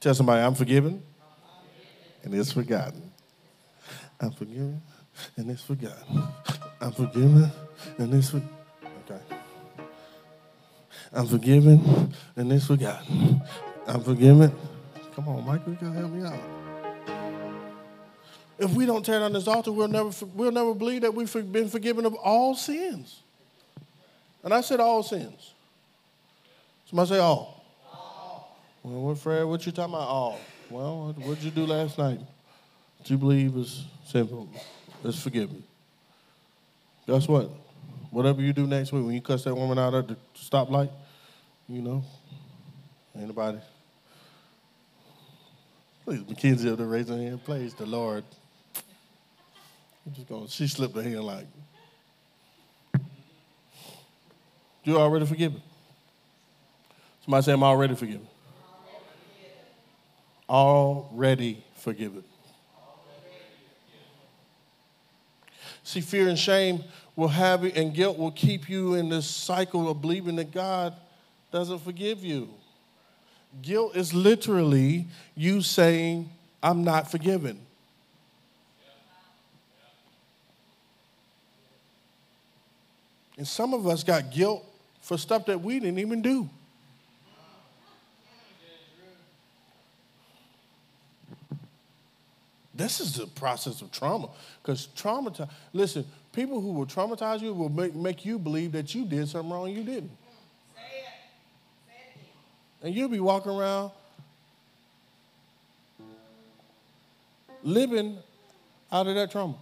Tell 0.00 0.14
somebody, 0.14 0.42
I'm 0.42 0.54
forgiven, 0.54 1.02
and 2.24 2.34
it's 2.34 2.52
forgotten. 2.52 3.10
I'm 4.20 4.32
forgiven 4.32 4.82
and 5.36 5.50
it's 5.50 5.62
forgotten. 5.62 6.28
I'm 6.80 6.92
forgiven 6.92 7.50
and 7.98 8.14
it's 8.14 8.30
for, 8.30 8.42
okay. 9.10 9.20
I'm 11.12 11.26
forgiven 11.26 12.14
and 12.36 12.52
it's 12.52 12.66
forgotten. 12.66 13.42
I'm 13.86 14.02
forgiven. 14.02 14.52
Come 15.14 15.28
on, 15.28 15.44
Michael, 15.44 15.72
you 15.72 15.78
gotta 15.80 15.98
help 15.98 16.12
me 16.12 16.26
out. 16.26 16.40
If 18.58 18.72
we 18.74 18.86
don't 18.86 19.04
tear 19.04 19.20
down 19.20 19.32
this 19.32 19.46
altar, 19.46 19.70
we'll 19.70 19.88
never, 19.88 20.10
we'll 20.34 20.52
never 20.52 20.74
believe 20.74 21.02
that 21.02 21.14
we've 21.14 21.32
been 21.52 21.68
forgiven 21.68 22.04
of 22.04 22.14
all 22.14 22.54
sins. 22.54 23.20
And 24.42 24.52
I 24.52 24.60
said 24.60 24.80
all 24.80 25.02
sins. 25.02 25.54
Somebody 26.86 27.10
say 27.10 27.18
all. 27.18 27.64
all. 27.92 28.58
Well, 28.82 29.02
what, 29.02 29.18
Fred, 29.18 29.44
what 29.44 29.64
you 29.64 29.72
talking 29.72 29.94
about 29.94 30.08
all? 30.08 30.40
Well, 30.70 31.14
what 31.18 31.36
did 31.36 31.44
you 31.44 31.50
do 31.50 31.66
last 31.66 31.98
night? 31.98 32.20
What 32.98 33.10
you 33.10 33.16
believe 33.16 33.56
is 33.56 33.84
simple 35.02 35.12
forgive 35.12 35.52
me. 35.52 35.62
Guess 37.06 37.28
what? 37.28 37.50
Whatever 38.10 38.42
you 38.42 38.52
do 38.52 38.66
next 38.66 38.92
week, 38.92 39.04
when 39.04 39.14
you 39.14 39.20
cuss 39.20 39.44
that 39.44 39.54
woman 39.54 39.78
out 39.78 39.94
at 39.94 40.08
the 40.08 40.16
stoplight, 40.36 40.90
you 41.68 41.82
know, 41.82 42.04
anybody. 43.16 43.58
Please, 46.04 46.26
Mackenzie 46.26 46.70
up 46.70 46.78
there 46.78 46.86
raising 46.86 47.18
her 47.18 47.22
hand. 47.22 47.44
Praise 47.44 47.74
the 47.74 47.84
Lord. 47.84 48.24
I'm 50.06 50.14
just 50.14 50.26
going, 50.26 50.46
she 50.46 50.66
slipped 50.66 50.96
her 50.96 51.02
hand 51.02 51.22
like, 51.22 51.46
you 54.84 54.96
already 54.96 55.26
forgiven. 55.26 55.60
Somebody 57.22 57.44
say, 57.44 57.52
I'm 57.52 57.62
already 57.62 57.94
forgiven. 57.94 58.26
Already 60.48 61.62
forgiven. 61.74 62.24
See, 65.88 66.02
fear 66.02 66.28
and 66.28 66.38
shame 66.38 66.84
will 67.16 67.28
have 67.28 67.64
you, 67.64 67.72
and 67.74 67.94
guilt 67.94 68.18
will 68.18 68.30
keep 68.30 68.68
you 68.68 68.92
in 68.92 69.08
this 69.08 69.26
cycle 69.26 69.88
of 69.88 70.02
believing 70.02 70.36
that 70.36 70.52
God 70.52 70.94
doesn't 71.50 71.78
forgive 71.78 72.22
you. 72.22 72.50
Guilt 73.62 73.96
is 73.96 74.12
literally 74.12 75.06
you 75.34 75.62
saying, 75.62 76.28
I'm 76.62 76.84
not 76.84 77.10
forgiven. 77.10 77.58
And 83.38 83.48
some 83.48 83.72
of 83.72 83.86
us 83.86 84.04
got 84.04 84.30
guilt 84.30 84.62
for 85.00 85.16
stuff 85.16 85.46
that 85.46 85.62
we 85.62 85.80
didn't 85.80 86.00
even 86.00 86.20
do. 86.20 86.50
This 92.78 93.00
is 93.00 93.14
the 93.14 93.26
process 93.26 93.82
of 93.82 93.90
trauma. 93.90 94.28
Because 94.62 94.86
trauma, 94.94 95.32
listen, 95.72 96.06
people 96.32 96.60
who 96.60 96.70
will 96.70 96.86
traumatize 96.86 97.40
you 97.40 97.52
will 97.52 97.68
make, 97.68 97.92
make 97.92 98.24
you 98.24 98.38
believe 98.38 98.70
that 98.70 98.94
you 98.94 99.04
did 99.04 99.28
something 99.28 99.50
wrong 99.50 99.68
you 99.68 99.82
didn't. 99.82 100.12
And 102.80 102.94
you'll 102.94 103.08
be 103.08 103.18
walking 103.18 103.50
around 103.50 103.90
living 107.64 108.16
out 108.92 109.08
of 109.08 109.16
that 109.16 109.32
trauma. 109.32 109.56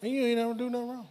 And 0.00 0.10
you 0.10 0.24
ain't 0.24 0.40
ever 0.40 0.54
do 0.54 0.70
nothing 0.70 0.88
wrong. 0.88 1.08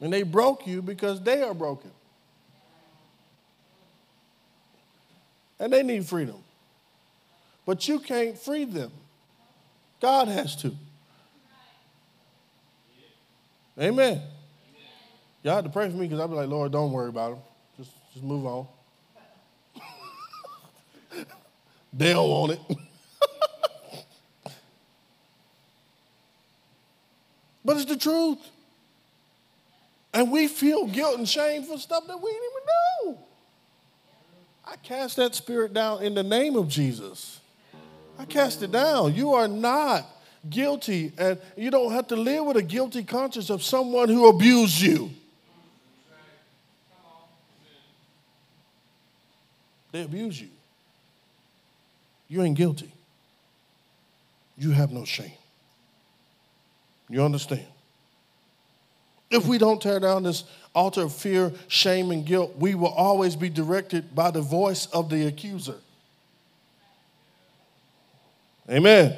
And 0.00 0.10
they 0.10 0.22
broke 0.22 0.66
you 0.66 0.80
because 0.80 1.20
they 1.20 1.42
are 1.42 1.52
broken. 1.52 1.90
And 5.60 5.70
they 5.70 5.82
need 5.82 6.06
freedom 6.06 6.44
but 7.68 7.86
you 7.86 7.98
can't 7.98 8.38
free 8.38 8.64
them. 8.64 8.90
God 10.00 10.26
has 10.28 10.56
to. 10.62 10.74
Amen. 13.78 14.22
Y'all 15.42 15.56
have 15.56 15.64
to 15.64 15.70
pray 15.70 15.90
for 15.90 15.96
me 15.96 16.06
because 16.06 16.18
I'll 16.18 16.28
be 16.28 16.34
like, 16.34 16.48
Lord, 16.48 16.72
don't 16.72 16.92
worry 16.92 17.10
about 17.10 17.32
them. 17.32 17.40
Just, 17.76 17.90
just 18.14 18.24
move 18.24 18.46
on. 18.46 18.66
they 21.92 22.14
don't 22.14 22.30
want 22.30 22.52
it. 22.52 22.60
but 27.66 27.76
it's 27.76 27.84
the 27.84 27.98
truth. 27.98 28.38
And 30.14 30.32
we 30.32 30.48
feel 30.48 30.86
guilt 30.86 31.18
and 31.18 31.28
shame 31.28 31.64
for 31.64 31.76
stuff 31.76 32.06
that 32.06 32.16
we 32.16 32.30
didn't 32.30 32.44
even 32.50 32.62
know. 33.12 33.18
I 34.64 34.76
cast 34.76 35.16
that 35.18 35.34
spirit 35.34 35.74
down 35.74 36.02
in 36.02 36.14
the 36.14 36.22
name 36.22 36.56
of 36.56 36.70
Jesus. 36.70 37.40
I 38.18 38.24
cast 38.24 38.62
it 38.62 38.72
down. 38.72 39.14
You 39.14 39.34
are 39.34 39.48
not 39.48 40.04
guilty, 40.48 41.12
and 41.16 41.38
you 41.56 41.70
don't 41.70 41.92
have 41.92 42.08
to 42.08 42.16
live 42.16 42.44
with 42.44 42.56
a 42.56 42.62
guilty 42.62 43.04
conscience 43.04 43.48
of 43.48 43.62
someone 43.62 44.08
who 44.08 44.28
abused 44.28 44.80
you. 44.80 45.10
They 49.92 50.02
abuse 50.02 50.40
you. 50.40 50.48
You 52.28 52.42
ain't 52.42 52.56
guilty. 52.56 52.92
You 54.58 54.72
have 54.72 54.90
no 54.90 55.04
shame. 55.04 55.32
You 57.08 57.22
understand? 57.22 57.64
If 59.30 59.46
we 59.46 59.58
don't 59.58 59.80
tear 59.80 60.00
down 60.00 60.24
this 60.24 60.44
altar 60.74 61.02
of 61.02 61.14
fear, 61.14 61.52
shame, 61.68 62.10
and 62.10 62.24
guilt, 62.24 62.56
we 62.58 62.74
will 62.74 62.88
always 62.88 63.36
be 63.36 63.48
directed 63.48 64.14
by 64.14 64.30
the 64.30 64.40
voice 64.40 64.86
of 64.86 65.08
the 65.08 65.26
accuser. 65.26 65.76
Amen. 68.70 69.16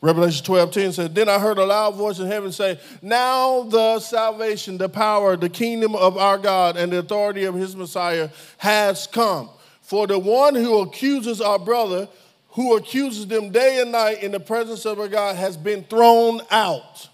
Revelation 0.00 0.44
12 0.44 0.70
10 0.72 0.92
says, 0.92 1.10
Then 1.10 1.28
I 1.28 1.38
heard 1.38 1.58
a 1.58 1.64
loud 1.64 1.94
voice 1.94 2.18
in 2.18 2.26
heaven 2.26 2.50
say, 2.50 2.80
Now 3.00 3.62
the 3.62 4.00
salvation, 4.00 4.76
the 4.76 4.88
power, 4.88 5.36
the 5.36 5.48
kingdom 5.48 5.94
of 5.94 6.16
our 6.16 6.38
God, 6.38 6.76
and 6.76 6.92
the 6.92 6.98
authority 6.98 7.44
of 7.44 7.54
his 7.54 7.76
Messiah 7.76 8.30
has 8.58 9.06
come. 9.06 9.48
For 9.80 10.06
the 10.06 10.18
one 10.18 10.54
who 10.54 10.80
accuses 10.80 11.40
our 11.40 11.58
brother, 11.58 12.08
who 12.50 12.76
accuses 12.76 13.28
them 13.28 13.50
day 13.50 13.80
and 13.80 13.92
night 13.92 14.22
in 14.22 14.32
the 14.32 14.40
presence 14.40 14.84
of 14.84 14.98
our 14.98 15.08
God, 15.08 15.36
has 15.36 15.56
been 15.56 15.84
thrown 15.84 16.40
out. 16.50 17.08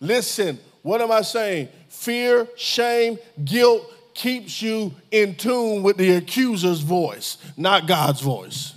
Listen, 0.00 0.58
what 0.82 1.02
am 1.02 1.10
I 1.10 1.22
saying? 1.22 1.68
Fear, 1.88 2.48
shame, 2.56 3.18
guilt 3.44 3.90
keeps 4.14 4.62
you 4.62 4.94
in 5.10 5.34
tune 5.34 5.82
with 5.82 5.96
the 5.96 6.12
accuser's 6.12 6.80
voice, 6.80 7.36
not 7.56 7.86
God's 7.86 8.20
voice. 8.20 8.73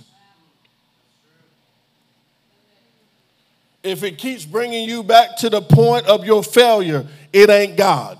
If 3.82 4.02
it 4.02 4.18
keeps 4.18 4.44
bringing 4.44 4.88
you 4.88 5.02
back 5.02 5.36
to 5.38 5.50
the 5.50 5.60
point 5.60 6.06
of 6.06 6.24
your 6.24 6.42
failure, 6.42 7.06
it 7.32 7.50
ain't 7.50 7.76
God. 7.76 8.18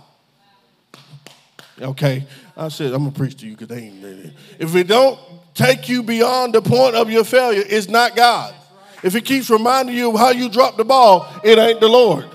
Okay, 1.81 2.27
I 2.57 2.69
said 2.69 2.93
I'm 2.93 3.05
gonna 3.05 3.13
preach 3.13 3.37
to 3.37 3.47
you 3.47 3.53
because 3.53 3.69
they 3.69 3.85
ain't 3.85 4.03
ready. 4.03 4.33
If 4.59 4.75
it 4.75 4.89
don't 4.89 5.19
take 5.55 5.89
you 5.89 6.03
beyond 6.03 6.55
the 6.55 6.63
point 6.63 6.95
of 6.95 7.11
your 7.11 7.25
failure, 7.25 7.63
it's 7.67 7.89
not 7.89 8.17
God. 8.17 8.55
If 9.03 9.15
it 9.15 9.25
keeps 9.25 9.49
reminding 9.49 9.95
you 9.95 10.11
of 10.11 10.19
how 10.19 10.31
you 10.31 10.49
dropped 10.49 10.77
the 10.77 10.85
ball, 10.85 11.29
it 11.45 11.59
ain't 11.59 11.81
the 11.81 11.89
Lord. 11.89 12.27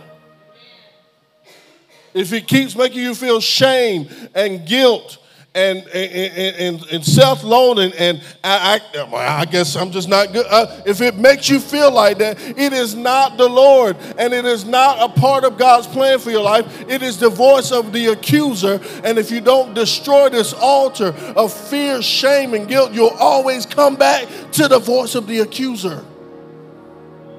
If 2.14 2.32
it 2.32 2.48
keeps 2.48 2.76
making 2.76 3.02
you 3.02 3.16
feel 3.16 3.42
shame 3.42 4.08
and 4.36 4.66
guilt 4.68 5.18
and, 5.56 5.88
and, 5.90 6.56
and, 6.56 6.92
and 6.92 7.06
self-loathing 7.06 7.94
and 8.00 8.22
I, 8.44 8.82
I, 8.96 9.42
I, 9.42 9.46
guess 9.46 9.76
I'm 9.76 9.92
just 9.92 10.10
not 10.10 10.34
good. 10.34 10.48
Uh, 10.50 10.82
if 10.86 11.00
it 11.00 11.16
makes 11.16 11.48
you 11.48 11.60
feel 11.60 11.92
like 11.92 12.18
that, 12.18 12.42
it 12.42 12.74
is 12.74 12.96
not 12.96 13.38
the 13.38 13.48
Lord 13.48 13.96
and 14.18 14.34
it 14.34 14.46
is 14.46 14.66
not 14.66 15.00
a 15.00 15.20
part 15.20 15.44
of 15.44 15.58
God's 15.60 15.86
plan 15.86 16.18
for 16.18 16.32
your 16.32 16.42
life. 16.42 16.90
It 16.90 17.04
is 17.04 17.20
the 17.20 17.30
voice 17.30 17.72
of 17.72 17.94
the 17.94 18.08
accuser. 18.08 18.82
And 19.04 19.20
if 19.20 19.30
you 19.30 19.42
don't 19.42 19.76
destroy 19.76 20.30
this 20.30 20.54
altar 20.54 21.14
of 21.36 21.54
fear, 21.54 22.02
shame, 22.02 22.56
and 22.56 22.68
guilt, 22.68 22.92
you'll 22.92 23.16
always 23.20 23.68
come 23.68 23.96
back 23.96 24.28
to 24.54 24.68
the 24.68 24.80
voice 24.80 25.14
of 25.14 25.28
the 25.28 25.42
accuser. 25.42 26.04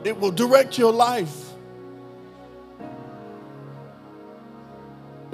It 0.04 0.20
will 0.20 0.30
direct 0.30 0.78
your 0.78 0.92
life. 0.92 1.43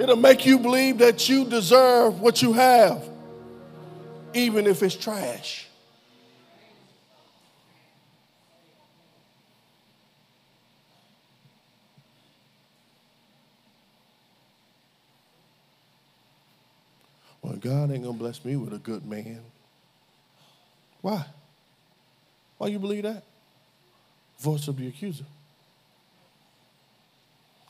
It'll 0.01 0.15
make 0.15 0.47
you 0.47 0.57
believe 0.57 0.97
that 0.97 1.29
you 1.29 1.45
deserve 1.45 2.21
what 2.21 2.41
you 2.41 2.53
have, 2.53 3.07
even 4.33 4.65
if 4.65 4.81
it's 4.81 4.95
trash. 4.95 5.67
Well, 17.43 17.57
God 17.57 17.91
ain't 17.91 18.03
gonna 18.03 18.17
bless 18.17 18.43
me 18.43 18.55
with 18.55 18.73
a 18.73 18.79
good 18.79 19.05
man. 19.05 19.41
Why? 21.01 21.23
Why 22.57 22.69
you 22.69 22.79
believe 22.79 23.03
that? 23.03 23.23
Voice 24.39 24.67
of 24.67 24.77
the 24.77 24.87
accuser. 24.87 25.25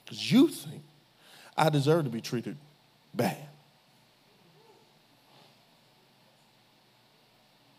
Because 0.05 0.32
you 0.32 0.47
think 0.47 0.82
I 1.58 1.70
deserve 1.70 2.06
to 2.06 2.10
be 2.10 2.22
treated 2.22 2.58
bad. 3.14 3.38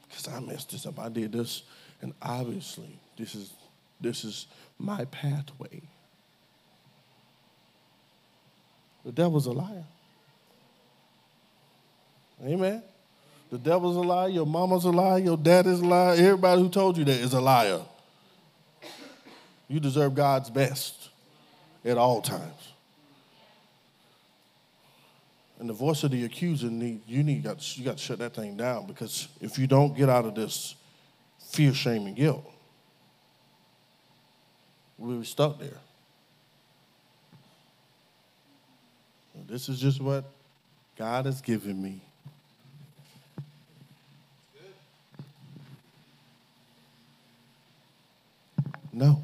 Because 0.09 0.29
I 0.29 0.41
messed 0.41 0.70
this 0.70 0.87
up. 0.87 0.99
I 0.99 1.09
did 1.09 1.33
this, 1.33 1.62
and 2.01 2.12
obviously 2.20 2.99
this 3.16 3.35
is 3.35 3.53
this 4.01 4.25
is 4.25 4.47
my 4.79 5.05
pathway. 5.07 5.81
The 9.05 9.12
devil's 9.12 9.47
a 9.47 9.53
liar. 9.53 9.85
Amen. 12.45 12.83
The 13.51 13.59
devil's 13.59 13.97
a 13.97 14.01
liar, 14.01 14.29
your 14.29 14.47
mama's 14.47 14.85
a 14.85 14.91
liar, 14.91 15.18
your 15.18 15.37
dad 15.37 15.66
is 15.66 15.81
a 15.81 15.85
liar, 15.85 16.14
everybody 16.14 16.62
who 16.62 16.68
told 16.68 16.97
you 16.97 17.05
that 17.05 17.20
is 17.20 17.35
a 17.35 17.41
liar. 17.41 17.83
You 19.68 19.79
deserve 19.79 20.14
God's 20.14 20.51
best 20.51 21.11
at 21.85 21.99
all 21.99 22.23
times. 22.23 22.72
And 25.63 25.69
the 25.69 25.75
voice 25.75 26.03
of 26.03 26.11
the 26.11 26.25
accuser, 26.25 26.69
need, 26.69 27.03
you 27.07 27.23
need 27.23 27.45
got, 27.45 27.79
you 27.79 27.85
got 27.85 27.97
to 27.97 28.03
shut 28.03 28.19
that 28.19 28.35
thing 28.35 28.57
down 28.57 28.85
because 28.85 29.29
if 29.41 29.61
you 29.61 29.69
don't 29.69 29.97
get 29.97 30.09
out 30.09 30.25
of 30.25 30.35
this 30.35 30.75
fear, 31.39 31.73
shame, 31.73 32.09
and 32.09 32.17
guilt, 32.17 32.45
we'll 34.99 35.19
be 35.19 35.25
stuck 35.25 35.61
there. 35.61 35.79
This 39.47 39.69
is 39.69 39.79
just 39.79 40.01
what 40.01 40.25
God 40.99 41.27
has 41.27 41.41
given 41.41 41.81
me. 41.81 42.03
No. 48.93 49.23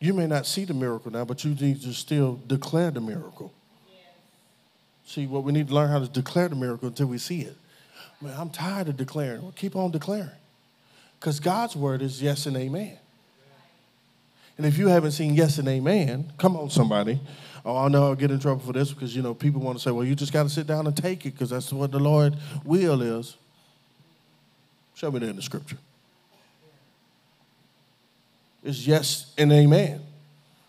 You 0.00 0.14
may 0.14 0.26
not 0.26 0.46
see 0.46 0.64
the 0.64 0.72
miracle 0.72 1.12
now, 1.12 1.26
but 1.26 1.44
you 1.44 1.50
need 1.50 1.82
to 1.82 1.92
still 1.92 2.40
declare 2.46 2.90
the 2.90 3.02
miracle. 3.02 3.52
See, 5.10 5.26
what 5.26 5.42
we 5.42 5.50
need 5.50 5.66
to 5.66 5.74
learn 5.74 5.90
how 5.90 5.98
to 5.98 6.06
declare 6.06 6.46
the 6.46 6.54
miracle 6.54 6.86
until 6.86 7.08
we 7.08 7.18
see 7.18 7.40
it. 7.40 7.56
Man, 8.20 8.32
I'm 8.38 8.48
tired 8.48 8.86
of 8.86 8.96
declaring. 8.96 9.42
Well, 9.42 9.52
keep 9.56 9.74
on 9.74 9.90
declaring. 9.90 10.30
Because 11.18 11.40
God's 11.40 11.74
word 11.74 12.00
is 12.00 12.22
yes 12.22 12.46
and 12.46 12.56
amen. 12.56 12.96
And 14.56 14.64
if 14.64 14.78
you 14.78 14.86
haven't 14.86 15.10
seen 15.10 15.34
yes 15.34 15.58
and 15.58 15.66
amen, 15.66 16.32
come 16.38 16.56
on, 16.56 16.70
somebody. 16.70 17.18
Oh, 17.64 17.76
I 17.76 17.88
know 17.88 18.04
I'll 18.04 18.14
get 18.14 18.30
in 18.30 18.38
trouble 18.38 18.60
for 18.60 18.72
this 18.72 18.92
because, 18.92 19.16
you 19.16 19.20
know, 19.20 19.34
people 19.34 19.60
want 19.60 19.78
to 19.78 19.82
say, 19.82 19.90
well, 19.90 20.04
you 20.04 20.14
just 20.14 20.32
got 20.32 20.44
to 20.44 20.48
sit 20.48 20.68
down 20.68 20.86
and 20.86 20.96
take 20.96 21.26
it 21.26 21.32
because 21.32 21.50
that's 21.50 21.72
what 21.72 21.90
the 21.90 21.98
Lord 21.98 22.36
will 22.64 23.02
is. 23.02 23.36
Show 24.94 25.10
me 25.10 25.18
that 25.18 25.30
in 25.30 25.34
the 25.34 25.42
scripture. 25.42 25.78
It's 28.62 28.86
yes 28.86 29.34
and 29.36 29.52
amen. 29.52 30.02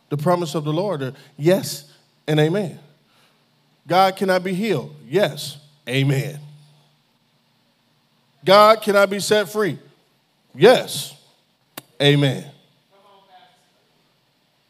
The 0.09 0.17
promise 0.17 0.55
of 0.55 0.63
the 0.63 0.73
Lord, 0.73 1.03
uh, 1.03 1.11
yes 1.37 1.93
and 2.27 2.39
amen. 2.39 2.79
God, 3.91 4.15
can 4.15 4.29
I 4.29 4.39
be 4.39 4.53
healed? 4.53 4.95
Yes. 5.05 5.57
Amen. 5.85 6.39
God, 8.45 8.81
can 8.81 8.95
I 8.95 9.05
be 9.05 9.19
set 9.19 9.49
free? 9.49 9.77
Yes. 10.55 11.13
Amen. 12.01 12.45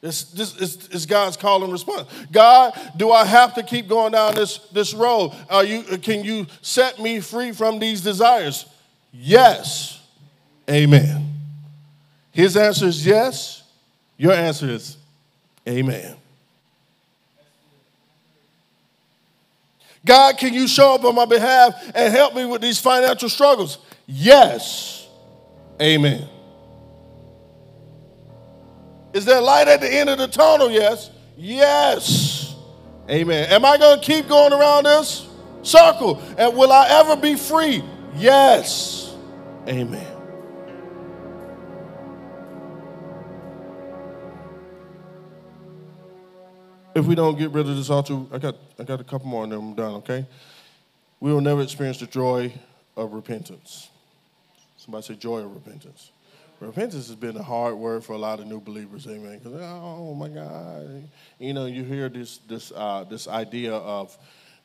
It's, 0.01 0.34
it's, 0.34 0.88
it's 0.88 1.05
God's 1.05 1.38
call 1.38 1.63
and 1.63 1.72
response. 1.72 2.09
God, 2.32 2.74
do 2.97 3.11
I 3.11 3.24
have 3.24 3.53
to 3.53 3.61
keep 3.61 3.88
going 3.88 4.13
down 4.13 4.34
this, 4.34 4.57
this 4.69 4.95
road? 4.95 5.34
Are 5.51 5.63
you, 5.63 5.84
can 5.99 6.24
you 6.24 6.47
set 6.63 6.99
me 6.99 7.19
free 7.19 7.51
from 7.51 7.78
these 7.78 8.01
desires? 8.01 8.65
Yes. 9.13 10.01
Amen. 10.67 11.32
His 12.32 12.57
answer 12.57 12.88
is 12.88 13.05
yes. 13.05 13.61
Your 14.17 14.34
answer 14.34 14.67
is 14.67 14.97
amen. 15.69 16.15
God, 20.05 20.37
can 20.37 20.53
you 20.53 20.67
show 20.67 20.95
up 20.95 21.03
on 21.03 21.15
my 21.15 21.25
behalf 21.25 21.73
and 21.93 22.13
help 22.13 22.35
me 22.35 22.45
with 22.45 22.61
these 22.61 22.79
financial 22.79 23.29
struggles? 23.29 23.77
Yes. 24.07 25.07
Amen. 25.81 26.27
Is 29.13 29.25
there 29.25 29.41
light 29.41 29.67
at 29.67 29.81
the 29.81 29.93
end 29.93 30.09
of 30.09 30.17
the 30.17 30.27
tunnel? 30.27 30.71
Yes. 30.71 31.11
Yes. 31.37 32.55
Amen. 33.09 33.49
Am 33.51 33.65
I 33.65 33.77
going 33.77 33.99
to 33.99 34.05
keep 34.05 34.27
going 34.27 34.53
around 34.53 34.85
this 34.85 35.27
circle? 35.63 36.21
And 36.37 36.55
will 36.55 36.71
I 36.71 36.87
ever 36.89 37.15
be 37.15 37.35
free? 37.35 37.83
Yes. 38.15 39.13
Amen. 39.67 40.11
If 46.95 47.05
we 47.05 47.15
don't 47.15 47.37
get 47.37 47.51
rid 47.51 47.67
of 47.67 47.75
this 47.75 47.89
altar, 47.89 48.21
I 48.31 48.37
got, 48.37 48.55
I 48.79 48.83
got 48.83 48.99
a 48.99 49.03
couple 49.03 49.27
more 49.27 49.43
and 49.43 49.51
then 49.51 49.59
I'm 49.59 49.73
done, 49.73 49.93
okay? 49.95 50.25
We 51.19 51.33
will 51.33 51.41
never 51.41 51.61
experience 51.61 51.99
the 51.99 52.07
joy 52.07 52.53
of 52.97 53.13
repentance. 53.13 53.89
Somebody 54.77 55.05
say 55.05 55.15
joy 55.15 55.39
of 55.39 55.53
repentance. 55.53 56.11
Repentance 56.59 57.07
has 57.07 57.15
been 57.15 57.35
a 57.37 57.43
hard 57.43 57.75
word 57.75 58.03
for 58.03 58.13
a 58.13 58.19
lot 58.19 58.39
of 58.39 58.45
new 58.45 58.61
believers, 58.61 59.07
amen. 59.07 59.39
Because 59.39 59.59
oh 59.59 60.13
my 60.13 60.29
God, 60.29 61.09
you 61.39 61.53
know, 61.53 61.65
you 61.65 61.83
hear 61.83 62.07
this 62.07 62.37
this 62.47 62.71
uh, 62.75 63.03
this 63.03 63.27
idea 63.27 63.73
of 63.73 64.15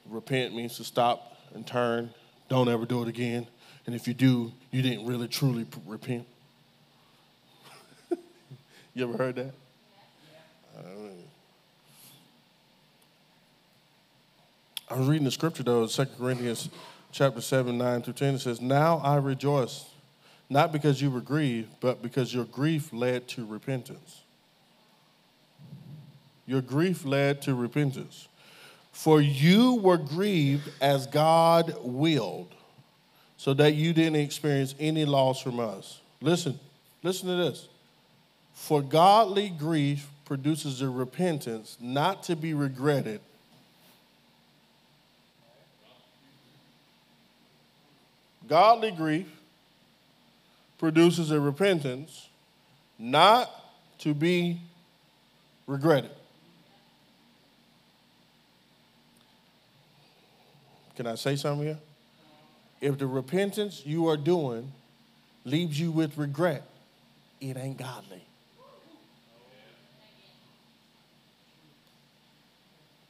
repent 0.04 0.54
means 0.54 0.76
to 0.76 0.84
stop 0.84 1.38
and 1.54 1.66
turn, 1.66 2.10
don't 2.50 2.68
ever 2.68 2.84
do 2.84 3.02
it 3.02 3.08
again, 3.08 3.46
and 3.86 3.94
if 3.94 4.06
you 4.06 4.12
do, 4.12 4.52
you 4.70 4.82
didn't 4.82 5.06
really 5.06 5.26
truly 5.26 5.66
repent. 5.86 6.26
you 8.94 9.08
ever 9.08 9.16
heard 9.16 9.36
that? 9.36 9.54
Uh, 10.76 11.05
I 14.88 14.96
was 14.96 15.08
reading 15.08 15.24
the 15.24 15.32
scripture 15.32 15.64
though, 15.64 15.86
2 15.86 16.06
Corinthians 16.18 16.68
chapter 17.10 17.40
7, 17.40 17.76
9 17.76 18.02
through 18.02 18.12
10. 18.12 18.34
It 18.34 18.38
says, 18.40 18.60
Now 18.60 18.98
I 18.98 19.16
rejoice, 19.16 19.84
not 20.48 20.72
because 20.72 21.02
you 21.02 21.10
were 21.10 21.20
grieved, 21.20 21.70
but 21.80 22.02
because 22.02 22.32
your 22.32 22.44
grief 22.44 22.92
led 22.92 23.26
to 23.28 23.44
repentance. 23.44 24.22
Your 26.46 26.60
grief 26.60 27.04
led 27.04 27.42
to 27.42 27.54
repentance. 27.54 28.28
For 28.92 29.20
you 29.20 29.74
were 29.74 29.98
grieved 29.98 30.70
as 30.80 31.06
God 31.08 31.74
willed, 31.82 32.54
so 33.36 33.52
that 33.54 33.74
you 33.74 33.92
didn't 33.92 34.20
experience 34.20 34.74
any 34.78 35.04
loss 35.04 35.42
from 35.42 35.58
us. 35.58 36.00
Listen, 36.20 36.58
listen 37.02 37.28
to 37.28 37.34
this. 37.34 37.68
For 38.54 38.80
godly 38.80 39.50
grief 39.50 40.08
produces 40.24 40.80
a 40.80 40.88
repentance 40.88 41.76
not 41.80 42.22
to 42.24 42.36
be 42.36 42.54
regretted 42.54 43.20
Godly 48.48 48.92
grief 48.92 49.26
produces 50.78 51.30
a 51.30 51.40
repentance 51.40 52.28
not 52.98 53.50
to 53.98 54.14
be 54.14 54.60
regretted. 55.66 56.10
Can 60.96 61.06
I 61.06 61.14
say 61.14 61.36
something 61.36 61.66
here? 61.66 61.78
If 62.80 62.98
the 62.98 63.06
repentance 63.06 63.82
you 63.84 64.08
are 64.08 64.16
doing 64.16 64.72
leaves 65.44 65.78
you 65.78 65.90
with 65.90 66.16
regret, 66.16 66.62
it 67.40 67.56
ain't 67.56 67.78
godly. 67.78 68.22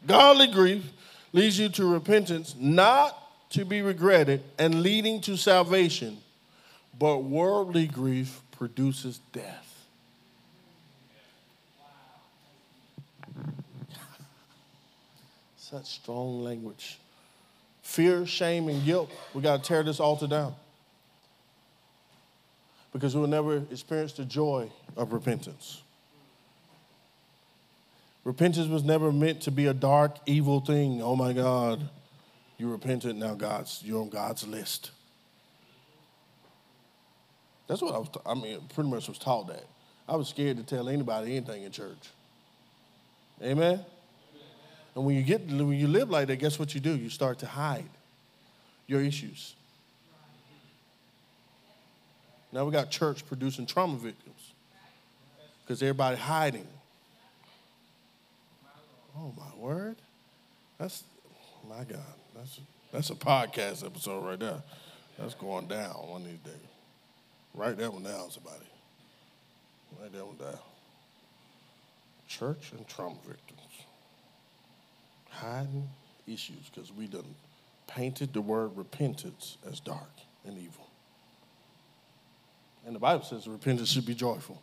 Godly 0.07 0.47
grief 0.47 0.84
leads 1.32 1.59
you 1.59 1.68
to 1.70 1.93
repentance, 1.93 2.55
not 2.59 3.25
to 3.51 3.64
be 3.64 3.82
regretted 3.82 4.42
and 4.59 4.82
leading 4.82 5.20
to 5.22 5.36
salvation, 5.36 6.18
but 6.99 7.18
worldly 7.18 7.86
grief 7.86 8.40
produces 8.51 9.20
death. 9.32 9.86
Such 15.57 15.86
strong 15.86 16.42
language. 16.42 16.99
Fear, 17.82 18.26
shame, 18.26 18.68
and 18.68 18.84
guilt. 18.84 19.11
We 19.34 19.42
got 19.42 19.62
to 19.62 19.68
tear 19.68 19.82
this 19.82 20.01
altar 20.01 20.26
down. 20.26 20.55
Because 22.92 23.14
we'll 23.14 23.26
never 23.26 23.59
experience 23.70 24.12
the 24.12 24.24
joy 24.24 24.70
of 24.97 25.12
repentance. 25.12 25.82
Repentance 28.24 28.68
was 28.68 28.82
never 28.82 29.12
meant 29.12 29.42
to 29.42 29.51
be 29.51 29.66
a 29.66 29.74
dark, 29.74 30.16
evil 30.26 30.61
thing. 30.61 31.01
Oh 31.03 31.14
my 31.14 31.32
God, 31.32 31.88
you 32.59 32.70
repented, 32.70 33.16
now 33.16 33.34
God's 33.34 33.82
you're 33.84 34.00
on 34.00 34.09
God's 34.09 34.46
list. 34.46 34.90
That's 37.66 37.82
what 37.82 37.94
I 37.94 37.98
was. 37.98 38.09
I 38.24 38.34
mean, 38.34 38.61
pretty 38.74 38.90
much 38.90 39.09
was 39.09 39.18
taught 39.18 39.48
that. 39.48 39.64
I 40.09 40.16
was 40.16 40.28
scared 40.28 40.57
to 40.59 40.62
tell 40.62 40.88
anybody 40.88 41.36
anything 41.36 41.64
in 41.64 41.72
church. 41.72 42.11
Amen. 43.42 43.84
And 44.94 45.04
when 45.04 45.14
you 45.14 45.22
get 45.22 45.46
when 45.46 45.72
you 45.72 45.88
live 45.88 46.09
like 46.09 46.28
that, 46.28 46.36
guess 46.36 46.59
what 46.59 46.74
you 46.74 46.80
do? 46.80 46.96
You 46.96 47.11
start 47.11 47.38
to 47.40 47.46
hide 47.46 47.88
your 48.86 49.02
issues. 49.02 49.54
Now 52.52 52.64
we 52.64 52.72
got 52.72 52.90
church 52.90 53.26
producing 53.26 53.66
trauma 53.66 53.96
victims 53.96 54.52
because 55.62 55.82
everybody 55.82 56.16
hiding. 56.16 56.66
Oh 59.18 59.34
my 59.36 59.62
word. 59.62 59.96
That's 60.78 61.02
my 61.68 61.84
God. 61.84 62.00
That's 62.37 62.61
that's 62.93 63.11
a 63.11 63.14
podcast 63.14 63.84
episode 63.84 64.24
right 64.24 64.39
there. 64.39 64.62
That's 65.18 65.34
going 65.34 65.66
down 65.66 65.95
one 66.09 66.22
of 66.22 66.26
these 66.28 66.39
days. 66.41 66.68
Write 67.55 67.78
that 67.78 67.93
one 67.93 68.03
down, 68.03 68.30
somebody. 68.30 68.66
Write 70.01 70.12
that 70.12 70.26
one 70.26 70.37
down. 70.37 70.59
Church 72.28 72.72
and 72.76 72.87
trauma 72.87 73.16
victims. 73.26 73.61
Hiding 75.30 75.89
issues 76.26 76.70
because 76.72 76.93
we 76.93 77.07
done 77.07 77.34
painted 77.87 78.32
the 78.32 78.41
word 78.41 78.76
repentance 78.76 79.57
as 79.70 79.80
dark 79.80 80.11
and 80.45 80.59
evil. 80.59 80.87
And 82.84 82.95
the 82.95 83.01
Bible 83.01 83.24
says 83.24 83.47
repentance 83.49 83.91
should 83.91 84.07
be 84.07 84.14
joyful. 84.14 84.61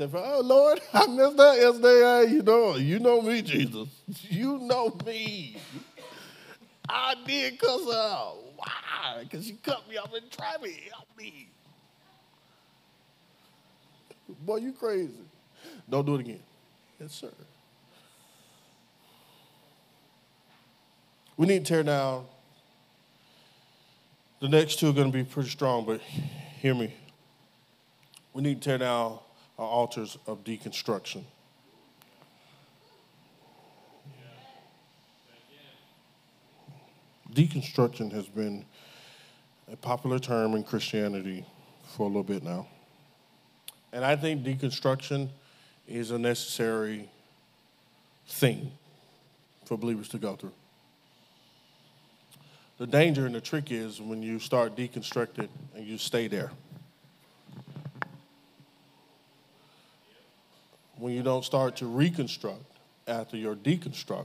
Oh 0.00 0.40
Lord, 0.44 0.80
I 0.92 1.06
missed 1.06 1.36
that 1.36 1.56
yesterday. 1.58 2.02
Uh, 2.02 2.20
you 2.20 2.42
know, 2.42 2.76
you 2.76 2.98
know 2.98 3.22
me, 3.22 3.42
Jesus. 3.42 3.88
You 4.28 4.58
know 4.58 4.96
me. 5.06 5.56
I 6.88 7.14
did 7.26 7.58
cuss 7.58 7.94
out. 7.94 8.38
Why? 8.56 9.22
Because 9.22 9.48
you 9.48 9.56
cut 9.62 9.88
me 9.88 9.96
off 9.96 10.12
and 10.12 10.30
tried 10.30 10.62
me. 10.62 10.80
Help 10.92 11.08
me. 11.16 11.48
Boy, 14.40 14.56
you 14.56 14.72
crazy. 14.72 15.12
Don't 15.88 16.04
do 16.04 16.14
it 16.16 16.20
again. 16.20 16.40
Yes, 17.00 17.12
sir. 17.12 17.30
We 21.36 21.46
need 21.46 21.64
to 21.64 21.72
tear 21.72 21.82
down. 21.82 22.26
The 24.40 24.48
next 24.48 24.78
two 24.78 24.90
are 24.90 24.92
going 24.92 25.10
to 25.10 25.16
be 25.16 25.24
pretty 25.24 25.48
strong, 25.48 25.84
but 25.84 26.00
hear 26.00 26.74
me. 26.74 26.94
We 28.32 28.42
need 28.42 28.60
to 28.60 28.68
tear 28.68 28.78
down 28.78 29.18
are 29.58 29.66
altars 29.66 30.18
of 30.26 30.44
deconstruction. 30.44 31.24
Deconstruction 37.32 38.12
has 38.12 38.26
been 38.26 38.64
a 39.70 39.76
popular 39.76 40.18
term 40.18 40.54
in 40.54 40.62
Christianity 40.62 41.44
for 41.96 42.04
a 42.04 42.06
little 42.06 42.22
bit 42.22 42.42
now. 42.42 42.66
And 43.92 44.04
I 44.04 44.16
think 44.16 44.44
deconstruction 44.44 45.28
is 45.86 46.10
a 46.10 46.18
necessary 46.18 47.08
thing 48.26 48.70
for 49.64 49.76
believers 49.76 50.08
to 50.08 50.18
go 50.18 50.36
through. 50.36 50.52
The 52.78 52.86
danger 52.86 53.26
and 53.26 53.34
the 53.34 53.40
trick 53.40 53.70
is 53.70 54.00
when 54.00 54.22
you 54.22 54.38
start 54.38 54.76
deconstructing 54.76 55.48
and 55.76 55.86
you 55.86 55.96
stay 55.96 56.26
there. 56.26 56.50
When 61.04 61.12
you 61.12 61.22
don't 61.22 61.44
start 61.44 61.76
to 61.76 61.84
reconstruct 61.84 62.64
after 63.06 63.36
your 63.36 63.54
deconstruct, 63.54 64.24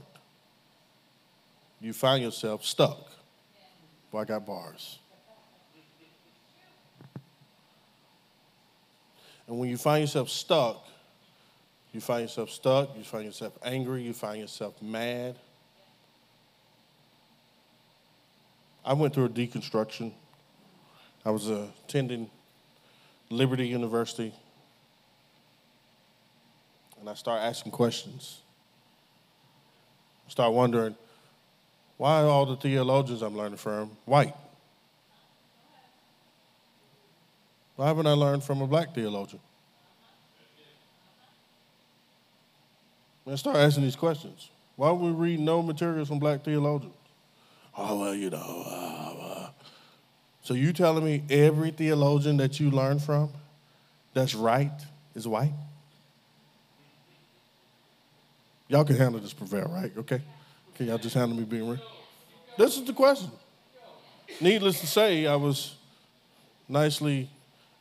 you 1.78 1.92
find 1.92 2.22
yourself 2.22 2.64
stuck. 2.64 3.12
Well, 4.10 4.22
I 4.22 4.24
got 4.24 4.46
bars. 4.46 4.98
And 9.46 9.58
when 9.58 9.68
you 9.68 9.76
find 9.76 10.00
yourself 10.00 10.30
stuck, 10.30 10.82
you 11.92 12.00
find 12.00 12.22
yourself 12.22 12.48
stuck, 12.48 12.96
you 12.96 13.04
find 13.04 13.26
yourself 13.26 13.58
angry, 13.62 14.02
you 14.02 14.14
find 14.14 14.40
yourself 14.40 14.80
mad. 14.80 15.36
I 18.86 18.94
went 18.94 19.12
through 19.12 19.26
a 19.26 19.28
deconstruction. 19.28 20.14
I 21.26 21.30
was 21.30 21.46
attending 21.46 22.30
Liberty 23.28 23.68
University 23.68 24.32
and 27.00 27.08
I 27.08 27.14
start 27.14 27.40
asking 27.40 27.72
questions. 27.72 28.40
I 30.26 30.30
start 30.30 30.52
wondering, 30.52 30.94
why 31.96 32.22
are 32.22 32.26
all 32.26 32.46
the 32.46 32.56
theologians 32.56 33.22
I'm 33.22 33.36
learning 33.36 33.56
from 33.56 33.90
white? 34.04 34.34
Why 37.76 37.86
haven't 37.86 38.06
I 38.06 38.12
learned 38.12 38.44
from 38.44 38.60
a 38.60 38.66
black 38.66 38.94
theologian? 38.94 39.40
And 43.24 43.32
I 43.32 43.36
start 43.36 43.56
asking 43.56 43.84
these 43.84 43.96
questions. 43.96 44.50
Why 44.76 44.90
would 44.90 45.00
we 45.00 45.10
read 45.12 45.40
no 45.40 45.62
materials 45.62 46.08
from 46.08 46.18
black 46.18 46.44
theologians? 46.44 46.94
Oh, 47.76 48.00
well, 48.00 48.14
you 48.14 48.30
know. 48.30 48.64
Uh, 48.66 49.14
uh. 49.20 49.48
So 50.42 50.54
you 50.54 50.72
telling 50.72 51.04
me 51.04 51.22
every 51.30 51.70
theologian 51.70 52.36
that 52.38 52.60
you 52.60 52.70
learn 52.70 52.98
from 52.98 53.30
that's 54.12 54.34
right 54.34 54.72
is 55.14 55.26
white? 55.26 55.52
Y'all 58.70 58.84
can 58.84 58.94
handle 58.94 59.20
this 59.20 59.32
prevail, 59.32 59.68
right? 59.68 59.90
Okay? 59.98 60.22
Can 60.76 60.86
y'all 60.86 60.96
just 60.96 61.16
handle 61.16 61.36
me 61.36 61.42
being 61.42 61.68
real? 61.68 61.80
This 62.56 62.76
is 62.76 62.84
the 62.84 62.92
question. 62.92 63.28
Needless 64.40 64.80
to 64.80 64.86
say, 64.86 65.26
I 65.26 65.34
was 65.34 65.74
nicely 66.68 67.28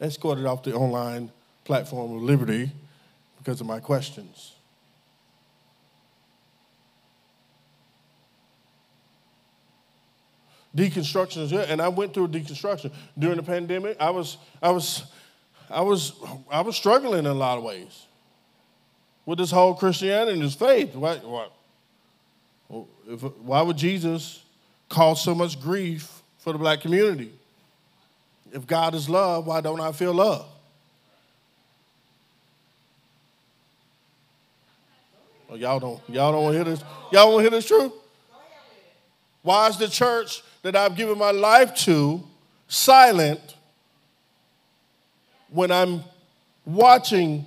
escorted 0.01 0.47
off 0.47 0.63
the 0.63 0.73
online 0.73 1.31
platform 1.63 2.15
of 2.15 2.23
Liberty 2.23 2.71
because 3.37 3.61
of 3.61 3.67
my 3.67 3.79
questions. 3.79 4.55
Deconstruction 10.75 11.43
is 11.43 11.51
good, 11.51 11.69
and 11.69 11.83
I 11.83 11.89
went 11.89 12.15
through 12.15 12.25
a 12.25 12.29
deconstruction 12.29 12.91
during 13.17 13.37
the 13.37 13.43
pandemic. 13.43 13.95
I 13.99 14.09
was, 14.09 14.37
I 14.59 14.71
was, 14.71 15.03
I 15.69 15.81
was, 15.81 16.13
I 16.49 16.61
was 16.61 16.75
struggling 16.75 17.19
in 17.19 17.27
a 17.27 17.33
lot 17.33 17.59
of 17.59 17.63
ways 17.63 18.07
with 19.29 19.37
this 19.37 19.51
whole 19.51 19.75
Christianity 19.75 20.31
and 20.31 20.41
his 20.41 20.55
faith. 20.55 20.95
Why, 20.95 21.17
why, 21.17 21.49
if, 23.07 23.21
why 23.21 23.61
would 23.61 23.77
Jesus 23.77 24.41
cause 24.89 25.23
so 25.23 25.35
much 25.35 25.61
grief 25.61 26.23
for 26.39 26.51
the 26.51 26.57
black 26.57 26.81
community? 26.81 27.31
If 28.51 28.65
God 28.65 28.95
is 28.95 29.07
love, 29.07 29.45
why 29.45 29.61
don't 29.61 29.79
I 29.79 29.91
feel 29.91 30.15
love? 30.15 30.47
Well, 35.47 35.59
y'all 35.59 35.79
don't 35.79 36.01
y'all 36.07 36.31
don't 36.31 36.51
hear 36.51 36.63
this. 36.63 36.83
Y'all 37.11 37.31
want 37.31 37.45
to 37.45 37.51
hear 37.51 37.51
this 37.51 37.67
truth? 37.67 37.93
Why 39.43 39.67
is 39.67 39.77
the 39.77 39.89
church 39.89 40.41
that 40.63 40.75
I've 40.75 40.95
given 40.95 41.19
my 41.19 41.29
life 41.29 41.75
to 41.85 42.23
silent 42.67 43.39
when 45.51 45.69
I'm 45.69 46.03
watching 46.65 47.45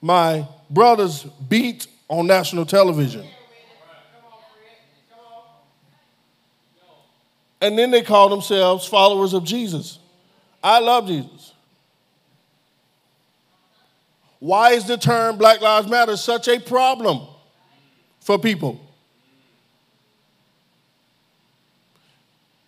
my 0.00 0.46
brothers 0.74 1.24
beat 1.48 1.86
on 2.08 2.26
national 2.26 2.66
television. 2.66 3.26
And 7.60 7.78
then 7.78 7.90
they 7.90 8.02
call 8.02 8.28
themselves 8.28 8.86
followers 8.86 9.32
of 9.32 9.44
Jesus. 9.44 9.98
I 10.62 10.80
love 10.80 11.06
Jesus. 11.06 11.54
why 14.44 14.72
is 14.72 14.84
the 14.84 14.98
term 14.98 15.38
Black 15.38 15.62
Lives 15.62 15.88
Matter 15.88 16.18
such 16.18 16.48
a 16.48 16.60
problem 16.60 17.26
for 18.20 18.38
people? 18.38 18.78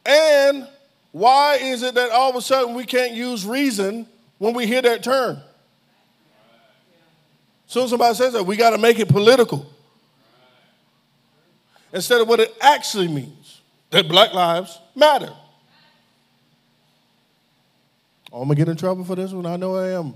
And 0.06 0.66
why 1.12 1.56
is 1.56 1.82
it 1.82 1.94
that 1.96 2.12
all 2.12 2.30
of 2.30 2.36
a 2.36 2.40
sudden 2.40 2.74
we 2.74 2.86
can't 2.86 3.12
use 3.12 3.44
reason 3.44 4.06
when 4.38 4.54
we 4.54 4.66
hear 4.66 4.80
that 4.80 5.02
term? 5.02 5.36
Soon 7.66 7.88
somebody 7.88 8.14
says 8.14 8.32
that, 8.32 8.44
we 8.44 8.56
got 8.56 8.70
to 8.70 8.78
make 8.78 8.98
it 8.98 9.08
political 9.08 9.66
instead 11.92 12.20
of 12.20 12.28
what 12.28 12.40
it 12.40 12.54
actually 12.60 13.08
means 13.08 13.60
that 13.90 14.08
black 14.08 14.32
lives 14.32 14.78
matter. 14.94 15.32
Oh, 18.32 18.42
I'm 18.42 18.48
gonna 18.48 18.56
get 18.56 18.68
in 18.68 18.76
trouble 18.76 19.04
for 19.04 19.14
this 19.14 19.32
one. 19.32 19.46
I 19.46 19.56
know 19.56 19.76
I 19.76 19.98
am. 19.98 20.14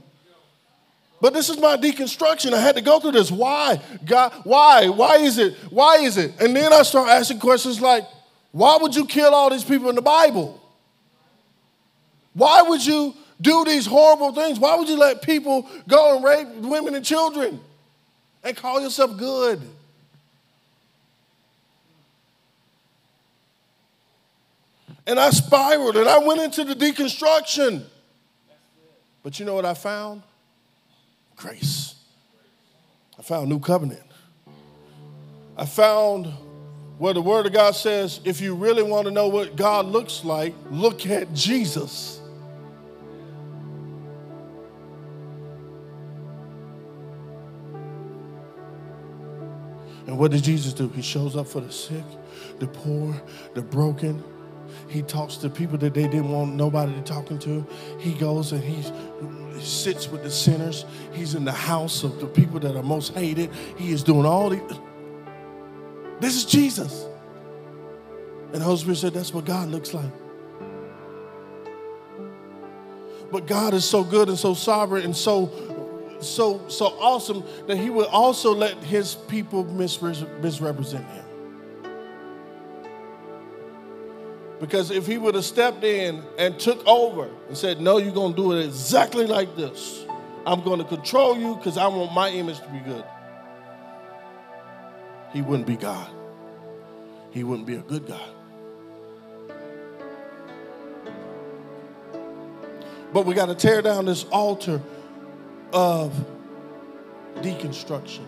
But 1.20 1.32
this 1.32 1.48
is 1.48 1.59
my 1.59 1.76
deconstruction. 1.76 2.53
I 2.53 2.61
had 2.61 2.76
to 2.76 2.82
go 2.82 2.98
through 2.98 3.12
this. 3.12 3.30
Why? 3.30 3.80
God, 4.05 4.32
why? 4.44 4.88
Why 4.88 5.16
is 5.16 5.38
it? 5.38 5.55
Why 5.70 5.96
is 5.96 6.16
it? 6.16 6.40
And 6.40 6.57
then 6.57 6.72
I 6.72 6.82
start 6.82 7.09
asking 7.09 7.40
questions 7.40 7.80
like, 7.80 8.05
why 8.53 8.78
would 8.80 8.94
you 8.94 9.07
kill 9.07 9.34
all 9.34 9.51
these 9.51 9.64
people 9.64 9.88
in 9.90 9.94
the 9.94 10.03
Bible? 10.03 10.61
Why 12.32 12.62
would 12.62 12.84
you 12.84 13.14
do 13.41 13.64
these 13.64 13.86
horrible 13.86 14.34
things? 14.34 14.59
Why 14.59 14.76
would 14.76 14.88
you 14.88 14.99
let 14.99 15.22
people 15.22 15.68
go 15.88 16.16
and 16.16 16.24
rape 16.24 16.49
women 16.62 16.95
and 16.95 17.05
children 17.05 17.61
and 18.45 18.57
call 18.57 18.80
yourself 18.80 19.16
good? 19.16 19.61
And 25.07 25.18
I 25.18 25.30
spiraled 25.30 25.97
and 25.97 26.09
I 26.09 26.18
went 26.18 26.41
into 26.41 26.64
the 26.64 26.74
deconstruction. 26.74 27.84
But 29.22 29.38
you 29.41 29.47
know 29.47 29.55
what 29.55 29.64
I 29.64 29.74
found? 29.74 30.22
Grace. 31.36 31.95
I 33.18 33.22
found 33.22 33.49
new 33.49 33.59
covenant. 33.59 34.03
I 35.57 35.64
found 35.64 36.26
where 36.99 37.14
the 37.14 37.22
Word 37.22 37.47
of 37.47 37.53
God 37.53 37.74
says 37.74 38.20
if 38.24 38.41
you 38.41 38.55
really 38.55 38.82
want 38.82 39.07
to 39.07 39.11
know 39.11 39.28
what 39.28 39.57
God 39.57 39.86
looks 39.86 40.24
like, 40.24 40.55
look 40.70 41.07
at 41.07 41.32
Jesus. 41.34 42.19
And 50.11 50.18
what 50.18 50.32
did 50.32 50.42
Jesus 50.42 50.72
do? 50.72 50.88
He 50.88 51.02
shows 51.02 51.36
up 51.36 51.46
for 51.46 51.61
the 51.61 51.70
sick, 51.70 52.02
the 52.58 52.66
poor, 52.66 53.14
the 53.54 53.62
broken. 53.62 54.24
He 54.88 55.02
talks 55.02 55.36
to 55.36 55.48
people 55.48 55.78
that 55.78 55.94
they 55.94 56.08
didn't 56.08 56.30
want 56.30 56.52
nobody 56.56 56.92
to 56.92 57.02
talking 57.02 57.38
to. 57.38 57.64
He 58.00 58.14
goes 58.14 58.50
and 58.50 58.61
he 58.61 58.82
sits 59.61 60.08
with 60.08 60.24
the 60.24 60.30
sinners. 60.30 60.84
He's 61.12 61.36
in 61.36 61.44
the 61.44 61.52
house 61.52 62.02
of 62.02 62.18
the 62.18 62.26
people 62.26 62.58
that 62.58 62.74
are 62.74 62.82
most 62.82 63.14
hated. 63.14 63.50
He 63.76 63.92
is 63.92 64.02
doing 64.02 64.26
all 64.26 64.50
these. 64.50 64.61
This 66.18 66.34
is 66.34 66.44
Jesus. 66.44 67.06
And 68.52 68.54
the 68.54 68.64
Holy 68.64 68.78
Spirit 68.78 68.96
said, 68.96 69.14
That's 69.14 69.32
what 69.32 69.44
God 69.44 69.68
looks 69.68 69.94
like. 69.94 70.11
But 73.30 73.46
God 73.46 73.74
is 73.74 73.84
so 73.84 74.02
good 74.02 74.28
and 74.28 74.36
so 74.36 74.54
sovereign 74.54 75.04
and 75.04 75.16
so 75.16 75.52
so 76.20 76.66
so 76.68 76.86
awesome 76.98 77.44
that 77.66 77.76
he 77.76 77.90
would 77.90 78.06
also 78.06 78.54
let 78.54 78.76
his 78.84 79.14
people 79.14 79.64
misrepresent 79.64 81.06
him. 81.06 81.24
Because 84.60 84.90
if 84.90 85.06
he 85.06 85.16
would 85.16 85.34
have 85.34 85.44
stepped 85.44 85.84
in 85.84 86.22
and 86.36 86.58
took 86.60 86.86
over 86.86 87.30
and 87.48 87.56
said, 87.56 87.80
No, 87.80 87.96
you're 87.96 88.12
going 88.12 88.34
to 88.34 88.36
do 88.36 88.52
it 88.52 88.66
exactly 88.66 89.26
like 89.26 89.56
this, 89.56 90.04
I'm 90.46 90.62
going 90.62 90.78
to 90.78 90.84
control 90.84 91.36
you 91.36 91.56
because 91.56 91.78
I 91.78 91.86
want 91.86 92.12
my 92.12 92.28
image 92.30 92.60
to 92.60 92.68
be 92.68 92.80
good, 92.80 93.04
he 95.32 95.40
wouldn't 95.40 95.66
be 95.66 95.76
God. 95.76 96.10
He 97.30 97.44
wouldn't 97.44 97.66
be 97.66 97.76
a 97.76 97.82
good 97.82 98.06
God. 98.06 98.34
But 103.12 103.26
we 103.26 103.34
got 103.34 103.46
to 103.46 103.54
tear 103.54 103.82
down 103.82 104.04
this 104.04 104.24
altar 104.24 104.80
of 105.72 106.12
deconstruction. 107.36 108.24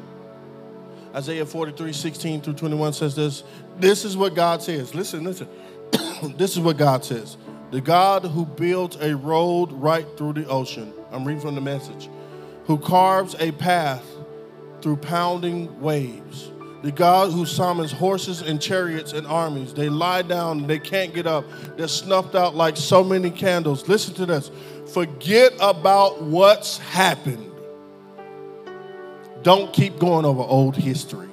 Isaiah 1.15 1.45
43, 1.45 1.93
16 1.93 2.41
through 2.41 2.55
21 2.55 2.93
says 2.95 3.15
this. 3.15 3.45
This 3.79 4.05
is 4.05 4.17
what 4.17 4.35
God 4.35 4.63
says. 4.63 4.95
Listen, 4.95 5.25
listen. 5.25 5.49
this 6.37 6.53
is 6.53 6.61
what 6.61 6.79
God 6.79 7.05
says. 7.05 7.37
The 7.71 7.81
God 7.81 8.25
who 8.25 8.47
builds 8.47 8.97
a 8.97 9.15
road 9.17 9.73
right 9.73 10.07
through 10.17 10.35
the 10.35 10.47
ocean. 10.47 10.93
I'm 11.11 11.25
reading 11.25 11.43
from 11.43 11.55
the 11.55 11.61
message. 11.61 12.09
Who 12.67 12.79
carves 12.79 13.35
a 13.39 13.53
path 13.53 14.05
through 14.81 14.97
pounding 14.97 15.81
waves 15.81 16.53
the 16.83 16.91
God 16.91 17.31
who 17.31 17.47
summons 17.47 17.93
horses 17.93 18.43
and 18.43 18.61
chariots 18.61 19.13
and 19.13 19.25
armies. 19.27 19.73
They 19.73 19.89
lie 19.89 20.23
down 20.23 20.61
and 20.61 20.69
they 20.69 20.81
can't 20.81 21.15
get 21.15 21.29
up. 21.29 21.45
They're 21.77 21.87
snuffed 21.87 22.35
out 22.35 22.57
like 22.57 22.77
so 22.77 23.05
many 23.05 23.31
candles. 23.31 23.89
Listen 23.89 24.15
to 24.15 24.27
this. 24.27 24.51
Forget 24.93 25.55
about 25.61 26.23
what's 26.23 26.77
happened. 26.77 27.51
Don't 29.43 29.73
keep 29.73 29.99
going 29.99 30.27
over 30.27 30.43
old 30.43 30.77
history. 30.77 31.29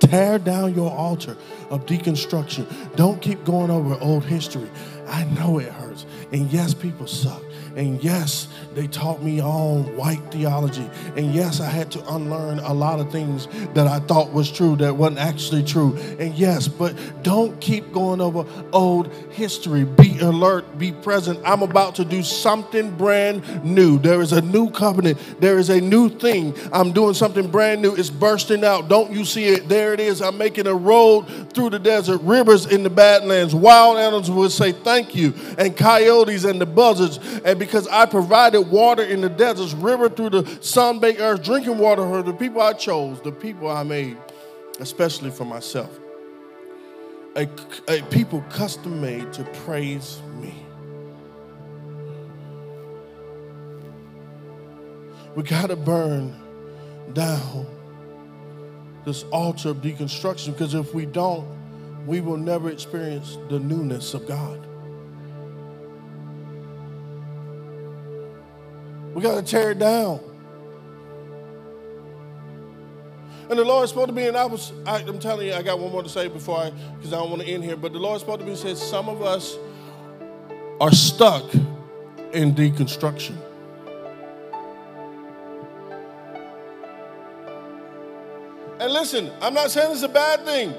Tear 0.00 0.40
down 0.40 0.74
your 0.74 0.90
altar 0.90 1.36
of 1.70 1.86
deconstruction. 1.86 2.66
Don't 2.96 3.22
keep 3.22 3.44
going 3.44 3.70
over 3.70 3.96
old 4.00 4.24
history. 4.24 4.68
I 5.06 5.24
know 5.24 5.58
it 5.58 5.68
hurts. 5.68 6.04
And 6.32 6.52
yes, 6.52 6.74
people 6.74 7.06
suck. 7.06 7.42
And 7.76 8.02
yes, 8.02 8.48
they 8.74 8.86
taught 8.86 9.22
me 9.22 9.40
on 9.40 9.96
white 9.96 10.20
theology. 10.30 10.88
And 11.16 11.34
yes, 11.34 11.60
I 11.60 11.68
had 11.68 11.90
to 11.92 12.14
unlearn 12.14 12.58
a 12.60 12.72
lot 12.72 13.00
of 13.00 13.10
things 13.10 13.48
that 13.74 13.86
I 13.86 13.98
thought 14.00 14.32
was 14.32 14.50
true 14.50 14.76
that 14.76 14.96
wasn't 14.96 15.18
actually 15.18 15.62
true. 15.62 15.96
And 16.18 16.34
yes, 16.34 16.68
but 16.68 16.94
don't 17.22 17.60
keep 17.60 17.92
going 17.92 18.20
over 18.20 18.44
old 18.72 19.12
history. 19.30 19.84
Be 19.84 20.18
alert, 20.20 20.78
be 20.78 20.92
present. 20.92 21.40
I'm 21.44 21.62
about 21.62 21.94
to 21.96 22.04
do 22.04 22.22
something 22.22 22.90
brand 22.96 23.64
new. 23.64 23.98
There 23.98 24.20
is 24.20 24.32
a 24.32 24.40
new 24.40 24.70
covenant, 24.70 25.18
there 25.40 25.58
is 25.58 25.70
a 25.70 25.80
new 25.80 26.08
thing. 26.08 26.54
I'm 26.72 26.92
doing 26.92 27.14
something 27.14 27.50
brand 27.50 27.82
new. 27.82 27.94
It's 27.94 28.10
bursting 28.10 28.64
out. 28.64 28.88
Don't 28.88 29.12
you 29.12 29.24
see 29.24 29.46
it? 29.46 29.68
There 29.68 29.92
it 29.92 30.00
is. 30.00 30.20
I'm 30.22 30.38
making 30.38 30.66
a 30.66 30.74
road 30.74 31.52
through 31.52 31.70
the 31.70 31.78
desert, 31.78 32.20
rivers 32.22 32.66
in 32.66 32.82
the 32.82 32.90
badlands. 32.90 33.54
Wild 33.54 33.98
animals 33.98 34.30
would 34.30 34.52
say 34.52 34.72
thank 34.72 35.14
you, 35.14 35.34
and 35.58 35.76
coyotes 35.76 36.44
and 36.44 36.60
the 36.60 36.66
buzzards. 36.66 37.18
And 37.44 37.58
because 37.66 37.86
I 37.86 38.06
provided 38.06 38.62
water 38.62 39.04
in 39.04 39.20
the 39.20 39.28
deserts, 39.28 39.72
river 39.72 40.08
through 40.08 40.30
the 40.30 40.58
sun-baked 40.62 41.20
earth, 41.20 41.44
drinking 41.44 41.78
water 41.78 42.02
for 42.02 42.20
the 42.20 42.32
people 42.32 42.60
I 42.60 42.72
chose, 42.72 43.20
the 43.20 43.30
people 43.30 43.68
I 43.68 43.84
made, 43.84 44.16
especially 44.80 45.30
for 45.30 45.44
myself. 45.44 46.00
A, 47.36 47.48
a 47.86 48.02
people 48.10 48.44
custom 48.50 49.00
made 49.00 49.32
to 49.34 49.44
praise 49.64 50.20
me. 50.40 50.52
We 55.36 55.44
got 55.44 55.68
to 55.68 55.76
burn 55.76 56.36
down 57.12 57.66
this 59.04 59.22
altar 59.30 59.68
of 59.68 59.76
deconstruction 59.76 60.52
because 60.52 60.74
if 60.74 60.92
we 60.92 61.06
don't, 61.06 61.46
we 62.08 62.20
will 62.20 62.36
never 62.36 62.70
experience 62.70 63.38
the 63.48 63.60
newness 63.60 64.14
of 64.14 64.26
God. 64.26 64.66
We 69.14 69.22
got 69.22 69.34
to 69.36 69.42
tear 69.42 69.72
it 69.72 69.78
down. 69.78 70.20
And 73.50 73.58
the 73.58 73.64
Lord 73.64 73.86
spoke 73.88 74.06
to 74.06 74.12
me, 74.12 74.28
and 74.28 74.36
I 74.36 74.46
was, 74.46 74.72
I, 74.86 75.00
am 75.00 75.18
telling 75.18 75.48
you, 75.48 75.54
I 75.54 75.62
got 75.62 75.78
one 75.78 75.92
more 75.92 76.02
to 76.02 76.08
say 76.08 76.28
before 76.28 76.58
I, 76.58 76.70
because 76.96 77.12
I 77.12 77.16
don't 77.16 77.28
want 77.28 77.42
to 77.42 77.48
end 77.48 77.62
here. 77.62 77.76
But 77.76 77.92
the 77.92 77.98
Lord 77.98 78.20
spoke 78.20 78.38
to 78.38 78.44
me 78.44 78.52
and 78.52 78.58
said, 78.58 78.78
Some 78.78 79.10
of 79.10 79.20
us 79.20 79.58
are 80.80 80.90
stuck 80.90 81.52
in 82.32 82.54
deconstruction. 82.54 83.36
And 88.80 88.92
listen, 88.92 89.30
I'm 89.40 89.54
not 89.54 89.70
saying 89.70 89.92
it's 89.92 90.02
a 90.02 90.08
bad 90.08 90.44
thing. 90.44 90.74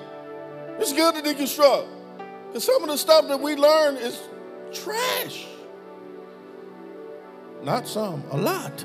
It's 0.79 0.93
good 0.93 1.15
to 1.15 1.21
deconstruct. 1.21 1.87
Because 2.47 2.63
some 2.63 2.81
of 2.83 2.89
the 2.89 2.97
stuff 2.97 3.27
that 3.27 3.39
we 3.39 3.55
learn 3.55 3.97
is 3.97 4.19
trash. 4.73 5.45
Not 7.63 7.87
some, 7.87 8.23
a 8.31 8.37
lot. 8.37 8.83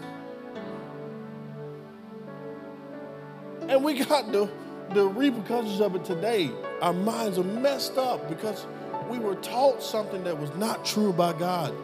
And 3.69 3.85
we 3.85 4.05
got 4.05 4.31
the, 4.31 4.49
the 4.95 5.07
repercussions 5.07 5.81
of 5.81 5.97
it 5.97 6.05
today. 6.05 6.51
Our 6.81 6.93
minds 6.93 7.39
are 7.39 7.45
messed 7.45 7.99
up 7.99 8.29
because 8.29 8.67
we 9.11 9.19
were 9.19 9.35
taught 9.37 9.83
something 9.83 10.23
that 10.25 10.39
was 10.39 10.55
not 10.55 10.85
true 10.85 11.11
about 11.11 11.41
God. 11.41 11.75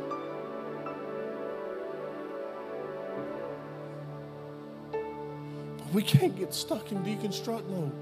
But 5.78 5.92
we 5.92 6.02
can't 6.02 6.36
get 6.36 6.54
stuck 6.54 6.92
in 6.92 6.98
deconstruct 7.02 7.68
mode. 7.68 7.92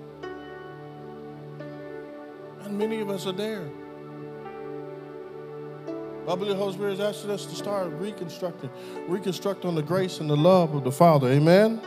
And 2.64 2.78
many 2.78 3.00
of 3.00 3.08
us 3.08 3.26
are 3.26 3.32
there. 3.32 3.68
I 6.28 6.36
believe 6.36 6.50
the 6.50 6.56
Holy 6.56 6.72
Spirit 6.72 6.92
is 6.92 7.00
asking 7.00 7.30
us 7.30 7.46
to 7.46 7.54
start 7.56 7.88
reconstructing, 7.94 8.70
reconstruct 9.08 9.64
on 9.64 9.74
the 9.74 9.82
grace 9.82 10.20
and 10.20 10.30
the 10.30 10.36
love 10.36 10.72
of 10.72 10.84
the 10.84 10.92
Father. 10.92 11.28
Amen. 11.28 11.80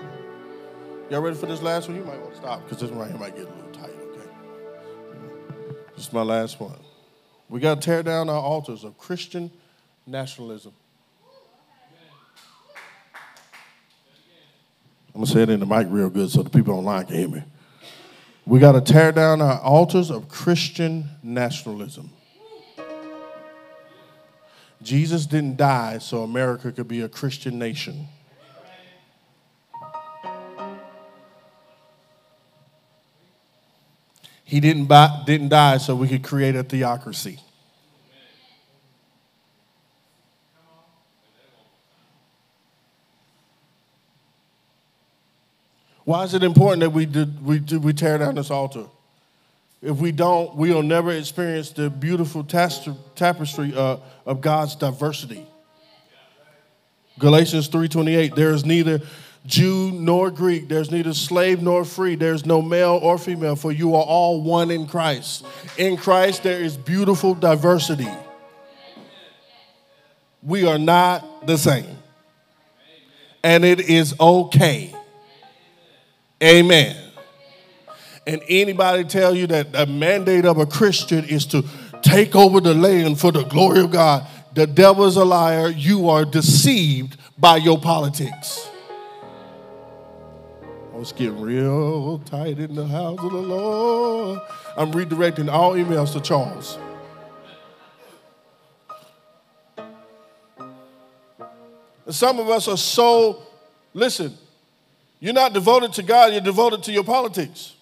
Y'all 1.09 1.21
ready 1.21 1.38
for 1.38 1.45
this 1.45 1.61
last 1.61 1.88
one? 1.88 1.95
You 1.95 2.03
might 2.03 2.19
want 2.19 2.31
to 2.31 2.38
stop 2.38 2.61
because 2.63 2.79
this 2.79 2.91
one 2.91 2.99
right 2.99 3.09
here 3.11 3.19
might 3.19 3.36
get 3.36 3.45
a 3.45 3.49
little 3.49 3.71
tight, 3.71 3.91
okay? 3.91 4.29
This 5.95 6.07
is 6.07 6.13
my 6.13 6.21
last 6.21 6.59
one. 6.59 6.75
We 7.47 7.61
got 7.61 7.81
to 7.81 7.86
tear 7.86 8.03
down 8.03 8.27
our 8.27 8.41
altars 8.41 8.83
of 8.83 8.97
Christian 8.97 9.51
nationalism. 10.05 10.73
I'm 15.13 15.21
going 15.21 15.27
to 15.27 15.31
say 15.31 15.43
it 15.43 15.49
in 15.49 15.61
the 15.61 15.65
mic 15.65 15.88
real 15.89 16.09
good 16.09 16.29
so 16.29 16.43
the 16.43 16.49
people 16.49 16.73
online 16.73 17.05
can 17.05 17.15
hear 17.15 17.29
me. 17.29 17.43
We 18.45 18.59
got 18.59 18.73
to 18.73 18.81
tear 18.81 19.13
down 19.13 19.41
our 19.41 19.61
altars 19.61 20.09
of 20.09 20.27
Christian 20.27 21.05
nationalism. 21.23 22.09
Jesus 24.86 25.25
didn't 25.25 25.57
die 25.57 25.97
so 25.97 26.21
America 26.21 26.71
could 26.71 26.88
be 26.88 27.01
a 27.01 27.09
Christian 27.09 27.57
nation. 27.57 28.07
He 34.43 34.59
didn't, 34.59 34.86
buy, 34.86 35.23
didn't 35.25 35.49
die 35.49 35.77
so 35.77 35.95
we 35.95 36.07
could 36.07 36.23
create 36.23 36.55
a 36.55 36.63
theocracy. 36.63 37.39
Why 46.03 46.23
is 46.25 46.36
it 46.36 46.43
important 46.43 46.81
that 46.81 46.91
we, 46.91 47.07
did, 47.07 47.43
we, 47.43 47.59
we 47.79 47.91
tear 47.91 48.19
down 48.19 48.36
this 48.36 48.51
altar? 48.51 48.86
If 49.86 49.97
we 49.97 50.11
don't, 50.11 50.55
we'll 50.55 50.81
never 50.81 51.11
experience 51.11 51.69
the 51.69 51.91
beautiful 51.91 52.43
tapestry 52.43 53.71
uh, 53.75 53.97
of 54.25 54.41
God's 54.41 54.75
diversity. 54.75 55.45
Galatians 57.19 57.69
3:28 57.69 58.33
there 58.33 58.49
is 58.49 58.65
neither 58.65 58.99
Jew 59.45 59.91
nor 59.91 60.31
Greek 60.31 60.67
there's 60.67 60.89
neither 60.89 61.13
slave 61.13 61.61
nor 61.61 61.86
free 61.86 62.15
there's 62.15 62.47
no 62.47 62.63
male 62.63 62.99
or 62.99 63.19
female 63.19 63.55
for 63.55 63.71
you 63.71 63.95
are 63.95 64.03
all 64.03 64.41
one 64.41 64.71
in 64.71 64.88
Christ. 64.88 65.45
In 65.77 65.97
Christ 65.97 66.41
there 66.41 66.61
is 66.61 66.75
beautiful 66.75 67.36
diversity. 67.36 68.09
We 70.41 70.65
are 70.65 70.79
not 70.79 71.45
the 71.45 71.59
same. 71.59 71.99
And 73.43 73.63
it 73.63 73.81
is 73.81 74.19
okay. 74.19 74.95
Amen. 76.43 77.04
And 78.28 78.41
anybody 78.49 79.03
tell 79.03 79.36
you 79.36 79.47
that 79.47 79.71
the 79.73 79.86
mandate 79.86 80.45
of 80.45 80.57
a 80.57 80.65
Christian 80.65 81.26
is 81.26 81.45
to 81.47 81.63
take 82.01 82.36
over 82.36 82.59
the 82.59 82.73
land 82.73 83.19
for 83.19 83.32
the 83.32 83.43
glory 83.43 83.82
of 83.82 83.91
God, 83.91 84.28
the 84.53 84.65
devil 84.65 85.05
is 85.05 85.15
a 85.15 85.26
liar. 85.26 85.69
You 85.69 86.09
are 86.09 86.26
deceived 86.26 87.17
by 87.38 87.57
your 87.57 87.80
politics. 87.80 88.69
I 90.93 90.97
was 90.97 91.11
getting 91.11 91.41
real 91.41 92.19
tight 92.19 92.57
in 92.57 92.73
the 92.73 92.88
house 92.88 93.19
of 93.19 93.32
the 93.32 93.38
Lord. 93.38 94.39
I'm 94.78 94.91
redirecting 94.91 95.51
all 95.51 95.73
emails 95.73 96.13
to 96.13 96.21
Charles. 96.21 96.80
Some 102.09 102.39
of 102.39 102.49
us 102.49 102.67
are 102.67 102.78
so, 102.78 103.43
listen, 103.93 104.38
you're 105.19 105.34
not 105.34 105.53
devoted 105.53 105.91
to 105.93 106.03
God, 106.03 106.32
you're 106.32 106.41
devoted 106.41 106.84
to 106.84 106.91
your 106.91 107.03
politics. 107.03 107.74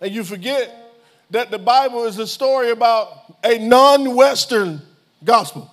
And 0.00 0.14
you 0.14 0.24
forget 0.24 0.74
that 1.30 1.50
the 1.50 1.58
Bible 1.58 2.04
is 2.04 2.18
a 2.18 2.26
story 2.26 2.70
about 2.70 3.08
a 3.44 3.58
non 3.58 4.14
Western 4.14 4.80
gospel. 5.24 5.70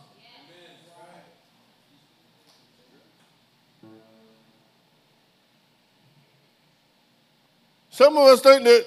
Some 7.89 8.17
of 8.17 8.23
us 8.23 8.41
think 8.41 8.63
that 8.65 8.85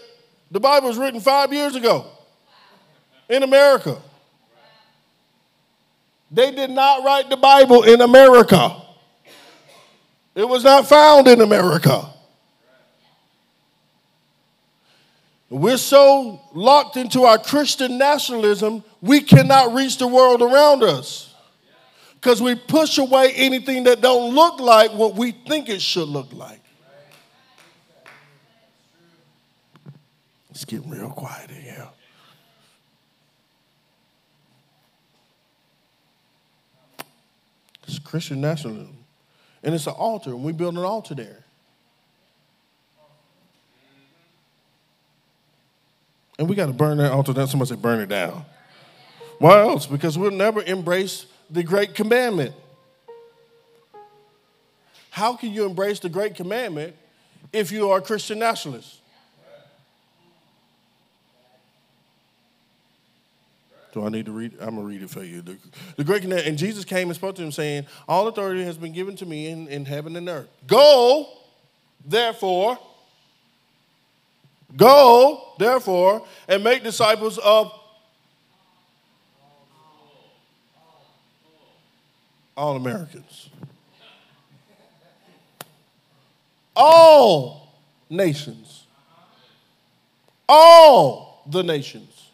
the 0.51 0.61
Bible 0.61 0.89
was 0.89 0.99
written 0.99 1.21
five 1.21 1.51
years 1.51 1.75
ago 1.75 2.05
in 3.31 3.43
America. 3.43 3.97
They 6.31 6.51
did 6.51 6.71
not 6.71 7.05
write 7.05 7.31
the 7.31 7.37
Bible 7.39 7.85
in 7.85 8.03
America. 8.03 8.77
It 10.35 10.47
was 10.47 10.63
not 10.63 10.87
found 10.87 11.27
in 11.27 11.41
America. 11.41 12.07
We're 15.51 15.79
so 15.79 16.41
locked 16.53 16.97
into 16.97 17.23
our 17.23 17.39
Christian 17.39 17.97
nationalism, 17.97 18.85
we 19.01 19.21
cannot 19.21 19.73
reach 19.73 19.97
the 19.97 20.07
world 20.07 20.43
around 20.43 20.83
us. 20.83 21.35
Because 22.15 22.43
we 22.43 22.55
push 22.55 22.99
away 22.99 23.33
anything 23.35 23.85
that 23.85 24.01
don't 24.01 24.35
look 24.35 24.61
like 24.61 24.93
what 24.93 25.15
we 25.15 25.33
think 25.33 25.69
it 25.69 25.81
should 25.81 26.09
look 26.09 26.33
like. 26.33 26.61
It's 30.51 30.65
getting 30.65 30.91
real 30.91 31.11
quiet 31.11 31.51
in 31.51 31.63
here. 31.63 31.89
It's 37.87 37.99
Christian 38.01 38.41
nationalism. 38.41 38.97
And 39.63 39.75
it's 39.75 39.87
an 39.87 39.95
altar, 39.95 40.31
and 40.31 40.45
we 40.45 40.53
build 40.53 40.77
an 40.77 40.85
altar 40.85 41.15
there. 41.15 41.45
And 46.39 46.49
we 46.49 46.55
got 46.55 46.67
to 46.67 46.73
burn 46.73 46.99
that 46.99 47.13
altar 47.13 47.33
down. 47.33 47.49
Somebody 47.49 47.71
say, 47.71 47.77
burn 47.77 48.01
it 48.01 48.09
down. 48.09 48.45
Why 49.39 49.61
else? 49.61 49.87
Because 49.87 50.17
we'll 50.17 50.31
never 50.31 50.63
embrace 50.63 51.27
the 51.51 51.63
great 51.63 51.95
commandment. 51.95 52.55
How 55.11 55.35
can 55.35 55.53
you 55.53 55.65
embrace 55.65 55.99
the 55.99 56.09
great 56.09 56.37
commandment 56.37 56.95
if 57.53 57.73
you 57.73 57.91
are 57.91 57.99
a 57.99 58.03
Christian 58.03 58.39
nationalist? 58.39 58.99
Do 63.93 64.05
I 64.05 64.11
need 64.11 64.27
to 64.27 64.33
read? 64.33 64.53
I'm 64.61 64.77
going 64.77 64.77
to 64.77 64.83
read 64.83 65.03
it 65.03 65.11
for 65.11 65.25
you. 65.25 65.41
The, 65.41 65.57
the 65.97 66.05
great 66.05 66.23
commandment, 66.23 66.49
and 66.49 66.59
Jesus 66.59 66.85
came 66.85 67.09
and 67.09 67.17
spoke 67.17 67.37
to 67.37 67.43
him, 67.43 67.51
saying, 67.51 67.87
All 68.07 68.29
authority 68.29 68.63
has 68.65 68.77
been 68.77 68.93
given 68.93 69.17
to 69.17 69.27
me 69.27 69.49
in, 69.49 69.67
in 69.69 69.87
heaven 69.87 70.15
and 70.15 70.29
earth. 70.29 70.49
Go, 70.67 71.27
therefore, 72.05 72.79
Go, 74.77 75.55
therefore, 75.59 76.27
and 76.47 76.63
make 76.63 76.83
disciples 76.83 77.39
of 77.39 77.73
all 82.57 82.77
Americans, 82.77 83.49
all 86.77 87.73
nations, 88.11 88.85
all 90.49 91.43
the 91.47 91.63
nations, 91.63 92.31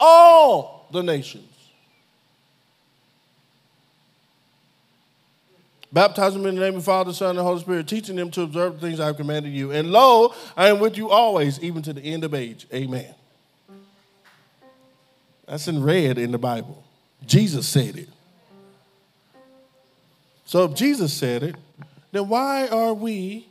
all 0.00 0.86
the 0.90 1.02
nations. 1.02 1.53
Baptize 5.94 6.32
them 6.34 6.44
in 6.44 6.56
the 6.56 6.60
name 6.60 6.74
of 6.74 6.80
the 6.80 6.84
Father, 6.84 7.12
Son, 7.12 7.36
and 7.36 7.46
Holy 7.46 7.60
Spirit, 7.60 7.86
teaching 7.86 8.16
them 8.16 8.28
to 8.32 8.42
observe 8.42 8.80
the 8.80 8.86
things 8.88 8.98
I 8.98 9.06
have 9.06 9.16
commanded 9.16 9.52
you. 9.52 9.70
And 9.70 9.92
lo, 9.92 10.34
I 10.56 10.68
am 10.68 10.80
with 10.80 10.98
you 10.98 11.08
always, 11.08 11.60
even 11.60 11.82
to 11.82 11.92
the 11.92 12.02
end 12.02 12.24
of 12.24 12.34
age. 12.34 12.66
Amen. 12.74 13.14
That's 15.46 15.68
in 15.68 15.84
red 15.84 16.18
in 16.18 16.32
the 16.32 16.38
Bible. 16.38 16.82
Jesus 17.24 17.68
said 17.68 17.96
it. 17.96 18.08
So 20.46 20.64
if 20.64 20.74
Jesus 20.74 21.12
said 21.12 21.44
it, 21.44 21.54
then 22.10 22.28
why 22.28 22.66
are 22.66 22.92
we 22.92 23.46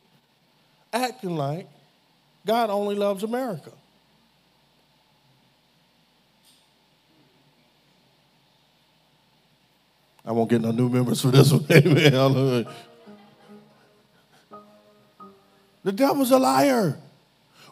acting 0.92 1.38
like 1.38 1.68
God 2.46 2.70
only 2.70 2.96
loves 2.96 3.24
America? 3.24 3.72
I 10.26 10.32
won't 10.32 10.50
get 10.50 10.62
no 10.62 10.72
new 10.72 10.90
members 10.90 11.22
for 11.22 11.30
this 11.30 11.52
one. 11.52 11.66
Amen. 11.72 12.66
The 15.84 15.92
devil's 15.92 16.32
a 16.32 16.40
liar. 16.40 16.98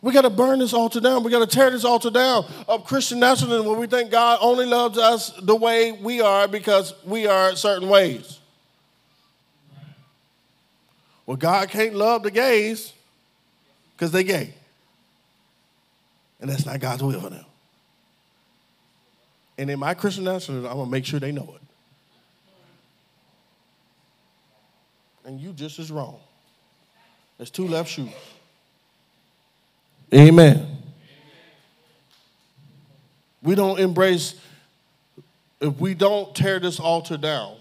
We 0.01 0.11
got 0.11 0.23
to 0.23 0.29
burn 0.29 0.59
this 0.59 0.73
altar 0.73 0.99
down. 0.99 1.23
We 1.23 1.31
got 1.31 1.47
to 1.47 1.55
tear 1.55 1.69
this 1.69 1.85
altar 1.85 2.09
down 2.09 2.45
of 2.67 2.85
Christian 2.85 3.19
nationalism 3.19 3.67
where 3.67 3.79
we 3.79 3.87
think 3.87 4.11
God 4.11 4.39
only 4.41 4.65
loves 4.65 4.97
us 4.97 5.31
the 5.41 5.55
way 5.55 5.91
we 5.91 6.21
are 6.21 6.47
because 6.47 6.93
we 7.05 7.27
are 7.27 7.55
certain 7.55 7.87
ways. 7.87 8.39
Well, 11.25 11.37
God 11.37 11.69
can't 11.69 11.93
love 11.93 12.23
the 12.23 12.31
gays 12.31 12.93
because 13.95 14.11
they 14.11 14.23
gay. 14.23 14.55
And 16.41 16.49
that's 16.49 16.65
not 16.65 16.79
God's 16.79 17.03
will 17.03 17.21
for 17.21 17.29
them. 17.29 17.45
And 19.59 19.69
in 19.69 19.79
my 19.79 19.93
Christian 19.93 20.23
nationalism, 20.23 20.69
I'm 20.69 20.77
going 20.77 20.87
to 20.87 20.91
make 20.91 21.05
sure 21.05 21.19
they 21.19 21.31
know 21.31 21.53
it. 21.55 21.60
And 25.25 25.39
you 25.39 25.53
just 25.53 25.79
as 25.79 25.91
wrong. 25.91 26.17
There's 27.37 27.49
two 27.49 27.67
left 27.67 27.89
shoes. 27.89 28.09
Amen. 30.13 30.67
We 33.41 33.55
don't 33.55 33.79
embrace, 33.79 34.35
if 35.59 35.77
we 35.77 35.93
don't 35.93 36.35
tear 36.35 36.59
this 36.59 36.79
altar 36.79 37.17
down, 37.17 37.55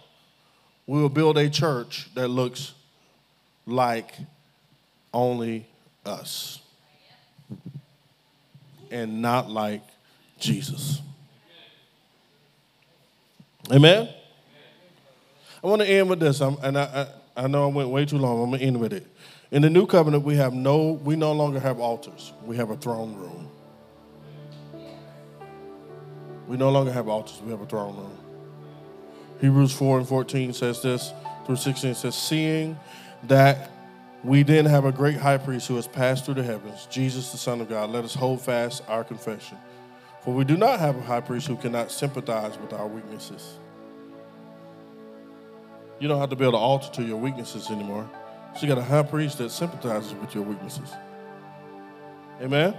we 0.86 1.00
will 1.00 1.08
build 1.08 1.38
a 1.38 1.48
church 1.48 2.10
that 2.14 2.28
looks 2.28 2.74
like 3.64 4.12
only 5.14 5.66
us 6.04 6.60
and 8.90 9.22
not 9.22 9.48
like 9.48 9.82
Jesus. 10.38 11.00
Amen? 13.72 14.08
I 15.62 15.66
want 15.66 15.82
to 15.82 15.88
end 15.88 16.10
with 16.10 16.20
this, 16.20 16.40
I'm, 16.40 16.56
and 16.62 16.76
I, 16.76 16.82
I, 16.82 17.06
I 17.40 17.46
know 17.46 17.64
I 17.64 17.72
went 17.72 17.88
way 17.88 18.04
too 18.04 18.18
long. 18.18 18.42
I'm 18.42 18.58
to 18.58 18.62
end 18.62 18.78
with 18.78 18.92
it. 18.92 19.06
In 19.50 19.62
the 19.62 19.70
new 19.70 19.86
covenant, 19.86 20.24
we 20.24 20.36
have 20.36 20.52
no, 20.52 20.92
we 20.92 21.16
no 21.16 21.32
longer 21.32 21.58
have 21.58 21.80
altars. 21.80 22.34
We 22.44 22.56
have 22.56 22.68
a 22.68 22.76
throne 22.76 23.14
room. 23.16 23.48
We 26.46 26.58
no 26.58 26.70
longer 26.70 26.92
have 26.92 27.08
altars. 27.08 27.40
We 27.40 27.50
have 27.50 27.62
a 27.62 27.66
throne 27.66 27.96
room. 27.96 28.18
Hebrews 29.40 29.72
4 29.72 30.00
and 30.00 30.08
14 30.08 30.52
says 30.52 30.82
this 30.82 31.14
through 31.46 31.56
16 31.56 31.94
says, 31.94 32.14
Seeing 32.14 32.78
that 33.22 33.70
we 34.22 34.42
then 34.42 34.66
have 34.66 34.84
a 34.84 34.92
great 34.92 35.16
high 35.16 35.38
priest 35.38 35.66
who 35.66 35.76
has 35.76 35.88
passed 35.88 36.26
through 36.26 36.34
the 36.34 36.42
heavens, 36.42 36.86
Jesus, 36.90 37.32
the 37.32 37.38
Son 37.38 37.62
of 37.62 37.70
God, 37.70 37.88
let 37.88 38.04
us 38.04 38.14
hold 38.14 38.42
fast 38.42 38.82
our 38.86 39.02
confession. 39.02 39.56
For 40.22 40.34
we 40.34 40.44
do 40.44 40.58
not 40.58 40.78
have 40.78 40.94
a 40.94 41.00
high 41.00 41.22
priest 41.22 41.46
who 41.46 41.56
cannot 41.56 41.90
sympathize 41.90 42.58
with 42.58 42.74
our 42.74 42.86
weaknesses. 42.86 43.54
You 46.00 46.08
don't 46.08 46.18
have 46.18 46.30
to 46.30 46.36
build 46.36 46.54
an 46.54 46.60
altar 46.60 46.90
to 46.94 47.02
your 47.02 47.18
weaknesses 47.18 47.70
anymore. 47.70 48.08
So 48.54 48.62
you 48.62 48.68
got 48.68 48.78
a 48.78 48.84
high 48.84 49.02
priest 49.02 49.38
that 49.38 49.50
sympathizes 49.50 50.14
with 50.14 50.34
your 50.34 50.42
weaknesses. 50.42 50.90
Amen? 52.40 52.74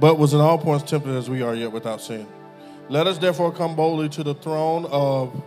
But 0.00 0.18
was 0.18 0.32
in 0.32 0.40
all 0.40 0.56
points 0.56 0.88
tempted 0.88 1.14
as 1.14 1.28
we 1.28 1.42
are, 1.42 1.54
yet 1.54 1.72
without 1.72 2.00
sin. 2.00 2.26
Let 2.88 3.06
us 3.06 3.18
therefore 3.18 3.52
come 3.52 3.74
boldly 3.74 4.08
to 4.10 4.22
the 4.22 4.34
throne 4.34 4.86
of 4.86 5.42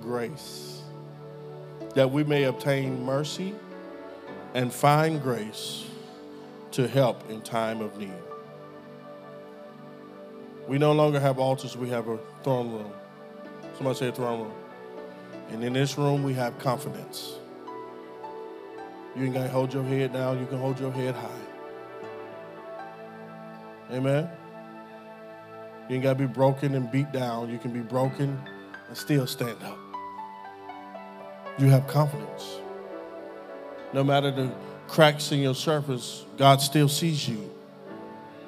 grace, 0.00 0.82
that 1.94 2.10
we 2.10 2.24
may 2.24 2.44
obtain 2.44 3.04
mercy 3.04 3.54
and 4.54 4.72
find 4.72 5.22
grace 5.22 5.84
to 6.72 6.88
help 6.88 7.30
in 7.30 7.40
time 7.42 7.80
of 7.80 7.96
need. 7.98 8.12
We 10.66 10.78
no 10.78 10.92
longer 10.92 11.20
have 11.20 11.38
altars, 11.38 11.76
we 11.76 11.88
have 11.90 12.08
a 12.08 12.18
throne 12.42 12.72
room. 12.72 12.92
Somebody 13.76 13.98
say 13.98 14.10
throne 14.10 14.40
room. 14.40 14.52
And 15.50 15.62
in 15.62 15.72
this 15.72 15.96
room, 15.96 16.22
we 16.22 16.34
have 16.34 16.58
confidence. 16.58 17.36
You 19.14 19.24
ain't 19.24 19.34
got 19.34 19.44
to 19.44 19.48
hold 19.48 19.72
your 19.72 19.84
head 19.84 20.12
down, 20.12 20.38
you 20.38 20.46
can 20.46 20.58
hold 20.58 20.78
your 20.78 20.92
head 20.92 21.14
high. 21.14 21.30
Amen. 23.92 24.28
You 25.88 25.94
ain't 25.94 26.02
got 26.02 26.18
to 26.18 26.18
be 26.18 26.26
broken 26.26 26.74
and 26.74 26.90
beat 26.90 27.12
down. 27.12 27.48
You 27.50 27.58
can 27.58 27.72
be 27.72 27.80
broken 27.80 28.38
and 28.88 28.96
still 28.96 29.26
stand 29.26 29.62
up. 29.62 29.78
You 31.58 31.70
have 31.70 31.86
confidence. 31.86 32.58
No 33.92 34.02
matter 34.02 34.30
the 34.30 34.52
cracks 34.88 35.32
in 35.32 35.38
your 35.38 35.54
surface, 35.54 36.24
God 36.36 36.60
still 36.60 36.88
sees 36.88 37.28
you 37.28 37.50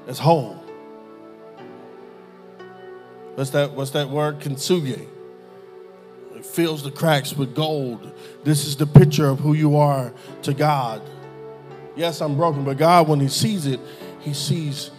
as 0.07 0.18
whole. 0.18 0.62
What's 3.36 3.51
that, 3.51 3.72
what's 3.72 3.92
that 3.92 4.11
word? 4.11 4.40
Kintsugi. 4.40 5.07
Fills 6.45 6.82
the 6.82 6.91
cracks 6.91 7.34
with 7.34 7.55
gold. 7.55 8.12
This 8.45 8.66
is 8.66 8.76
the 8.76 8.86
picture 8.86 9.28
of 9.28 9.41
who 9.41 9.55
you 9.55 9.76
are 9.76 10.12
to 10.43 10.55
God. 10.55 11.03
Yes, 11.97 12.20
I'm 12.20 12.36
broken, 12.36 12.64
but 12.64 12.76
God, 12.76 13.09
when 13.09 13.20
He 13.20 13.28
sees 13.28 13.66
it, 13.66 13.80
He 14.20 14.32
sees 14.32 14.91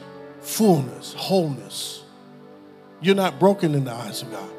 fullness, 0.41 1.13
wholeness. 1.13 2.03
You're 3.01 3.15
not 3.15 3.39
broken 3.39 3.73
in 3.75 3.85
the 3.85 3.93
eyes 3.93 4.21
of 4.21 4.31
God. 4.31 4.49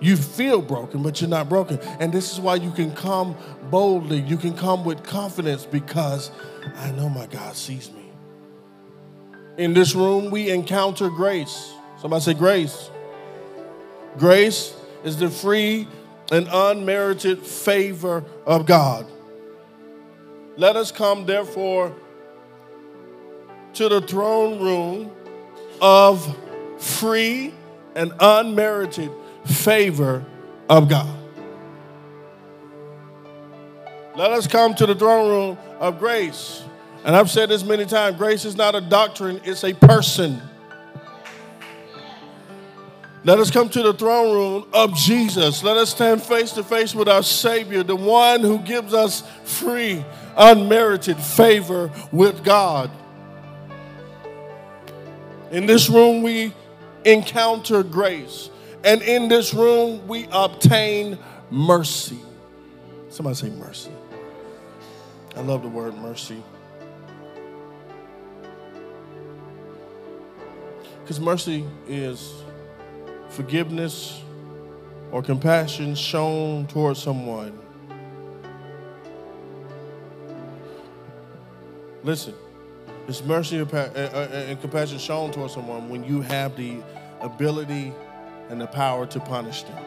You 0.00 0.16
feel 0.16 0.60
broken, 0.60 1.02
but 1.02 1.20
you're 1.20 1.30
not 1.30 1.48
broken. 1.48 1.78
And 2.00 2.12
this 2.12 2.32
is 2.32 2.40
why 2.40 2.56
you 2.56 2.72
can 2.72 2.92
come 2.94 3.36
boldly. 3.70 4.20
You 4.20 4.36
can 4.36 4.54
come 4.56 4.84
with 4.84 5.04
confidence 5.04 5.64
because 5.64 6.32
I 6.76 6.90
know 6.90 7.08
my 7.08 7.26
God 7.26 7.54
sees 7.54 7.90
me. 7.92 8.10
In 9.58 9.74
this 9.74 9.94
room, 9.94 10.30
we 10.30 10.50
encounter 10.50 11.08
grace. 11.08 11.72
Somebody 12.00 12.22
say 12.24 12.34
grace. 12.34 12.90
Grace 14.18 14.74
is 15.04 15.16
the 15.16 15.30
free 15.30 15.88
and 16.30 16.48
unmerited 16.50 17.40
favor 17.40 18.24
of 18.46 18.66
God. 18.66 19.06
Let 20.56 20.76
us 20.76 20.92
come, 20.92 21.26
therefore, 21.26 21.94
to 23.74 23.88
the 23.88 24.00
throne 24.00 24.60
room 24.60 25.10
of 25.80 26.36
free 26.78 27.52
and 27.94 28.12
unmerited 28.20 29.10
favor 29.46 30.24
of 30.68 30.88
God. 30.88 31.18
Let 34.14 34.30
us 34.32 34.46
come 34.46 34.74
to 34.74 34.86
the 34.86 34.94
throne 34.94 35.28
room 35.28 35.58
of 35.80 35.98
grace. 35.98 36.62
And 37.04 37.16
I've 37.16 37.30
said 37.30 37.48
this 37.48 37.64
many 37.64 37.86
times 37.86 38.16
grace 38.16 38.44
is 38.44 38.56
not 38.56 38.74
a 38.74 38.80
doctrine, 38.80 39.40
it's 39.44 39.64
a 39.64 39.72
person. 39.72 40.40
Let 43.24 43.38
us 43.38 43.52
come 43.52 43.68
to 43.68 43.82
the 43.82 43.92
throne 43.92 44.34
room 44.34 44.68
of 44.72 44.96
Jesus. 44.96 45.62
Let 45.62 45.76
us 45.76 45.90
stand 45.90 46.22
face 46.22 46.50
to 46.52 46.64
face 46.64 46.92
with 46.92 47.08
our 47.08 47.22
Savior, 47.22 47.84
the 47.84 47.94
one 47.94 48.40
who 48.40 48.58
gives 48.58 48.92
us 48.92 49.22
free, 49.44 50.04
unmerited 50.36 51.18
favor 51.18 51.92
with 52.10 52.42
God. 52.42 52.90
In 55.52 55.66
this 55.66 55.88
room, 55.88 56.22
we 56.22 56.52
encounter 57.04 57.84
grace. 57.84 58.50
And 58.82 59.02
in 59.02 59.28
this 59.28 59.54
room, 59.54 60.08
we 60.08 60.26
obtain 60.32 61.16
mercy. 61.48 62.18
Somebody 63.08 63.36
say 63.36 63.50
mercy. 63.50 63.92
I 65.36 65.42
love 65.42 65.62
the 65.62 65.68
word 65.68 65.94
mercy. 65.96 66.42
Because 71.02 71.20
mercy 71.20 71.64
is 71.86 72.42
forgiveness 73.32 74.22
or 75.10 75.22
compassion 75.22 75.94
shown 75.94 76.66
towards 76.66 77.02
someone. 77.02 77.58
Listen, 82.02 82.34
it's 83.08 83.22
mercy 83.24 83.60
uh, 83.60 83.66
and 83.66 84.60
compassion 84.60 84.98
shown 84.98 85.32
towards 85.32 85.54
someone 85.54 85.88
when 85.88 86.04
you 86.04 86.20
have 86.20 86.56
the 86.56 86.82
ability 87.20 87.92
and 88.50 88.60
the 88.60 88.66
power 88.66 89.06
to 89.06 89.20
punish 89.20 89.62
them. 89.62 89.84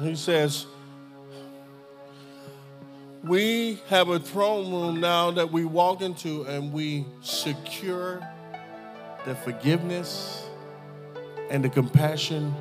He 0.00 0.14
says, 0.14 0.66
we 3.22 3.80
have 3.88 4.08
a 4.08 4.18
throne 4.18 4.70
room 4.72 5.00
now 5.00 5.30
that 5.32 5.50
we 5.50 5.64
walk 5.64 6.02
into 6.02 6.42
and 6.44 6.72
we 6.72 7.04
secure 7.22 8.20
the 9.24 9.34
forgiveness 9.34 10.48
and 11.50 11.64
the 11.64 11.68
compassion 11.68 12.54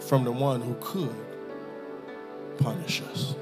from 0.00 0.24
the 0.24 0.32
one 0.32 0.60
who 0.60 0.74
could 0.80 1.14
punish 2.58 3.02
us. 3.02 3.34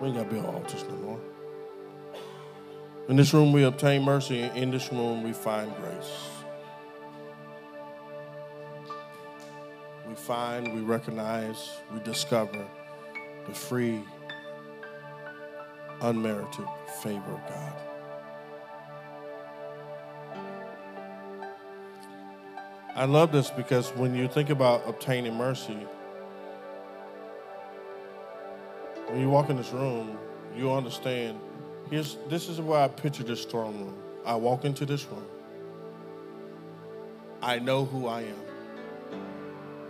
We 0.00 0.08
ain't 0.08 0.16
got 0.16 0.28
to 0.28 0.34
build 0.34 0.46
altars 0.46 0.84
no 0.84 0.96
more. 0.96 1.20
In 3.08 3.16
this 3.16 3.34
room, 3.34 3.52
we 3.52 3.64
obtain 3.64 4.02
mercy. 4.02 4.42
In 4.54 4.70
this 4.70 4.90
room, 4.92 5.22
we 5.22 5.32
find 5.32 5.74
grace. 5.76 6.33
We 10.14 10.20
find, 10.20 10.72
we 10.72 10.80
recognize, 10.80 11.70
we 11.92 11.98
discover 12.00 12.64
the 13.46 13.52
free, 13.52 14.00
unmerited 16.02 16.66
favor 17.02 17.32
of 17.32 17.40
God. 17.48 17.72
I 22.94 23.06
love 23.06 23.32
this 23.32 23.50
because 23.50 23.90
when 23.96 24.14
you 24.14 24.28
think 24.28 24.50
about 24.50 24.84
obtaining 24.86 25.34
mercy, 25.34 25.78
when 29.08 29.20
you 29.20 29.28
walk 29.28 29.50
in 29.50 29.56
this 29.56 29.72
room, 29.72 30.16
you 30.56 30.70
understand. 30.70 31.40
Here's 31.90 32.18
this 32.28 32.48
is 32.48 32.60
where 32.60 32.78
I 32.78 32.86
picture 32.86 33.24
this 33.24 33.44
throne 33.44 33.80
room. 33.80 33.96
I 34.24 34.36
walk 34.36 34.64
into 34.64 34.86
this 34.86 35.04
room. 35.06 35.26
I 37.42 37.58
know 37.58 37.84
who 37.84 38.06
I 38.06 38.20
am. 38.20 38.53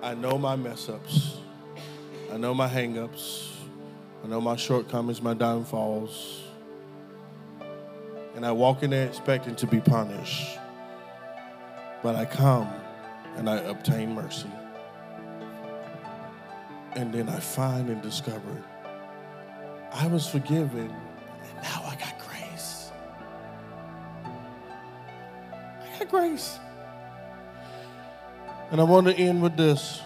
I 0.04 0.12
know 0.12 0.36
my 0.36 0.54
mess 0.54 0.90
ups. 0.90 1.38
I 2.30 2.36
know 2.36 2.52
my 2.52 2.68
hang 2.68 2.98
ups. 2.98 3.56
I 4.22 4.26
know 4.26 4.38
my 4.38 4.54
shortcomings, 4.54 5.22
my 5.22 5.32
downfalls. 5.32 6.42
And 8.36 8.44
I 8.44 8.52
walk 8.52 8.82
in 8.82 8.90
there 8.90 9.06
expecting 9.06 9.56
to 9.56 9.66
be 9.66 9.80
punished. 9.80 10.58
But 12.02 12.16
I 12.16 12.26
come 12.26 12.68
and 13.36 13.48
I 13.48 13.56
obtain 13.60 14.14
mercy. 14.14 14.50
And 16.92 17.10
then 17.10 17.30
I 17.30 17.40
find 17.40 17.88
and 17.88 18.02
discover 18.02 18.62
I 19.90 20.06
was 20.08 20.26
forgiven, 20.26 20.90
and 20.90 21.62
now 21.62 21.82
I 21.86 21.96
got 21.96 22.18
grace. 22.18 22.90
I 25.80 25.98
got 26.00 26.08
grace. 26.10 26.58
And 28.74 28.80
I 28.80 28.84
want 28.84 29.06
to 29.06 29.14
end 29.14 29.40
with 29.40 29.56
this. 29.56 30.02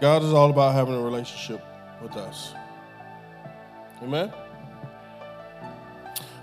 God 0.00 0.22
is 0.22 0.32
all 0.32 0.48
about 0.48 0.72
having 0.72 0.94
a 0.94 0.98
relationship 1.02 1.62
with 2.00 2.16
us. 2.16 2.54
Amen? 4.02 4.32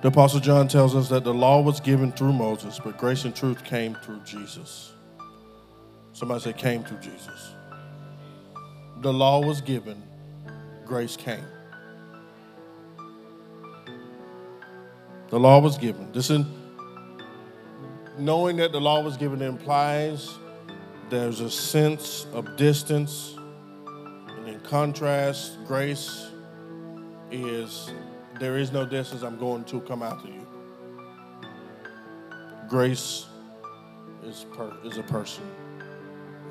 The 0.04 0.10
Apostle 0.10 0.42
John 0.42 0.68
tells 0.68 0.96
us 0.96 1.10
that 1.10 1.24
the 1.24 1.34
law 1.34 1.60
was 1.62 1.80
given 1.80 2.12
through 2.12 2.34
Moses, 2.34 2.80
but 2.80 3.00
grace 3.00 3.26
and 3.26 3.36
truth 3.36 3.64
came 3.64 3.96
through 3.96 4.20
Jesus. 4.26 4.94
Somebody 6.14 6.42
say, 6.42 6.54
came 6.54 6.84
through 6.84 7.00
Jesus. 7.00 7.56
The 9.02 9.12
law 9.12 9.44
was 9.44 9.62
given, 9.62 10.04
grace 10.86 11.18
came. 11.18 11.48
The 15.30 15.40
law 15.40 15.58
was 15.58 15.80
given. 15.80 16.12
This 16.12 16.30
is 16.30 16.46
knowing 18.26 18.58
that 18.58 18.72
the 18.72 18.80
law 18.80 19.02
was 19.02 19.18
given 19.18 19.42
implies 19.42 20.30
there's 21.10 21.42
a 21.42 21.50
sense 21.50 22.26
of 22.34 22.56
distance, 22.56 23.36
and 24.30 24.48
in 24.48 24.60
contrast, 24.62 25.58
grace 25.66 26.30
is 27.32 27.92
there 28.40 28.58
is 28.58 28.72
no 28.72 28.86
distance 28.86 29.22
I'm 29.22 29.38
going 29.38 29.64
to 29.66 29.82
come 29.82 30.04
after 30.04 30.28
you. 30.28 30.48
Grace 32.70 33.26
is 34.24 34.46
per, 34.54 34.72
is 34.86 34.98
a 34.98 35.04
person. 35.04 35.44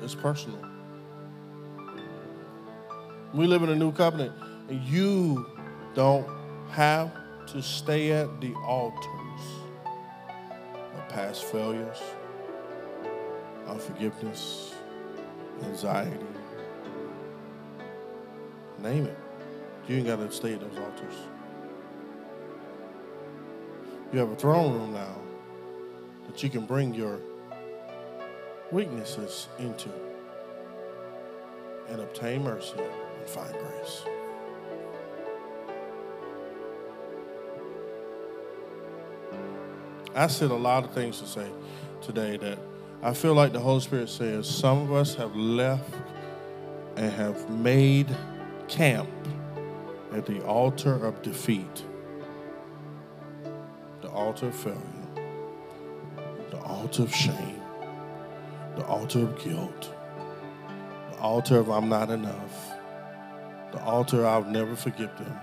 It's 0.01 0.15
personal. 0.15 0.63
We 3.33 3.47
live 3.47 3.63
in 3.63 3.69
a 3.69 3.75
new 3.75 3.91
covenant, 3.91 4.33
and 4.69 4.83
you 4.83 5.45
don't 5.95 6.27
have 6.69 7.11
to 7.47 7.61
stay 7.61 8.11
at 8.11 8.41
the 8.41 8.53
altars 8.65 9.05
of 9.05 9.20
past 11.11 11.43
failures, 11.45 11.97
unforgiveness, 13.67 14.73
anxiety. 15.63 16.25
Name 18.79 19.05
it. 19.05 19.17
You 19.87 19.97
ain't 19.97 20.07
got 20.07 20.17
to 20.17 20.31
stay 20.31 20.53
at 20.53 20.61
those 20.61 20.77
altars. 20.77 21.15
You 24.13 24.19
have 24.19 24.31
a 24.31 24.35
throne 24.35 24.73
room 24.73 24.93
now 24.93 25.15
that 26.27 26.41
you 26.41 26.49
can 26.49 26.65
bring 26.65 26.93
your 26.93 27.19
weaknesses 28.71 29.49
into 29.59 29.89
and 31.89 31.99
obtain 31.99 32.43
mercy 32.43 32.77
and 32.77 33.29
find 33.29 33.51
grace. 33.51 34.03
I 40.13 40.27
said 40.27 40.51
a 40.51 40.55
lot 40.55 40.83
of 40.83 40.91
things 40.91 41.19
to 41.21 41.25
say 41.25 41.47
today 42.01 42.35
that 42.37 42.59
I 43.01 43.13
feel 43.13 43.33
like 43.33 43.53
the 43.53 43.61
Holy 43.61 43.79
Spirit 43.79 44.09
says 44.09 44.47
some 44.47 44.79
of 44.79 44.91
us 44.91 45.15
have 45.15 45.35
left 45.35 45.93
and 46.97 47.11
have 47.13 47.49
made 47.49 48.13
camp 48.67 49.09
at 50.11 50.25
the 50.25 50.43
altar 50.43 51.05
of 51.05 51.21
defeat, 51.21 51.85
the 54.01 54.09
altar 54.09 54.49
of 54.49 54.55
failure, 54.55 54.81
the 56.49 56.59
altar 56.59 57.03
of 57.03 57.15
shame, 57.15 57.61
the 58.75 58.85
altar 58.85 59.19
of 59.19 59.41
guilt, 59.41 59.93
the 61.11 61.17
altar 61.19 61.57
of 61.57 61.69
I'm 61.69 61.87
not 61.87 62.09
enough, 62.09 62.71
the 63.71 63.81
altar 63.81 64.27
I'll 64.27 64.43
never 64.43 64.75
forgive 64.75 65.17
them, 65.17 65.39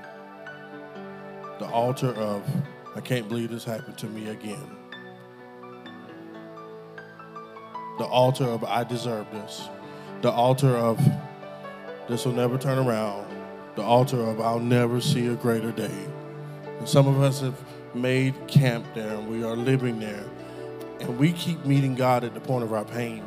the 1.58 1.66
altar 1.66 2.14
of 2.14 2.44
I 2.96 3.00
can't 3.00 3.28
believe 3.28 3.50
this 3.50 3.64
happened 3.64 3.98
to 3.98 4.06
me 4.06 4.28
again, 4.28 4.76
the 7.98 8.04
altar 8.04 8.44
of 8.44 8.64
I 8.64 8.84
deserve 8.84 9.30
this, 9.30 9.68
the 10.22 10.30
altar 10.30 10.76
of 10.76 10.98
this 12.08 12.24
will 12.24 12.32
never 12.32 12.58
turn 12.58 12.78
around, 12.78 13.26
the 13.76 13.82
altar 13.82 14.20
of 14.20 14.40
I'll 14.40 14.60
never 14.60 15.00
see 15.00 15.26
a 15.28 15.34
greater 15.34 15.70
day. 15.72 16.06
And 16.78 16.88
some 16.88 17.06
of 17.06 17.20
us 17.20 17.40
have 17.40 17.56
made 17.94 18.34
camp 18.46 18.86
there 18.94 19.14
and 19.14 19.28
we 19.28 19.44
are 19.44 19.56
living 19.56 19.98
there. 19.98 20.24
And 21.00 21.18
we 21.18 21.32
keep 21.32 21.64
meeting 21.64 21.94
God 21.94 22.24
at 22.24 22.34
the 22.34 22.40
point 22.40 22.64
of 22.64 22.72
our 22.72 22.84
pain. 22.84 23.22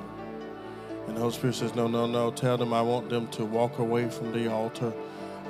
And 1.08 1.16
the 1.16 1.22
Holy 1.22 1.34
Spirit 1.34 1.56
says, 1.56 1.76
No, 1.76 1.88
no, 1.88 2.06
no. 2.06 2.32
Tell 2.32 2.58
them 2.58 2.74
I 2.74 2.82
want 2.82 3.10
them 3.10 3.28
to 3.30 3.46
walk 3.46 3.80
away 3.80 4.10
from 4.10 4.32
the 4.32 4.52
altar 4.52 4.94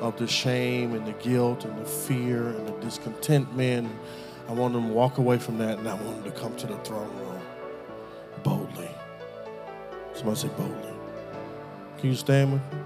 of 0.02 0.18
the 0.18 0.28
shame 0.28 0.94
and 0.94 1.06
the 1.06 1.14
guilt 1.14 1.64
and 1.64 1.78
the 1.80 1.86
fear 1.86 2.50
and 2.50 2.68
the 2.68 2.72
discontentment. 2.82 3.90
I 4.50 4.54
want 4.54 4.74
them 4.74 4.88
to 4.88 4.94
walk 4.94 5.20
away 5.20 5.38
from 5.38 5.60
that 5.60 5.78
and 5.78 5.88
I 5.88 5.94
want 5.94 6.24
them 6.24 6.34
to 6.34 6.40
come 6.40 6.56
to 6.58 6.68
the 6.68 6.78
throne 6.80 7.16
room 7.18 7.42
boldly. 8.44 8.90
Somebody 10.14 10.40
say 10.40 10.48
boldly. 10.50 10.94
Can 12.00 12.10
you 12.10 12.16
stand 12.16 12.54
with 12.54 12.62
me? 12.74 12.80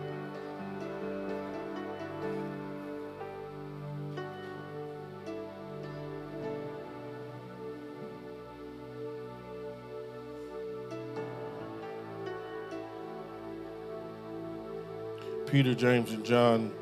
Peter, 15.47 15.73
James, 15.73 16.11
and 16.11 16.25
John 16.25 16.73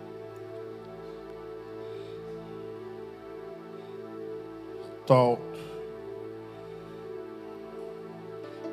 thought 5.06 5.40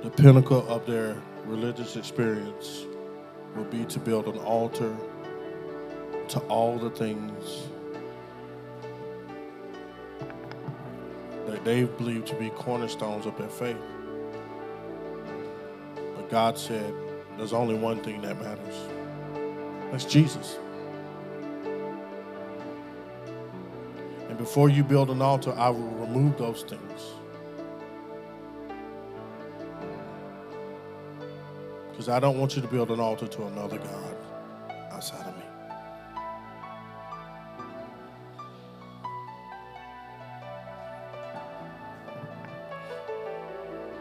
the 0.03 0.11
pinnacle 0.11 0.67
of 0.69 0.87
their 0.87 1.21
religious 1.45 1.97
experience 1.97 2.87
would 3.57 3.71
be 3.71 3.85
to 3.87 3.99
build 3.99 4.27
an 4.27 4.39
altar 4.39 4.97
to 6.29 6.39
all 6.43 6.79
the 6.79 6.91
things 6.91 7.69
that 11.47 11.65
they 11.65 11.85
believed 11.85 12.29
to 12.29 12.37
be 12.37 12.51
cornerstones 12.51 13.27
of 13.27 13.37
their 13.37 13.49
faith. 13.49 13.77
But 16.15 16.31
God 16.31 16.57
said, 16.57 16.95
there's 17.37 17.53
only 17.53 17.75
one 17.75 18.01
thing 18.03 18.21
that 18.23 18.41
matters. 18.41 18.77
That's 19.91 20.05
Jesus. 20.05 20.59
Before 24.41 24.71
you 24.71 24.83
build 24.83 25.11
an 25.11 25.21
altar, 25.21 25.53
I 25.53 25.69
will 25.69 25.91
remove 26.07 26.39
those 26.39 26.63
things. 26.63 27.01
Because 31.91 32.09
I 32.09 32.19
don't 32.19 32.39
want 32.39 32.57
you 32.57 32.63
to 32.63 32.69
build 32.69 32.91
an 32.91 33.01
altar 33.01 33.27
to 33.27 33.47
another 33.49 33.77
God 33.77 34.17
outside 34.93 35.27
of 35.27 35.37
me. 35.37 35.45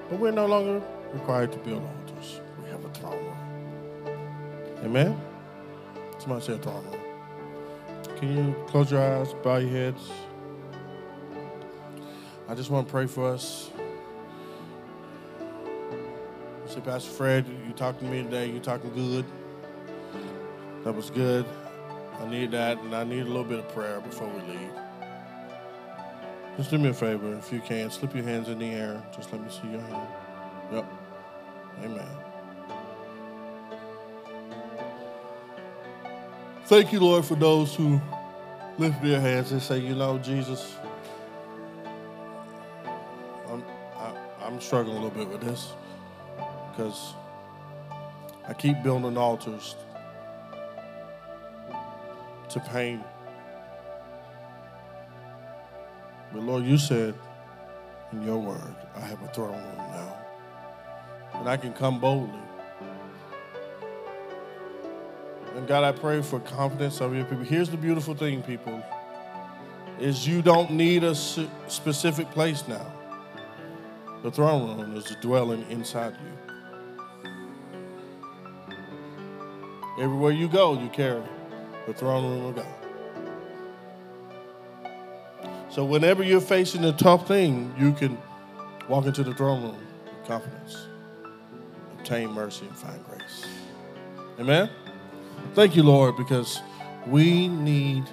But 0.09 0.19
we're 0.19 0.31
no 0.31 0.45
longer 0.45 0.81
required 1.11 1.51
to 1.51 1.57
build 1.59 1.83
altars. 1.83 2.39
We 2.63 2.69
have 2.69 2.85
a 2.85 2.89
throne 2.91 3.25
room. 3.25 4.85
Amen? 4.85 5.21
Somebody 6.17 6.45
say 6.45 6.53
a 6.53 6.57
throne 6.59 6.85
room. 6.85 8.17
Can 8.17 8.37
you 8.37 8.55
close 8.67 8.89
your 8.89 9.01
eyes, 9.01 9.33
bow 9.43 9.57
your 9.57 9.69
heads? 9.69 10.09
I 12.49 12.55
just 12.55 12.71
want 12.71 12.87
to 12.87 12.91
pray 12.91 13.05
for 13.05 13.31
us. 13.31 13.69
Say, 16.65 16.81
Pastor 16.81 17.11
Fred, 17.11 17.45
you 17.67 17.73
talking 17.73 18.07
to 18.07 18.13
me 18.15 18.23
today. 18.23 18.49
You 18.49 18.59
talking 18.59 18.91
good. 18.91 19.23
That 20.83 20.93
was 20.93 21.11
good. 21.11 21.45
I 22.19 22.27
need 22.27 22.49
that, 22.49 22.79
and 22.79 22.95
I 22.95 23.03
need 23.03 23.21
a 23.21 23.25
little 23.25 23.43
bit 23.43 23.59
of 23.59 23.69
prayer 23.69 24.01
before 24.01 24.27
we 24.27 24.41
leave. 24.51 24.71
Just 26.57 26.71
do 26.71 26.79
me 26.79 26.89
a 26.89 26.93
favor, 26.93 27.35
if 27.35 27.53
you 27.53 27.59
can, 27.59 27.91
slip 27.91 28.15
your 28.15 28.23
hands 28.23 28.49
in 28.49 28.57
the 28.57 28.65
air. 28.65 28.99
Just 29.15 29.31
let 29.31 29.43
me 29.43 29.51
see 29.51 29.69
your 29.69 29.81
hand. 29.81 30.07
Yep. 30.71 30.85
Amen. 31.83 32.07
Thank 36.65 36.91
you, 36.93 36.99
Lord, 36.99 37.25
for 37.25 37.35
those 37.35 37.75
who 37.75 38.01
lift 38.79 39.03
their 39.03 39.21
hands 39.21 39.51
and 39.51 39.61
say, 39.61 39.77
you 39.77 39.93
know, 39.93 40.17
Jesus, 40.17 40.75
I'm 44.59 44.65
struggling 44.65 44.97
a 44.97 44.99
little 44.99 45.17
bit 45.17 45.29
with 45.29 45.39
this 45.39 45.71
because 46.69 47.13
I 48.45 48.53
keep 48.53 48.83
building 48.83 49.15
altars 49.15 49.77
to 52.49 52.59
pain. 52.59 53.01
But 56.33 56.43
Lord, 56.43 56.65
you 56.65 56.77
said 56.77 57.13
in 58.11 58.21
your 58.23 58.37
word, 58.37 58.75
I 58.97 58.99
have 58.99 59.23
a 59.23 59.29
throne 59.29 59.53
room 59.53 59.77
now. 59.77 60.17
And 61.35 61.47
I 61.47 61.55
can 61.55 61.71
come 61.71 62.01
boldly. 62.01 62.37
And 65.55 65.69
God, 65.69 65.85
I 65.85 65.97
pray 65.97 66.21
for 66.21 66.41
confidence 66.41 66.99
of 66.99 67.15
your 67.15 67.23
people. 67.23 67.45
Here's 67.45 67.69
the 67.69 67.77
beautiful 67.77 68.13
thing, 68.13 68.43
people, 68.43 68.83
is 70.01 70.27
you 70.27 70.41
don't 70.41 70.71
need 70.71 71.05
a 71.05 71.15
specific 71.15 72.29
place 72.31 72.67
now. 72.67 72.98
The 74.21 74.31
throne 74.31 74.77
room 74.77 74.97
is 74.97 75.15
dwelling 75.21 75.65
inside 75.69 76.13
you. 76.13 76.49
Everywhere 79.99 80.31
you 80.31 80.47
go, 80.47 80.79
you 80.79 80.89
carry 80.89 81.23
the 81.87 81.93
throne 81.93 82.23
room 82.23 82.45
of 82.45 82.55
God. 82.55 82.65
So 85.69 85.85
whenever 85.85 86.23
you're 86.23 86.41
facing 86.41 86.83
a 86.85 86.93
tough 86.93 87.27
thing, 87.27 87.73
you 87.77 87.93
can 87.93 88.17
walk 88.89 89.05
into 89.05 89.23
the 89.23 89.33
throne 89.33 89.63
room 89.63 89.77
with 90.03 90.27
confidence, 90.27 90.87
obtain 91.99 92.31
mercy, 92.31 92.65
and 92.65 92.77
find 92.77 93.05
grace. 93.05 93.45
Amen? 94.39 94.69
Thank 95.53 95.75
you, 95.75 95.83
Lord, 95.83 96.17
because 96.17 96.61
we 97.07 97.47
need 97.47 98.03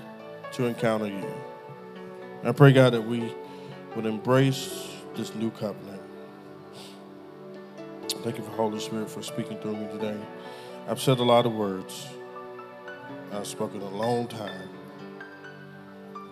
to 0.53 0.67
encounter 0.67 1.07
you. 1.07 1.35
I 2.45 2.53
pray, 2.53 2.73
God, 2.73 2.93
that 2.93 3.03
we 3.03 3.33
would 3.95 4.07
embrace 4.07 4.89
this 5.15 5.35
new 5.35 5.51
covenant. 5.51 5.96
Thank 8.27 8.39
you 8.39 8.43
for 8.45 8.51
Holy 8.57 8.81
Spirit 8.81 9.09
for 9.09 9.23
speaking 9.23 9.57
through 9.59 9.77
me 9.77 9.87
today. 9.93 10.19
I've 10.89 11.01
said 11.01 11.21
a 11.21 11.23
lot 11.23 11.47
of 11.47 11.53
words. 11.53 12.09
I've 13.31 13.47
spoken 13.47 13.81
a 13.81 13.89
long 13.89 14.27
time. 14.27 14.69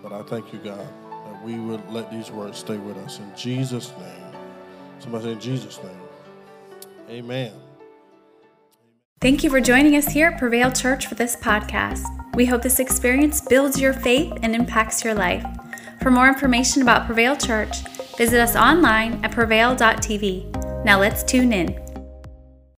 But 0.02 0.12
I 0.12 0.22
thank 0.22 0.52
you, 0.52 0.58
God, 0.58 0.88
that 1.24 1.44
we 1.44 1.54
would 1.54 1.88
let 1.90 2.10
these 2.10 2.32
words 2.32 2.58
stay 2.58 2.78
with 2.78 2.96
us. 2.96 3.20
In 3.20 3.30
Jesus' 3.36 3.92
name. 3.96 4.34
Somebody 4.98 5.26
say, 5.26 5.32
in 5.34 5.40
Jesus' 5.40 5.80
name. 5.84 6.00
Amen. 7.10 7.52
Thank 9.20 9.44
you 9.44 9.50
for 9.50 9.60
joining 9.60 9.94
us 9.94 10.08
here 10.08 10.26
at 10.26 10.38
Prevail 10.40 10.72
Church 10.72 11.06
for 11.06 11.14
this 11.14 11.36
podcast. 11.36 12.02
We 12.34 12.46
hope 12.46 12.62
this 12.62 12.80
experience 12.80 13.40
builds 13.40 13.80
your 13.80 13.92
faith 13.92 14.36
and 14.42 14.56
impacts 14.56 15.04
your 15.04 15.14
life. 15.14 15.46
For 16.02 16.10
more 16.10 16.26
information 16.26 16.82
about 16.82 17.06
Prevail 17.06 17.36
Church, 17.36 17.86
visit 18.16 18.40
us 18.40 18.56
online 18.56 19.24
at 19.24 19.30
prevail.tv. 19.30 20.84
Now 20.84 20.98
let's 20.98 21.22
tune 21.22 21.52
in. 21.52 21.83